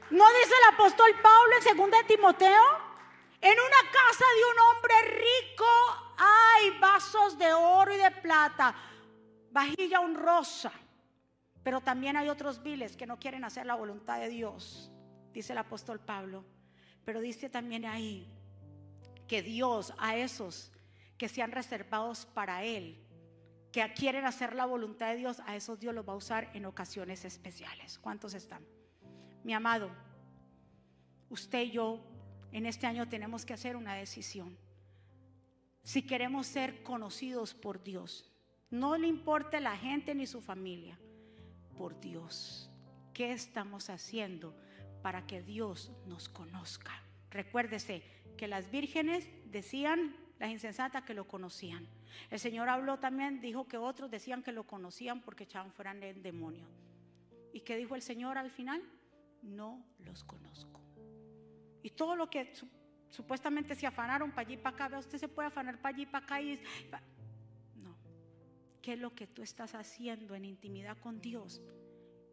¿No 0.09 0.25
dice 0.27 0.53
el 0.57 0.73
apóstol 0.73 1.11
Pablo 1.21 1.53
en 1.63 1.77
2 1.77 1.91
de 1.91 2.15
Timoteo? 2.15 2.63
En 3.41 3.53
una 3.59 3.91
casa 3.91 4.25
de 4.37 4.43
un 4.51 4.59
hombre 4.69 5.21
rico 5.21 5.65
hay 6.17 6.79
vasos 6.79 7.37
de 7.37 7.53
oro 7.53 7.93
y 7.93 7.97
de 7.97 8.09
plata, 8.09 8.73
vajilla 9.51 9.99
honrosa, 9.99 10.71
pero 11.63 11.81
también 11.81 12.17
hay 12.17 12.29
otros 12.29 12.63
viles 12.63 12.97
que 12.97 13.05
no 13.05 13.19
quieren 13.19 13.43
hacer 13.43 13.65
la 13.65 13.75
voluntad 13.75 14.19
de 14.19 14.29
Dios, 14.29 14.91
dice 15.33 15.53
el 15.53 15.59
apóstol 15.59 15.99
Pablo. 15.99 16.43
Pero 17.05 17.19
dice 17.19 17.49
también 17.49 17.85
ahí 17.85 18.27
que 19.27 19.41
Dios 19.41 19.93
a 19.97 20.17
esos 20.17 20.71
que 21.17 21.29
sean 21.29 21.51
reservados 21.51 22.25
para 22.25 22.63
Él, 22.63 22.97
que 23.71 23.93
quieren 23.93 24.25
hacer 24.25 24.55
la 24.55 24.65
voluntad 24.65 25.11
de 25.11 25.17
Dios, 25.17 25.39
a 25.45 25.55
esos 25.55 25.79
Dios 25.79 25.93
los 25.93 26.07
va 26.07 26.13
a 26.13 26.17
usar 26.17 26.49
en 26.53 26.65
ocasiones 26.65 27.25
especiales. 27.25 27.99
¿Cuántos 27.99 28.33
están? 28.33 28.65
Mi 29.43 29.53
amado, 29.53 29.91
usted 31.29 31.61
y 31.61 31.71
yo 31.71 32.03
en 32.51 32.65
este 32.65 32.87
año 32.87 33.07
tenemos 33.07 33.45
que 33.45 33.53
hacer 33.53 33.75
una 33.75 33.93
decisión. 33.93 34.57
Si 35.83 36.01
queremos 36.03 36.47
ser 36.47 36.83
conocidos 36.83 37.53
por 37.53 37.81
Dios, 37.83 38.31
no 38.69 38.97
le 38.97 39.07
importe 39.07 39.59
la 39.59 39.77
gente 39.77 40.13
ni 40.13 40.27
su 40.27 40.41
familia, 40.41 40.99
por 41.81 41.99
Dios. 41.99 42.69
¿Qué 43.11 43.31
estamos 43.31 43.89
haciendo 43.89 44.55
para 45.01 45.25
que 45.25 45.41
Dios 45.41 45.91
nos 46.05 46.29
conozca? 46.29 46.91
Recuérdese 47.31 48.03
que 48.37 48.47
las 48.47 48.69
vírgenes 48.69 49.27
decían 49.45 50.15
las 50.37 50.51
insensatas 50.51 51.01
que 51.05 51.15
lo 51.15 51.27
conocían. 51.27 51.87
El 52.29 52.37
Señor 52.37 52.69
habló 52.69 52.99
también, 52.99 53.41
dijo 53.41 53.67
que 53.67 53.77
otros 53.79 54.11
decían 54.11 54.43
que 54.43 54.51
lo 54.51 54.67
conocían 54.67 55.21
porque 55.21 55.45
echaban 55.45 55.71
fuera 55.71 55.91
el 55.93 56.21
demonio. 56.21 56.67
¿Y 57.51 57.61
qué 57.61 57.75
dijo 57.77 57.95
el 57.95 58.03
Señor 58.03 58.37
al 58.37 58.51
final? 58.51 58.83
No 59.41 59.83
los 60.05 60.23
conozco. 60.23 60.79
Y 61.81 61.89
todo 61.89 62.15
lo 62.15 62.29
que 62.29 62.53
supuestamente 63.09 63.73
se 63.73 63.87
afanaron 63.87 64.29
para 64.29 64.41
allí 64.41 64.53
y 64.53 64.57
para 64.57 64.85
acá, 64.85 64.99
usted 64.99 65.17
se 65.17 65.27
puede 65.27 65.47
afanar 65.47 65.81
para 65.81 65.95
allí 65.95 66.03
y 66.03 66.05
para 66.05 66.25
acá 66.25 66.41
y... 66.43 66.61
¿Qué 68.81 68.93
es 68.93 68.99
lo 68.99 69.13
que 69.13 69.27
tú 69.27 69.43
estás 69.43 69.75
haciendo 69.75 70.33
en 70.33 70.43
intimidad 70.43 70.97
con 70.97 71.21
Dios 71.21 71.61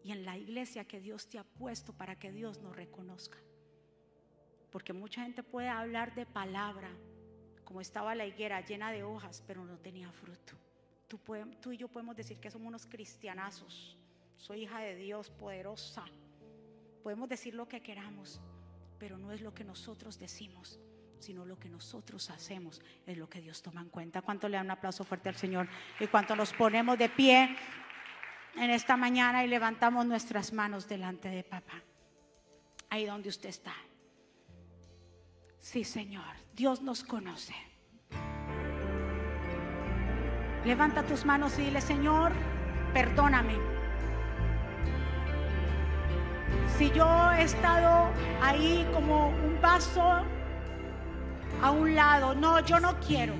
y 0.03 0.13
en 0.13 0.25
la 0.25 0.39
iglesia 0.39 0.87
que 0.87 1.01
Dios 1.01 1.29
te 1.29 1.39
ha 1.39 1.45
puesto 1.45 1.93
para 1.93 2.19
que 2.19 2.33
Dios 2.33 2.61
nos 2.61 2.75
reconozca? 2.75 3.39
Porque 4.71 4.95
mucha 4.95 5.23
gente 5.23 5.43
puede 5.43 5.69
hablar 5.69 6.15
de 6.15 6.25
palabra, 6.25 6.91
como 7.65 7.83
estaba 7.83 8.15
la 8.15 8.27
higuera 8.27 8.65
llena 8.65 8.91
de 8.91 9.03
hojas, 9.03 9.43
pero 9.47 9.65
no 9.65 9.79
tenía 9.79 10.11
fruto. 10.11 10.55
Tú, 11.07 11.21
tú, 11.61 11.73
y 11.73 11.77
yo 11.77 11.89
podemos 11.89 12.17
decir 12.17 12.39
que 12.39 12.51
somos 12.51 12.69
unos 12.69 12.87
cristianazos. 12.87 13.99
Soy 14.37 14.63
hija 14.63 14.81
de 14.81 14.95
Dios 14.95 15.31
poderosa. 15.31 16.05
Podemos 17.03 17.29
decir 17.29 17.55
lo 17.55 17.69
que 17.69 17.83
queramos, 17.83 18.41
pero 18.99 19.19
no 19.19 19.33
es 19.33 19.43
lo 19.43 19.53
que 19.53 19.65
nosotros 19.65 20.19
decimos, 20.19 20.81
sino 21.21 21.45
lo 21.45 21.59
que 21.59 21.69
nosotros 21.69 22.31
hacemos 22.31 22.81
es 23.07 23.17
lo 23.17 23.29
que 23.29 23.41
Dios 23.41 23.63
toma 23.63 23.81
en 23.81 23.89
cuenta. 23.89 24.23
¿Cuánto 24.23 24.49
le 24.49 24.57
da 24.57 24.63
un 24.63 24.71
aplauso 24.71 25.05
fuerte 25.05 25.29
al 25.29 25.37
Señor? 25.37 25.69
Y 26.01 26.07
cuánto 26.07 26.37
nos 26.37 26.53
ponemos 26.53 26.99
de 26.99 27.09
pie 27.09 27.57
en 28.57 28.71
esta 28.71 28.97
mañana 28.97 29.45
y 29.45 29.49
levantamos 29.49 30.07
nuestras 30.07 30.53
manos 30.53 30.89
delante 30.89 31.29
de 31.29 31.45
papá. 31.45 31.83
Ahí 32.91 33.05
donde 33.05 33.29
usted 33.29 33.49
está. 33.49 33.75
Sí, 35.59 35.85
Señor, 35.85 36.37
Dios 36.55 36.81
nos 36.83 37.05
conoce. 37.05 37.55
Levanta 40.65 41.03
tus 41.03 41.25
manos 41.25 41.59
y 41.59 41.63
dile, 41.63 41.81
Señor, 41.81 42.33
perdóname. 42.93 43.55
Si 46.77 46.91
yo 46.91 47.33
he 47.33 47.43
estado 47.43 48.11
ahí 48.41 48.89
como 48.93 49.29
un 49.29 49.61
vaso 49.61 50.25
a 51.63 51.71
un 51.71 51.95
lado, 51.95 52.35
no, 52.35 52.61
yo 52.61 52.81
no 52.81 52.99
quiero. 53.01 53.35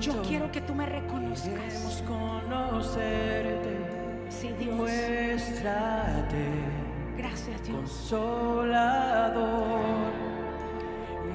Yo 0.00 0.22
quiero 0.22 0.50
que 0.50 0.60
tú 0.60 0.74
me 0.74 0.86
reconozcas. 0.86 2.02
conocerte. 2.06 3.78
Sí, 4.28 4.52
Dios. 4.58 4.74
Muéstrate. 4.74 6.48
Gracias, 7.16 7.62
Dios. 7.62 7.76
Consolador 7.78 9.22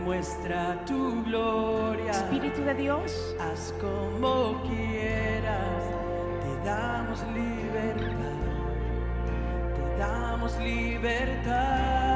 muestra 0.08 0.86
tu 0.86 1.22
gloria. 1.26 2.12
Espíritu 2.12 2.62
de 2.62 2.74
Dios, 2.76 3.36
haz 3.42 3.74
como 3.82 4.62
quieras, 4.64 5.84
te 6.42 6.70
damos 6.70 7.20
libertad, 7.34 8.38
te 9.76 9.98
damos 10.00 10.58
libertad. 10.60 12.08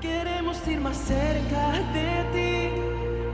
Queremos 0.00 0.37
ir 0.66 0.80
más 0.80 0.96
cerca 0.96 1.72
de 1.92 2.24
ti, 2.32 2.70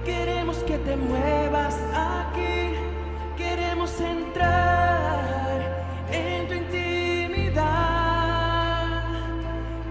queremos 0.04 0.56
que 0.58 0.78
te 0.78 0.96
muevas 0.96 1.76
aquí, 1.92 2.74
queremos 3.36 4.00
entrar 4.00 5.60
en 6.10 6.48
tu 6.48 6.54
intimidad, 6.54 7.64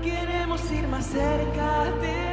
queremos 0.01 0.71
ir 0.71 0.87
más 0.87 1.05
cerca 1.05 1.85
de 2.01 2.23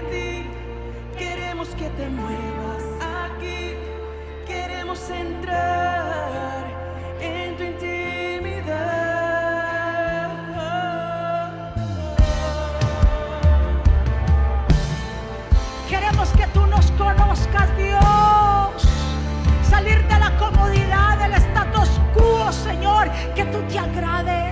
que 1.81 1.89
te 1.91 2.09
muevas 2.09 2.85
aquí. 3.25 3.75
Queremos 4.47 4.99
entrar 5.11 6.00
Que 23.35 23.45
tú 23.47 23.59
te 23.69 23.79
agrades. 23.79 24.50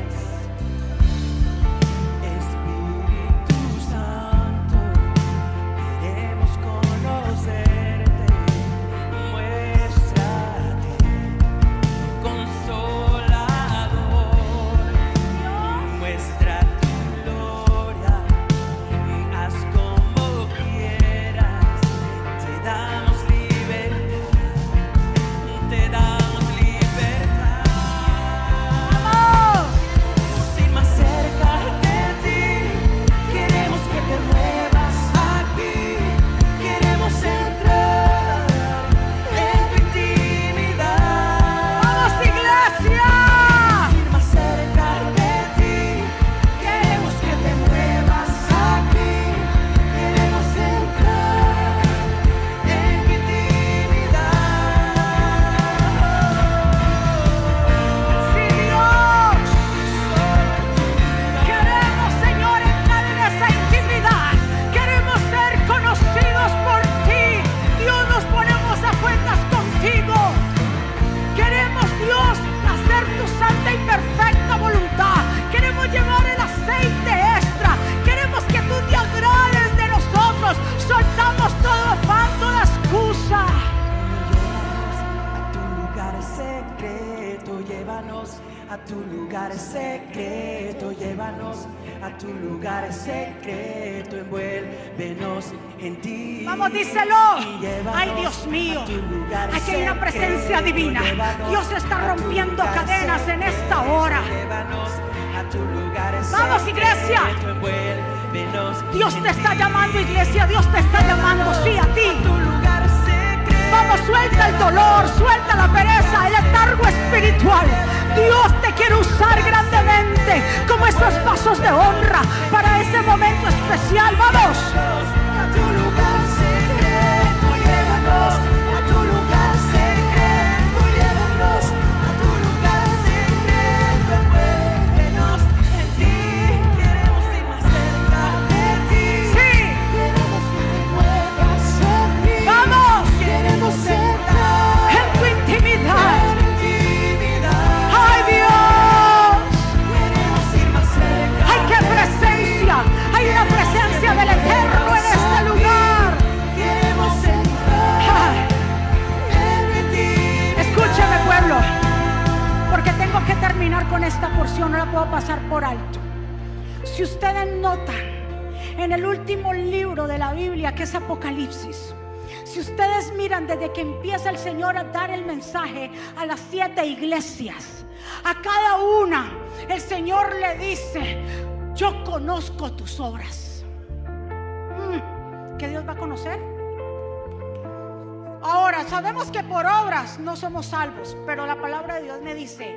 No 190.28 190.36
somos 190.36 190.66
salvos, 190.66 191.16
pero 191.24 191.46
la 191.46 191.58
palabra 191.58 191.94
de 191.94 192.02
Dios 192.02 192.20
me 192.20 192.34
dice 192.34 192.76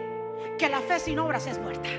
que 0.58 0.70
la 0.70 0.80
fe 0.80 1.02
sin 1.02 1.20
obras 1.20 1.48
es 1.48 1.60
muerta. 1.60 1.90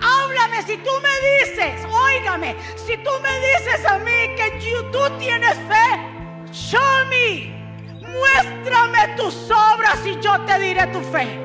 Háblame 0.00 0.62
si 0.64 0.76
tú 0.78 0.90
me 1.00 1.44
dices, 1.44 1.84
óigame, 1.84 2.56
si 2.74 2.96
tú 3.04 3.10
me 3.22 3.30
dices 3.38 3.86
a 3.86 3.98
mí 3.98 4.34
que 4.36 4.58
tú 4.90 4.98
tienes 5.20 5.54
fe, 5.54 6.50
show 6.50 7.06
me, 7.08 7.54
muéstrame 8.00 9.14
tus 9.16 9.48
obras 9.48 10.04
y 10.04 10.18
yo 10.20 10.40
te 10.40 10.58
diré 10.58 10.88
tu 10.88 11.00
fe. 11.02 11.38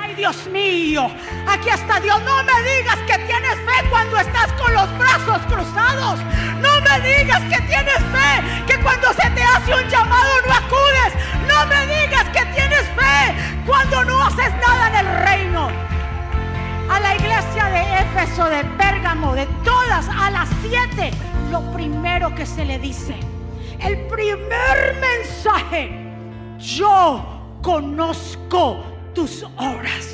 Ay, 0.00 0.14
Dios 0.14 0.46
mío, 0.46 1.10
aquí 1.48 1.70
está 1.70 1.98
Dios. 1.98 2.22
No 2.22 2.40
me 2.44 2.62
digas 2.62 2.98
que 3.08 3.18
tienes 3.18 3.56
fe 3.66 3.88
cuando 3.90 4.16
estás 4.16 4.52
con 4.52 4.72
los 4.72 4.96
brazos 4.96 5.40
cruzados. 5.48 6.20
No 6.60 6.80
me 6.82 7.00
digas 7.00 7.42
que 7.50 7.60
tienes 7.66 7.96
fe, 7.96 8.64
que 8.68 8.80
cuando 8.80 9.08
se 9.12 9.28
te 9.30 9.42
hace 9.42 9.74
un 9.74 9.88
llamado 9.88 10.01
a 20.08 20.30
las 20.30 20.48
siete, 20.62 21.10
lo 21.50 21.60
primero 21.72 22.34
que 22.34 22.46
se 22.46 22.64
le 22.64 22.78
dice, 22.78 23.14
el 23.80 24.06
primer 24.06 24.96
mensaje, 25.00 25.90
yo 26.58 27.58
conozco 27.62 28.84
tus 29.14 29.42
obras. 29.56 30.08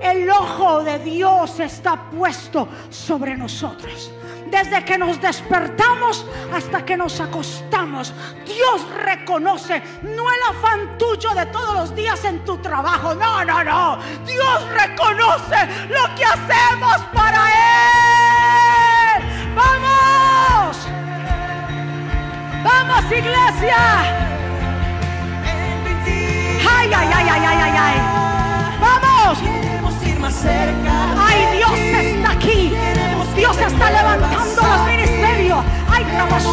El 0.00 0.30
ojo 0.30 0.82
de 0.84 0.98
Dios 0.98 1.58
está 1.60 2.10
puesto 2.10 2.68
sobre 2.90 3.36
nosotros. 3.36 4.12
Desde 4.50 4.84
que 4.84 4.96
nos 4.96 5.20
despertamos 5.20 6.24
hasta 6.54 6.84
que 6.84 6.96
nos 6.96 7.20
acostamos, 7.20 8.12
Dios 8.44 8.86
reconoce 9.04 9.82
no 10.02 10.30
el 10.30 10.56
afán 10.56 10.96
tuyo 10.98 11.30
de 11.34 11.46
todos 11.46 11.74
los 11.74 11.94
días 11.94 12.24
en 12.24 12.44
tu 12.44 12.56
trabajo. 12.58 13.14
No, 13.14 13.44
no, 13.44 13.64
no. 13.64 13.98
Dios 14.24 14.68
reconoce 14.70 15.56
lo 15.88 16.14
que 16.14 16.24
hacemos 16.24 16.98
para 17.12 17.46
Él. 17.48 18.15
Vamos. 19.56 20.76
Vamos, 22.62 23.04
iglesia. 23.10 23.82
Ay, 26.76 26.88
ay, 26.94 27.08
ay, 27.16 27.28
ay, 27.34 27.44
ay, 27.50 27.58
ay, 27.66 27.76
ay. 27.86 27.96
Vamos. 28.80 29.38
Ay, 31.18 31.38
Dios 31.56 31.72
está 31.72 32.30
aquí. 32.32 32.72
Dios 33.34 33.56
está 33.58 33.90
levantando 33.90 34.62
los 34.62 34.86
ministerios. 34.86 35.64
Ay, 35.90 36.04
vamos 36.18 36.44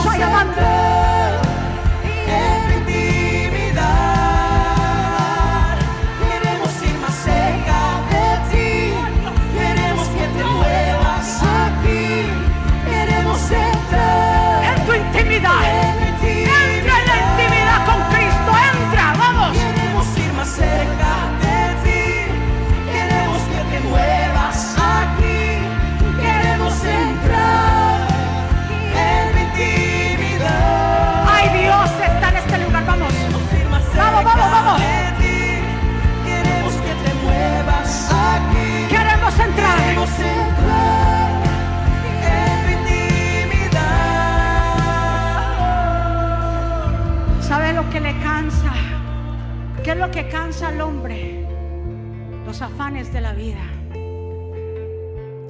Los 52.53 52.61
afanes 52.61 53.11
de 53.11 53.19
la 53.19 53.33
vida. 53.33 53.63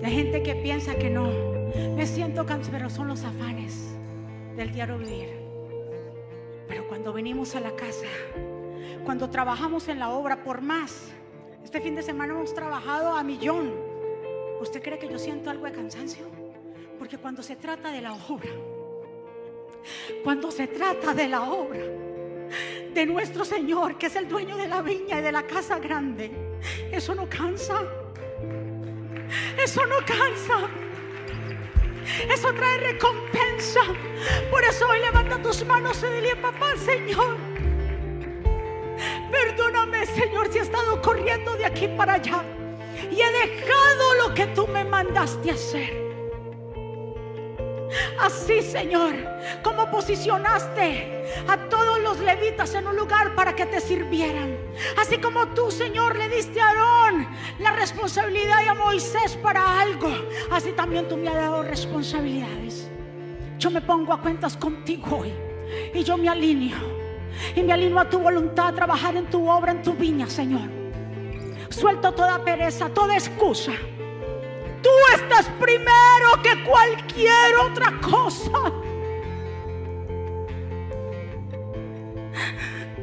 La 0.01 0.08
gente 0.08 0.41
que 0.41 0.56
piensa 0.56 0.95
que 0.95 1.10
no. 1.10 1.30
Me 1.97 2.08
siento 2.08 2.45
cansado, 2.45 2.78
pero 2.78 2.89
son 2.89 3.10
los 3.10 3.26
afanes 3.26 3.93
del 4.56 4.72
diario 4.72 4.97
vivir. 4.97 5.28
Pero 6.66 6.88
cuando 6.88 7.12
venimos 7.12 7.56
a 7.56 7.60
la 7.60 7.76
casa, 7.76 8.06
cuando 9.04 9.30
trabajamos 9.30 9.89
en 9.89 9.99
la 9.99 10.12
obra 10.12 10.45
por 10.45 10.62
más, 10.62 11.12
este 11.62 11.82
fin 11.82 11.93
de 11.93 12.04
semana 12.04 12.36
hemos 12.36 12.54
trabajado 12.54 13.18
a 13.18 13.22
millón. 13.22 13.74
¿Usted 14.62 14.82
cree 14.82 14.97
que 14.97 15.10
yo 15.10 15.20
siento 15.20 15.49
algo 15.49 15.66
de 15.66 15.74
cansancio? 15.74 16.24
Porque 16.97 17.18
cuando 17.18 17.43
se 17.43 17.58
trata 17.58 17.91
de 17.91 17.99
la 17.99 18.14
obra, 18.14 18.51
cuando 20.24 20.51
se 20.51 20.68
trata 20.68 21.14
de 21.14 21.28
la 21.28 21.51
obra 21.51 21.84
de 22.93 23.06
nuestro 23.06 23.43
Señor, 23.43 23.97
que 23.97 24.06
es 24.06 24.16
el 24.16 24.30
dueño 24.30 24.56
de 24.56 24.70
la 24.70 24.82
viña 24.82 25.20
y 25.20 25.22
de 25.22 25.34
la 25.34 25.43
casa 25.45 25.80
grande, 25.80 26.53
eso 26.91 27.16
no 27.16 27.28
cansa. 27.30 27.82
Eso 29.57 29.86
no 29.86 29.97
cansa. 30.05 30.70
Eso 32.32 32.53
trae 32.53 32.78
recompensa. 32.80 33.82
Por 34.51 34.64
eso 34.64 34.88
hoy 34.88 34.99
levanta 34.99 35.41
tus 35.41 35.66
manos 35.66 36.03
y 36.03 36.14
dile, 36.14 36.36
papá, 36.36 36.76
Señor. 36.78 37.38
Perdóname, 39.32 40.05
Señor, 40.05 40.51
si 40.51 40.59
he 40.59 40.61
estado 40.61 41.01
corriendo 41.01 41.55
de 41.55 41.66
aquí 41.66 41.88
para 41.88 42.14
allá 42.14 42.43
y 43.11 43.20
he 43.22 43.32
dejado 43.32 44.14
lo 44.16 44.34
que 44.34 44.47
tú 44.47 44.68
me 44.68 44.84
mandaste 44.84 45.51
hacer. 45.51 46.12
Así, 48.19 48.61
Señor, 48.61 49.13
como 49.61 49.89
posicionaste 49.89 51.25
a 51.47 51.57
todos 51.69 51.99
los 51.99 52.19
levitas 52.19 52.73
en 52.75 52.87
un 52.87 52.95
lugar 52.95 53.35
para 53.35 53.55
que 53.55 53.65
te 53.65 53.79
sirvieran. 53.79 54.57
Así 54.97 55.17
como 55.17 55.47
tú, 55.49 55.71
Señor, 55.71 56.17
le 56.17 56.29
diste 56.29 56.61
a 56.61 56.69
Aarón 56.69 57.27
la 57.59 57.71
responsabilidad 57.71 58.63
y 58.65 58.67
a 58.67 58.73
Moisés 58.73 59.37
para 59.41 59.81
algo. 59.81 60.09
Así 60.51 60.71
también 60.71 61.07
tú 61.07 61.17
me 61.17 61.29
has 61.29 61.35
dado 61.35 61.63
responsabilidades. 61.63 62.89
Yo 63.57 63.69
me 63.69 63.81
pongo 63.81 64.13
a 64.13 64.21
cuentas 64.21 64.57
contigo 64.57 65.19
hoy 65.19 65.33
y 65.93 66.03
yo 66.03 66.17
me 66.17 66.29
alineo. 66.29 67.03
Y 67.55 67.61
me 67.61 67.73
alineo 67.73 67.99
a 67.99 68.09
tu 68.09 68.19
voluntad 68.19 68.67
a 68.67 68.73
trabajar 68.73 69.15
en 69.15 69.25
tu 69.25 69.49
obra, 69.49 69.71
en 69.71 69.81
tu 69.81 69.93
viña, 69.93 70.27
Señor. 70.27 70.69
Suelto 71.69 72.11
toda 72.11 72.43
pereza, 72.43 72.89
toda 72.89 73.15
excusa. 73.15 73.71
Estás 75.14 75.47
primero 75.59 76.41
que 76.41 76.64
cualquier 76.64 77.55
otra 77.61 77.93
cosa. 78.01 78.72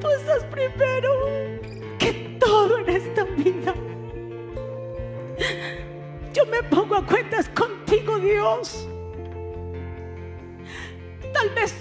Tú 0.01 0.09
estás 0.19 0.45
primero 0.45 1.11
que 1.99 2.13
todo 2.41 2.79
en 2.79 2.89
esta 2.89 3.25
vida. 3.25 3.75
Yo 6.33 6.47
me 6.47 6.63
pongo 6.65 6.97
a 6.97 7.07
cuentas 7.07 7.49
contigo, 7.51 8.19
Dios. 8.19 8.89
Tal 11.33 11.51
vez 11.51 11.75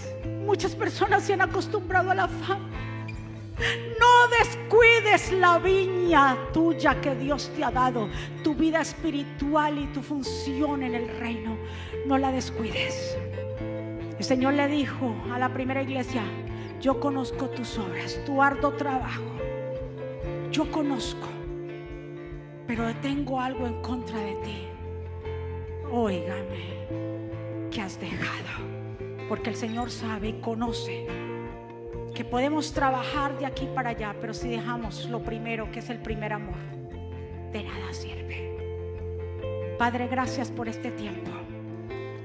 muchas 0.46 0.76
personas 0.76 1.24
se 1.24 1.34
han 1.34 1.42
acostumbrado 1.42 2.12
a 2.12 2.16
la 2.16 2.28
fama. 2.28 2.70
No 4.00 4.09
descuides 4.30 5.32
la 5.34 5.60
viña 5.60 6.38
tuya 6.54 7.00
que 7.02 7.16
Dios 7.16 7.52
te 7.56 7.64
ha 7.64 7.72
dado, 7.72 8.10
tu 8.44 8.56
vida 8.56 8.82
espiritual 8.82 9.78
y 9.78 9.86
tu 9.88 10.02
función 10.02 10.84
en 10.84 10.96
el 10.96 11.08
reino. 11.20 11.58
No 12.06 12.18
la 12.18 12.32
descuides. 12.32 13.18
El 14.18 14.24
Señor 14.24 14.54
le 14.54 14.68
dijo 14.68 15.16
a 15.32 15.40
la 15.40 15.54
primera 15.54 15.82
iglesia, 15.82 16.24
yo 16.82 17.00
conozco 17.00 17.50
tus 17.50 17.78
obras, 17.78 18.20
tu 18.26 18.42
arduo 18.42 18.72
trabajo. 18.74 19.24
Yo 20.52 20.72
conozco, 20.72 21.28
pero 22.68 22.94
tengo 23.02 23.40
algo 23.40 23.68
en 23.68 23.82
contra 23.82 24.20
de 24.20 24.36
ti. 24.36 24.68
Óigame, 25.92 27.70
que 27.72 27.82
has 27.82 28.00
dejado? 28.00 28.68
Porque 29.28 29.52
el 29.52 29.56
Señor 29.56 29.92
sabe 29.92 30.30
y 30.30 30.34
conoce 30.42 31.29
que 32.20 32.26
podemos 32.26 32.74
trabajar 32.74 33.40
de 33.40 33.46
aquí 33.46 33.66
para 33.74 33.92
allá, 33.92 34.14
pero 34.20 34.34
si 34.34 34.50
dejamos 34.50 35.06
lo 35.06 35.24
primero, 35.24 35.72
que 35.72 35.80
es 35.80 35.90
el 35.90 36.00
primer 36.00 36.34
amor, 36.34 36.58
de 37.54 37.64
nada 37.64 37.94
sirve. 37.94 38.58
Padre, 39.80 40.10
gracias 40.10 40.52
por 40.52 40.68
este 40.68 40.92
tiempo. 40.92 41.32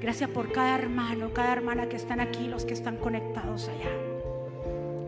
Gracias 0.01 0.29
por 0.31 0.51
cada 0.51 0.77
hermano, 0.77 1.33
cada 1.33 1.53
hermana 1.53 1.89
que 1.89 1.95
están 1.95 2.19
aquí, 2.19 2.49
los 2.49 2.65
que 2.65 2.75
están 2.75 2.97
conectados 2.97 3.69
allá. 3.69 3.89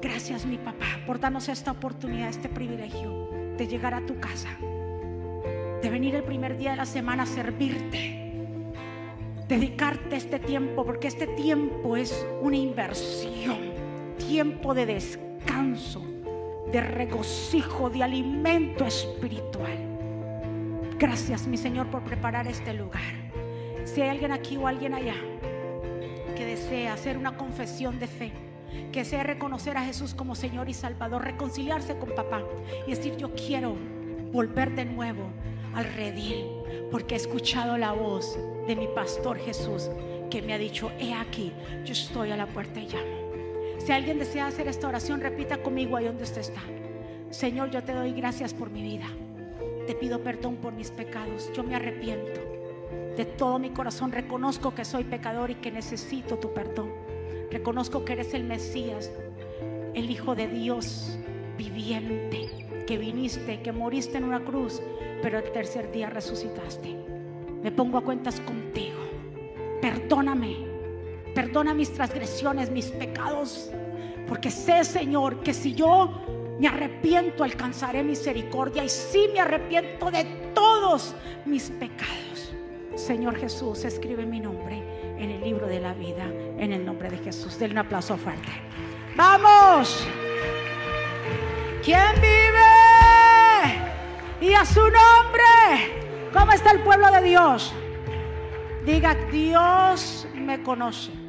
Gracias, 0.01 0.47
mi 0.47 0.57
papá, 0.57 0.87
por 1.05 1.19
darnos 1.19 1.49
esta 1.49 1.73
oportunidad, 1.73 2.29
este 2.29 2.49
privilegio 2.49 3.29
de 3.59 3.67
llegar 3.67 3.93
a 3.93 4.07
tu 4.07 4.21
casa, 4.21 4.51
de 5.83 5.91
venir 5.91 6.15
el 6.15 6.23
primer 6.23 6.57
día 6.57 6.71
de 6.71 6.77
la 6.77 6.87
semana 6.87 7.25
a 7.25 7.27
servirte 7.27 8.23
dedicarte 9.49 10.17
este 10.17 10.39
tiempo, 10.41 10.85
porque 10.85 11.09
este 11.09 11.27
tiempo 11.27 11.97
es 11.97 12.27
una 12.41 12.57
inversión, 12.57 13.76
tiempo 14.17 14.75
de 14.75 14.87
descanso, 14.87 16.03
de 16.73 16.81
regocijo, 16.81 17.91
de 17.91 18.03
alimento 18.03 18.85
espiritual. 18.85 19.77
Gracias, 20.99 21.47
mi 21.47 21.57
Señor, 21.57 21.91
por 21.91 22.03
preparar 22.03 22.47
este 22.47 22.73
lugar. 22.73 23.03
Si 23.85 24.03
hay 24.03 24.09
alguien 24.09 24.33
aquí 24.33 24.57
o 24.57 24.67
alguien 24.67 24.95
allá 24.95 25.15
que 26.35 26.45
desea 26.45 26.95
hacer 26.95 27.17
una 27.17 27.37
confesión 27.37 27.99
de 27.99 28.07
fe, 28.07 28.33
que 28.93 29.01
desea 29.01 29.23
reconocer 29.23 29.77
a 29.77 29.85
Jesús 29.85 30.15
como 30.15 30.35
Señor 30.35 30.69
y 30.69 30.75
Salvador, 30.75 31.23
reconciliarse 31.23 31.99
con 31.99 32.15
papá 32.15 32.43
y 32.87 32.91
decir, 32.91 33.17
yo 33.17 33.35
quiero 33.35 33.77
volver 34.33 34.75
de 34.75 34.85
nuevo 34.85 35.29
al 35.75 35.85
redil, 35.85 36.47
porque 36.91 37.15
he 37.15 37.19
escuchado 37.19 37.79
la 37.79 37.93
voz 37.93 38.39
de 38.67 38.77
mi 38.77 38.89
pastor 38.89 39.39
Jesús 39.39 39.91
que 40.31 40.43
me 40.43 40.55
ha 40.55 40.59
dicho, 40.59 40.91
he 40.99 41.15
aquí, 41.15 41.53
yo 41.85 41.93
estoy 41.93 42.33
a 42.33 42.37
la 42.37 42.47
puerta 42.47 42.81
y 42.81 42.89
llamo. 42.89 43.26
Si 43.87 43.93
alguien 43.93 44.19
desea 44.19 44.49
hacer 44.49 44.67
esta 44.67 44.89
oración, 44.89 45.21
repita 45.21 45.59
conmigo 45.59 45.97
ahí 45.97 46.07
donde 46.07 46.25
usted 46.25 46.41
está. 46.41 46.61
Señor, 47.31 47.71
yo 47.71 47.85
te 47.85 47.93
doy 47.93 48.13
gracias 48.15 48.53
por 48.53 48.69
mi 48.69 48.83
vida. 48.83 49.07
Te 49.87 49.95
pido 49.95 50.25
perdón 50.25 50.57
por 50.57 50.73
mis 50.73 50.91
pecados. 50.91 51.53
Yo 51.55 51.63
me 51.63 51.77
arrepiento. 51.77 52.41
De 53.17 53.25
todo 53.25 53.61
mi 53.61 53.71
corazón 53.71 54.11
reconozco 54.11 54.75
que 54.75 54.85
soy 54.85 55.05
pecador 55.05 55.53
y 55.53 55.55
que 55.55 55.71
necesito 55.71 56.37
tu 56.37 56.53
perdón. 56.53 56.91
Reconozco 57.53 58.05
que 58.05 58.15
eres 58.15 58.35
el 58.35 58.43
Mesías, 58.43 59.13
el 59.95 60.11
Hijo 60.11 60.35
de 60.35 60.49
Dios 60.49 61.17
viviente, 61.57 62.49
que 62.89 62.99
viniste, 62.99 63.63
que 63.63 63.71
moriste 63.71 64.19
en 64.19 64.25
una 64.25 64.43
cruz, 64.43 64.83
pero 65.23 65.39
el 65.39 65.53
tercer 65.53 65.93
día 65.93 66.11
resucitaste. 66.11 66.93
Me 67.63 67.71
pongo 67.71 67.99
a 67.99 68.05
cuentas 68.05 68.41
contigo. 68.41 68.99
Perdóname. 69.81 70.66
Perdona 71.37 71.75
mis 71.75 71.93
transgresiones, 71.93 72.71
mis 72.71 72.87
pecados. 72.87 73.71
Porque 74.27 74.51
sé, 74.51 74.85
Señor, 74.85 75.41
que 75.41 75.53
si 75.53 75.75
yo 75.75 76.09
me 76.59 76.67
arrepiento, 76.67 77.45
alcanzaré 77.45 78.03
misericordia. 78.03 78.83
Y 78.83 78.89
si 78.89 79.29
me 79.35 79.41
arrepiento 79.41 80.11
de 80.11 80.25
todos 80.55 81.15
mis 81.45 81.69
pecados. 81.69 82.55
Señor 82.95 83.37
Jesús, 83.37 83.85
escribe 83.85 84.25
mi 84.25 84.41
nombre 84.41 84.83
en 85.19 85.31
el 85.31 85.43
libro 85.43 85.67
de 85.67 85.79
la 85.79 85.93
vida. 85.93 86.25
En 86.57 86.73
el 86.73 86.87
nombre 86.87 87.11
de 87.11 87.19
Jesús. 87.19 87.59
Denle 87.59 87.75
un 87.75 87.79
aplauso 87.81 88.17
fuerte. 88.17 88.49
¡Vamos! 89.15 90.09
¿Quién 91.85 92.15
vive? 92.15 92.63
Y 94.41 94.55
a 94.55 94.65
su 94.65 94.81
nombre. 94.81 96.33
¿Cómo 96.33 96.53
está 96.53 96.71
el 96.71 96.81
pueblo 96.81 97.11
de 97.11 97.21
Dios? 97.21 97.75
Diga, 98.87 99.15
Dios 99.31 100.27
me 100.35 100.63
conoce. 100.63 101.26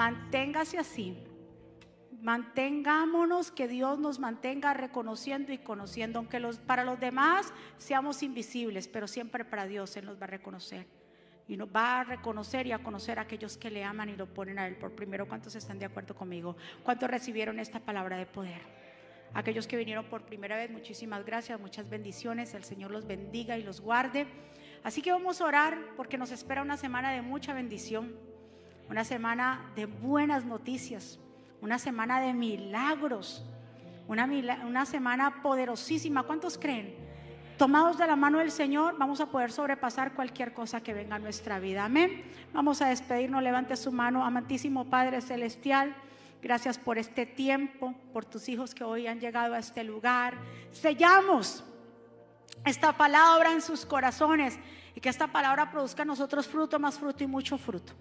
Manténgase 0.00 0.78
así. 0.78 1.14
Mantengámonos 2.22 3.50
que 3.50 3.68
Dios 3.68 3.98
nos 3.98 4.18
mantenga 4.18 4.72
reconociendo 4.72 5.52
y 5.52 5.58
conociendo, 5.58 6.20
aunque 6.20 6.40
los, 6.40 6.58
para 6.58 6.84
los 6.84 6.98
demás 6.98 7.52
seamos 7.76 8.22
invisibles, 8.22 8.88
pero 8.88 9.06
siempre 9.06 9.44
para 9.44 9.66
Dios 9.66 9.94
Él 9.98 10.06
nos 10.06 10.18
va 10.18 10.24
a 10.24 10.28
reconocer. 10.28 10.86
Y 11.46 11.58
nos 11.58 11.68
va 11.68 12.00
a 12.00 12.04
reconocer 12.04 12.66
y 12.66 12.72
a 12.72 12.78
conocer 12.78 13.18
a 13.18 13.22
aquellos 13.22 13.58
que 13.58 13.70
le 13.70 13.84
aman 13.84 14.08
y 14.08 14.16
lo 14.16 14.24
ponen 14.32 14.58
a 14.58 14.66
Él 14.66 14.76
por 14.76 14.92
primero. 14.92 15.28
¿Cuántos 15.28 15.54
están 15.54 15.78
de 15.78 15.84
acuerdo 15.84 16.16
conmigo? 16.16 16.56
¿Cuántos 16.82 17.10
recibieron 17.10 17.60
esta 17.60 17.80
palabra 17.80 18.16
de 18.16 18.24
poder? 18.24 18.62
Aquellos 19.34 19.66
que 19.66 19.76
vinieron 19.76 20.06
por 20.06 20.24
primera 20.24 20.56
vez, 20.56 20.70
muchísimas 20.70 21.26
gracias, 21.26 21.60
muchas 21.60 21.90
bendiciones. 21.90 22.54
El 22.54 22.64
Señor 22.64 22.90
los 22.90 23.06
bendiga 23.06 23.58
y 23.58 23.62
los 23.62 23.82
guarde. 23.82 24.26
Así 24.82 25.02
que 25.02 25.12
vamos 25.12 25.42
a 25.42 25.44
orar 25.44 25.76
porque 25.94 26.16
nos 26.16 26.30
espera 26.30 26.62
una 26.62 26.78
semana 26.78 27.12
de 27.12 27.20
mucha 27.20 27.52
bendición, 27.52 28.29
una 28.90 29.04
semana 29.04 29.70
de 29.76 29.86
buenas 29.86 30.44
noticias, 30.44 31.20
una 31.60 31.78
semana 31.78 32.20
de 32.20 32.34
milagros, 32.34 33.44
una, 34.08 34.84
semana 34.84 35.42
poderosísima. 35.42 36.24
¿Cuántos 36.24 36.58
creen? 36.58 36.96
Tomados 37.56 37.98
de 37.98 38.06
la 38.08 38.16
mano 38.16 38.38
del 38.38 38.50
Señor, 38.50 38.96
vamos 38.98 39.20
a 39.20 39.26
poder 39.26 39.52
sobrepasar 39.52 40.14
cualquier 40.14 40.52
cosa 40.52 40.82
que 40.82 40.92
venga 40.92 41.16
a 41.16 41.18
nuestra 41.20 41.60
vida. 41.60 41.84
Amén. 41.84 42.24
Vamos 42.52 42.82
a 42.82 42.88
despedirnos. 42.88 43.44
Levante 43.44 43.76
su 43.76 43.92
mano, 43.92 44.24
amantísimo 44.24 44.90
Padre 44.90 45.20
Celestial. 45.20 45.94
Gracias 46.42 46.76
por 46.76 46.98
este 46.98 47.26
tiempo, 47.26 47.94
por 48.12 48.24
tus 48.24 48.48
hijos 48.48 48.74
que 48.74 48.82
hoy 48.82 49.06
han 49.06 49.20
llegado 49.20 49.54
a 49.54 49.60
este 49.60 49.84
lugar. 49.84 50.34
Sellamos 50.72 51.62
esta 52.64 52.96
palabra 52.96 53.52
en 53.52 53.62
sus 53.62 53.86
corazones 53.86 54.58
y 54.96 55.00
que 55.00 55.10
esta 55.10 55.28
palabra 55.28 55.70
produzca 55.70 56.02
en 56.02 56.08
nosotros 56.08 56.48
fruto, 56.48 56.80
más 56.80 56.98
fruto 56.98 57.22
y 57.22 57.28
mucho 57.28 57.56
fruto. 57.56 57.92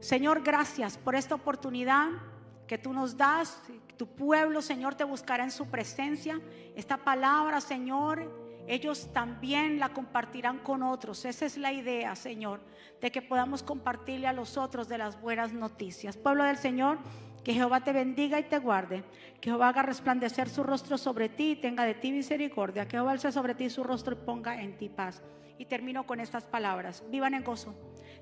Señor, 0.00 0.42
gracias 0.42 0.98
por 0.98 1.14
esta 1.14 1.34
oportunidad 1.34 2.08
que 2.66 2.78
tú 2.78 2.92
nos 2.92 3.16
das. 3.16 3.60
Tu 3.96 4.06
pueblo, 4.06 4.60
Señor, 4.60 4.94
te 4.94 5.04
buscará 5.04 5.44
en 5.44 5.50
su 5.50 5.66
presencia. 5.66 6.40
Esta 6.74 6.98
palabra, 6.98 7.60
Señor, 7.60 8.30
ellos 8.66 9.08
también 9.12 9.78
la 9.78 9.90
compartirán 9.90 10.58
con 10.58 10.82
otros. 10.82 11.24
Esa 11.24 11.46
es 11.46 11.56
la 11.56 11.72
idea, 11.72 12.14
Señor, 12.16 12.60
de 13.00 13.10
que 13.10 13.22
podamos 13.22 13.62
compartirle 13.62 14.26
a 14.26 14.32
los 14.32 14.56
otros 14.56 14.88
de 14.88 14.98
las 14.98 15.20
buenas 15.20 15.52
noticias. 15.52 16.16
Pueblo 16.16 16.44
del 16.44 16.56
Señor, 16.56 16.98
que 17.44 17.54
Jehová 17.54 17.80
te 17.84 17.92
bendiga 17.92 18.40
y 18.40 18.44
te 18.44 18.58
guarde. 18.58 19.04
Que 19.40 19.50
Jehová 19.50 19.68
haga 19.68 19.82
resplandecer 19.82 20.48
su 20.48 20.64
rostro 20.64 20.98
sobre 20.98 21.28
ti 21.28 21.52
y 21.52 21.56
tenga 21.56 21.84
de 21.84 21.94
ti 21.94 22.10
misericordia. 22.10 22.86
Que 22.86 22.96
Jehová 22.96 23.12
alce 23.12 23.30
sobre 23.30 23.54
ti 23.54 23.70
su 23.70 23.84
rostro 23.84 24.14
y 24.14 24.26
ponga 24.26 24.60
en 24.60 24.76
ti 24.76 24.88
paz. 24.88 25.22
Y 25.56 25.66
termino 25.66 26.04
con 26.06 26.18
estas 26.18 26.44
palabras. 26.44 27.04
Vivan 27.08 27.34
en 27.34 27.44
gozo. 27.44 27.74